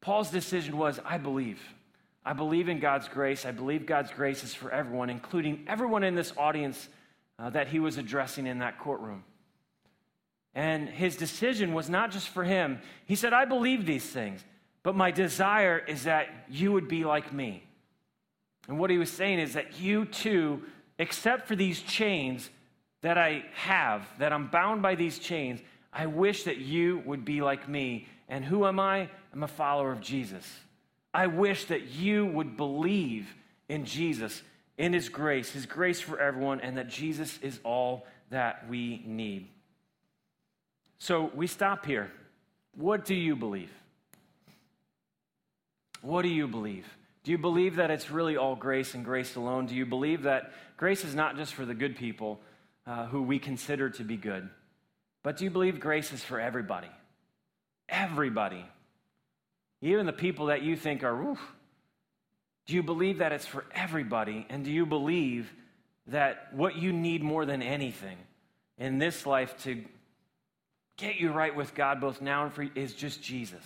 Paul's 0.00 0.30
decision 0.30 0.78
was, 0.78 0.98
I 1.04 1.18
believe. 1.18 1.60
I 2.26 2.32
believe 2.32 2.68
in 2.68 2.80
God's 2.80 3.06
grace. 3.06 3.46
I 3.46 3.52
believe 3.52 3.86
God's 3.86 4.10
grace 4.10 4.42
is 4.42 4.52
for 4.52 4.72
everyone, 4.72 5.10
including 5.10 5.64
everyone 5.68 6.02
in 6.02 6.16
this 6.16 6.32
audience 6.36 6.88
uh, 7.38 7.50
that 7.50 7.68
he 7.68 7.78
was 7.78 7.98
addressing 7.98 8.48
in 8.48 8.58
that 8.58 8.80
courtroom. 8.80 9.22
And 10.52 10.88
his 10.88 11.14
decision 11.14 11.72
was 11.72 11.88
not 11.88 12.10
just 12.10 12.28
for 12.28 12.42
him. 12.42 12.80
He 13.04 13.14
said, 13.14 13.32
I 13.32 13.44
believe 13.44 13.86
these 13.86 14.04
things, 14.04 14.44
but 14.82 14.96
my 14.96 15.12
desire 15.12 15.78
is 15.78 16.02
that 16.04 16.26
you 16.48 16.72
would 16.72 16.88
be 16.88 17.04
like 17.04 17.32
me. 17.32 17.62
And 18.66 18.80
what 18.80 18.90
he 18.90 18.98
was 18.98 19.10
saying 19.10 19.38
is 19.38 19.52
that 19.52 19.78
you 19.78 20.04
too, 20.04 20.62
except 20.98 21.46
for 21.46 21.54
these 21.54 21.80
chains 21.80 22.50
that 23.02 23.18
I 23.18 23.44
have, 23.54 24.04
that 24.18 24.32
I'm 24.32 24.48
bound 24.48 24.82
by 24.82 24.96
these 24.96 25.20
chains, 25.20 25.60
I 25.92 26.06
wish 26.06 26.42
that 26.44 26.56
you 26.56 27.02
would 27.06 27.24
be 27.24 27.40
like 27.40 27.68
me. 27.68 28.08
And 28.28 28.44
who 28.44 28.66
am 28.66 28.80
I? 28.80 29.08
I'm 29.32 29.44
a 29.44 29.48
follower 29.48 29.92
of 29.92 30.00
Jesus. 30.00 30.44
I 31.16 31.28
wish 31.28 31.64
that 31.66 31.86
you 31.86 32.26
would 32.26 32.58
believe 32.58 33.34
in 33.70 33.86
Jesus, 33.86 34.42
in 34.76 34.92
His 34.92 35.08
grace, 35.08 35.50
His 35.50 35.64
grace 35.64 35.98
for 35.98 36.20
everyone, 36.20 36.60
and 36.60 36.76
that 36.76 36.90
Jesus 36.90 37.38
is 37.40 37.58
all 37.64 38.06
that 38.28 38.68
we 38.68 39.02
need. 39.06 39.48
So 40.98 41.30
we 41.34 41.46
stop 41.46 41.86
here. 41.86 42.10
What 42.76 43.06
do 43.06 43.14
you 43.14 43.34
believe? 43.34 43.70
What 46.02 46.20
do 46.20 46.28
you 46.28 46.46
believe? 46.46 46.86
Do 47.24 47.30
you 47.30 47.38
believe 47.38 47.76
that 47.76 47.90
it's 47.90 48.10
really 48.10 48.36
all 48.36 48.54
grace 48.54 48.92
and 48.92 49.02
grace 49.02 49.36
alone? 49.36 49.64
Do 49.64 49.74
you 49.74 49.86
believe 49.86 50.24
that 50.24 50.52
grace 50.76 51.02
is 51.02 51.14
not 51.14 51.36
just 51.38 51.54
for 51.54 51.64
the 51.64 51.74
good 51.74 51.96
people 51.96 52.42
uh, 52.86 53.06
who 53.06 53.22
we 53.22 53.38
consider 53.38 53.88
to 53.88 54.04
be 54.04 54.18
good, 54.18 54.50
but 55.22 55.38
do 55.38 55.44
you 55.44 55.50
believe 55.50 55.80
grace 55.80 56.12
is 56.12 56.22
for 56.22 56.38
everybody? 56.38 56.90
Everybody. 57.88 58.66
Even 59.82 60.06
the 60.06 60.12
people 60.12 60.46
that 60.46 60.62
you 60.62 60.76
think 60.76 61.04
are, 61.04 61.22
oof, 61.22 61.40
do 62.66 62.74
you 62.74 62.82
believe 62.82 63.18
that 63.18 63.32
it's 63.32 63.46
for 63.46 63.64
everybody? 63.72 64.46
And 64.48 64.64
do 64.64 64.72
you 64.72 64.86
believe 64.86 65.52
that 66.08 66.48
what 66.52 66.76
you 66.76 66.92
need 66.92 67.22
more 67.22 67.44
than 67.44 67.62
anything 67.62 68.16
in 68.78 68.98
this 68.98 69.26
life 69.26 69.56
to 69.64 69.84
get 70.96 71.16
you 71.16 71.30
right 71.30 71.54
with 71.54 71.74
God, 71.74 72.00
both 72.00 72.20
now 72.20 72.44
and 72.44 72.52
for 72.52 72.62
is 72.74 72.94
just 72.94 73.22
Jesus? 73.22 73.64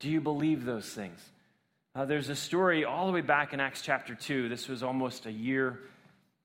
Do 0.00 0.10
you 0.10 0.20
believe 0.20 0.64
those 0.64 0.88
things? 0.88 1.20
Uh, 1.94 2.04
there's 2.04 2.28
a 2.28 2.36
story 2.36 2.84
all 2.84 3.06
the 3.06 3.12
way 3.12 3.20
back 3.20 3.52
in 3.52 3.60
Acts 3.60 3.82
chapter 3.82 4.14
2. 4.14 4.48
This 4.48 4.68
was 4.68 4.82
almost 4.82 5.26
a 5.26 5.32
year, 5.32 5.78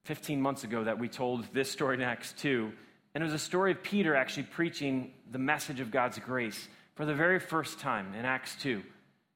15 0.05 0.41
months 0.41 0.63
ago, 0.63 0.83
that 0.83 0.99
we 0.99 1.09
told 1.09 1.45
this 1.53 1.71
story 1.71 1.95
in 1.95 2.01
Acts 2.01 2.33
2. 2.33 2.71
And 3.15 3.23
it 3.23 3.25
was 3.25 3.33
a 3.33 3.39
story 3.39 3.71
of 3.71 3.81
Peter 3.81 4.15
actually 4.15 4.43
preaching 4.43 5.11
the 5.31 5.39
message 5.39 5.79
of 5.79 5.89
God's 5.89 6.19
grace 6.19 6.67
for 6.97 7.05
the 7.05 7.13
very 7.13 7.39
first 7.39 7.79
time 7.79 8.13
in 8.15 8.25
Acts 8.25 8.55
2. 8.61 8.81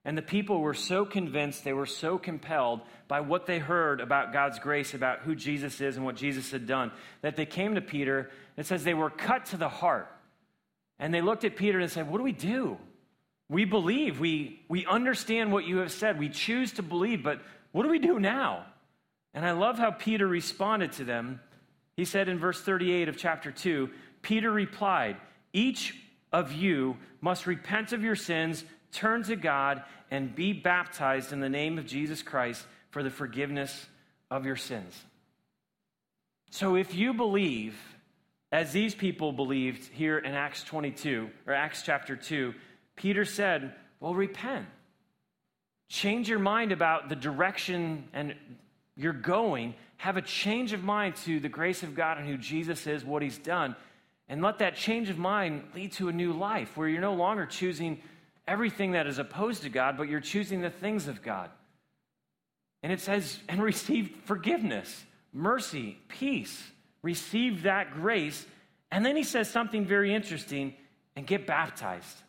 And 0.03 0.18
the 0.18 0.24
people 0.24 0.62
were 0.62 0.74
so 0.74 1.05
convinced, 1.05 1.64
they 1.64 1.74
were 1.74 1.86
so 1.86 2.18
compelled 2.18 2.82
by 3.07 3.22
what 3.22 3.45
they 3.45 3.59
heard 3.59 4.01
about 4.01 4.34
God's 4.34 4.57
grace, 4.57 4.95
about 4.95 5.20
who 5.20 5.36
Jesus 5.36 5.80
is 5.80 5.95
and 5.95 6.03
what 6.03 6.16
Jesus 6.16 6.49
had 6.49 6.66
done, 6.66 6.91
that 7.22 7.36
they 7.36 7.45
came 7.45 7.76
to 7.76 7.82
Peter. 7.82 8.32
It 8.57 8.66
says 8.66 8.84
they 8.84 8.95
were 8.95 9.12
cut 9.12 9.45
to 9.47 9.57
the 9.57 9.70
heart. 9.70 10.12
And 10.97 11.14
they 11.14 11.22
looked 11.22 11.45
at 11.45 11.55
Peter 11.55 11.80
and 11.80 11.91
said, 11.91 12.09
What 12.09 12.18
do 12.18 12.24
we 12.24 12.32
do? 12.32 12.78
We 13.47 13.66
believe, 13.66 14.20
we, 14.20 14.62
we 14.68 14.88
understand 14.88 15.51
what 15.51 15.66
you 15.66 15.78
have 15.78 15.91
said, 15.91 16.18
we 16.18 16.30
choose 16.30 16.72
to 16.74 16.84
believe, 16.84 17.22
but 17.22 17.41
what 17.74 17.84
do 17.84 17.89
we 17.89 17.99
do 17.99 18.20
now? 18.20 18.66
And 19.36 19.45
I 19.45 19.51
love 19.51 19.78
how 19.78 19.91
Peter 19.91 20.28
responded 20.28 20.93
to 20.93 21.03
them. 21.03 21.41
He 21.95 22.05
said 22.05 22.28
in 22.28 22.39
verse 22.39 22.59
38 22.62 23.07
of 23.07 23.18
chapter 23.18 23.51
2 23.51 23.89
Peter 24.24 24.51
replied, 24.51 25.18
Each 25.53 25.95
of 26.32 26.51
you 26.53 26.97
must 27.21 27.47
repent 27.47 27.91
of 27.91 28.03
your 28.03 28.15
sins, 28.15 28.63
turn 28.91 29.23
to 29.23 29.36
God, 29.36 29.84
and 30.09 30.36
be 30.36 30.53
baptized 30.53 31.34
in 31.34 31.39
the 31.39 31.49
name 31.49 31.77
of 31.77 31.86
Jesus 31.86 32.21
Christ 32.23 32.65
for 32.89 33.03
the 33.03 33.09
forgiveness 33.09 33.88
of 34.29 34.45
your 34.45 34.55
sins. 34.55 35.03
So 36.49 36.75
if 36.75 36.93
you 36.95 37.13
believe 37.13 37.75
As 38.51 38.73
these 38.73 38.93
people 38.93 39.32
believed 39.32 39.89
here 39.93 40.17
in 40.17 40.34
Acts 40.34 40.63
22, 40.63 41.29
or 41.47 41.53
Acts 41.53 41.84
chapter 41.84 42.17
2, 42.17 42.53
Peter 42.97 43.23
said, 43.23 43.73
Well, 44.01 44.13
repent. 44.13 44.65
Change 45.88 46.27
your 46.27 46.39
mind 46.39 46.71
about 46.71 47.07
the 47.07 47.15
direction 47.15 48.09
and 48.13 48.36
you're 48.97 49.13
going. 49.13 49.73
Have 49.97 50.17
a 50.17 50.21
change 50.21 50.73
of 50.73 50.84
mind 50.84 51.15
to 51.17 51.39
the 51.39 51.49
grace 51.49 51.84
of 51.84 51.95
God 51.95 52.17
and 52.17 52.27
who 52.27 52.38
Jesus 52.38 52.88
is, 52.88 53.05
what 53.05 53.21
he's 53.21 53.38
done. 53.38 53.75
And 54.32 54.41
let 54.41 54.59
that 54.59 54.77
change 54.77 55.09
of 55.09 55.17
mind 55.17 55.61
lead 55.75 55.91
to 55.93 56.07
a 56.07 56.13
new 56.13 56.32
life 56.32 56.77
where 56.77 56.88
you're 56.88 57.01
no 57.01 57.15
longer 57.15 57.45
choosing 57.45 58.01
everything 58.47 58.93
that 58.93 59.05
is 59.05 59.19
opposed 59.19 59.63
to 59.63 59.69
God, 59.69 59.97
but 59.97 60.07
you're 60.07 60.21
choosing 60.21 60.61
the 60.61 60.69
things 60.69 61.09
of 61.09 61.21
God. 61.21 61.49
And 62.82 62.93
it 62.93 63.01
says, 63.01 63.38
and 63.49 63.61
receive 63.61 64.09
forgiveness, 64.23 65.03
mercy, 65.34 65.99
peace. 66.07 66.63
Receive 67.01 67.63
that 67.63 67.93
grace. 67.93 68.45
And 68.89 69.05
then 69.05 69.17
he 69.17 69.23
says 69.23 69.49
something 69.49 69.86
very 69.86 70.15
interesting 70.15 70.75
and 71.17 71.27
get 71.27 71.45
baptized. 71.45 72.23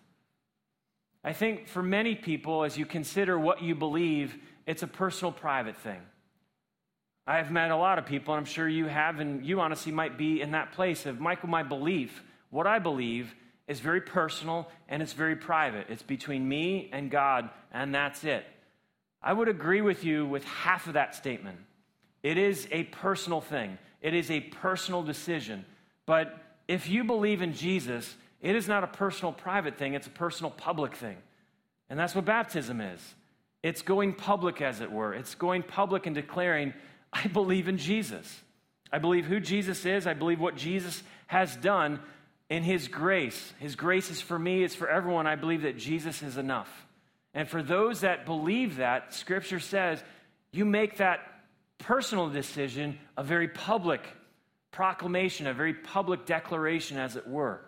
I 1.22 1.32
think 1.32 1.68
for 1.68 1.84
many 1.84 2.16
people, 2.16 2.64
as 2.64 2.76
you 2.76 2.84
consider 2.84 3.38
what 3.38 3.62
you 3.62 3.76
believe, 3.76 4.36
it's 4.66 4.82
a 4.82 4.88
personal, 4.88 5.30
private 5.30 5.76
thing. 5.76 6.00
I've 7.26 7.50
met 7.50 7.70
a 7.70 7.76
lot 7.76 7.98
of 7.98 8.06
people, 8.06 8.34
and 8.34 8.40
I'm 8.40 8.52
sure 8.52 8.68
you 8.68 8.86
have, 8.86 9.20
and 9.20 9.46
you 9.46 9.60
honestly 9.60 9.92
might 9.92 10.18
be 10.18 10.40
in 10.40 10.52
that 10.52 10.72
place 10.72 11.06
of, 11.06 11.20
Michael, 11.20 11.48
my 11.48 11.62
belief, 11.62 12.22
what 12.50 12.66
I 12.66 12.78
believe, 12.78 13.34
is 13.68 13.80
very 13.80 14.00
personal 14.00 14.68
and 14.88 15.02
it's 15.02 15.12
very 15.12 15.36
private. 15.36 15.86
It's 15.88 16.02
between 16.02 16.48
me 16.48 16.90
and 16.92 17.10
God, 17.10 17.48
and 17.72 17.94
that's 17.94 18.24
it. 18.24 18.44
I 19.22 19.32
would 19.32 19.48
agree 19.48 19.80
with 19.80 20.04
you 20.04 20.26
with 20.26 20.44
half 20.44 20.88
of 20.88 20.94
that 20.94 21.14
statement. 21.14 21.58
It 22.22 22.38
is 22.38 22.66
a 22.70 22.84
personal 22.84 23.40
thing, 23.40 23.78
it 24.00 24.14
is 24.14 24.30
a 24.30 24.40
personal 24.40 25.02
decision. 25.02 25.64
But 26.06 26.36
if 26.66 26.88
you 26.88 27.04
believe 27.04 27.40
in 27.40 27.52
Jesus, 27.52 28.16
it 28.40 28.56
is 28.56 28.66
not 28.66 28.82
a 28.82 28.88
personal, 28.88 29.32
private 29.32 29.78
thing, 29.78 29.94
it's 29.94 30.08
a 30.08 30.10
personal, 30.10 30.50
public 30.50 30.96
thing. 30.96 31.16
And 31.88 31.98
that's 31.98 32.14
what 32.14 32.24
baptism 32.24 32.80
is. 32.80 33.00
It's 33.62 33.82
going 33.82 34.14
public, 34.14 34.60
as 34.60 34.80
it 34.80 34.90
were. 34.90 35.14
It's 35.14 35.36
going 35.36 35.62
public 35.62 36.06
and 36.06 36.14
declaring, 36.16 36.74
I 37.12 37.26
believe 37.26 37.68
in 37.68 37.78
Jesus. 37.78 38.40
I 38.92 38.98
believe 38.98 39.24
who 39.24 39.40
Jesus 39.40 39.84
is. 39.84 40.06
I 40.06 40.14
believe 40.14 40.40
what 40.40 40.56
Jesus 40.56 41.02
has 41.26 41.54
done 41.56 42.00
in 42.48 42.62
His 42.62 42.88
grace. 42.88 43.52
His 43.58 43.76
grace 43.76 44.10
is 44.10 44.20
for 44.20 44.38
me, 44.38 44.62
it's 44.62 44.74
for 44.74 44.88
everyone. 44.88 45.26
I 45.26 45.36
believe 45.36 45.62
that 45.62 45.78
Jesus 45.78 46.22
is 46.22 46.36
enough. 46.36 46.68
And 47.34 47.48
for 47.48 47.62
those 47.62 48.02
that 48.02 48.26
believe 48.26 48.76
that, 48.76 49.14
Scripture 49.14 49.60
says 49.60 50.02
you 50.52 50.64
make 50.64 50.98
that 50.98 51.20
personal 51.78 52.28
decision 52.28 52.98
a 53.16 53.24
very 53.24 53.48
public 53.48 54.06
proclamation, 54.70 55.46
a 55.46 55.54
very 55.54 55.74
public 55.74 56.26
declaration, 56.26 56.98
as 56.98 57.16
it 57.16 57.26
were. 57.26 57.60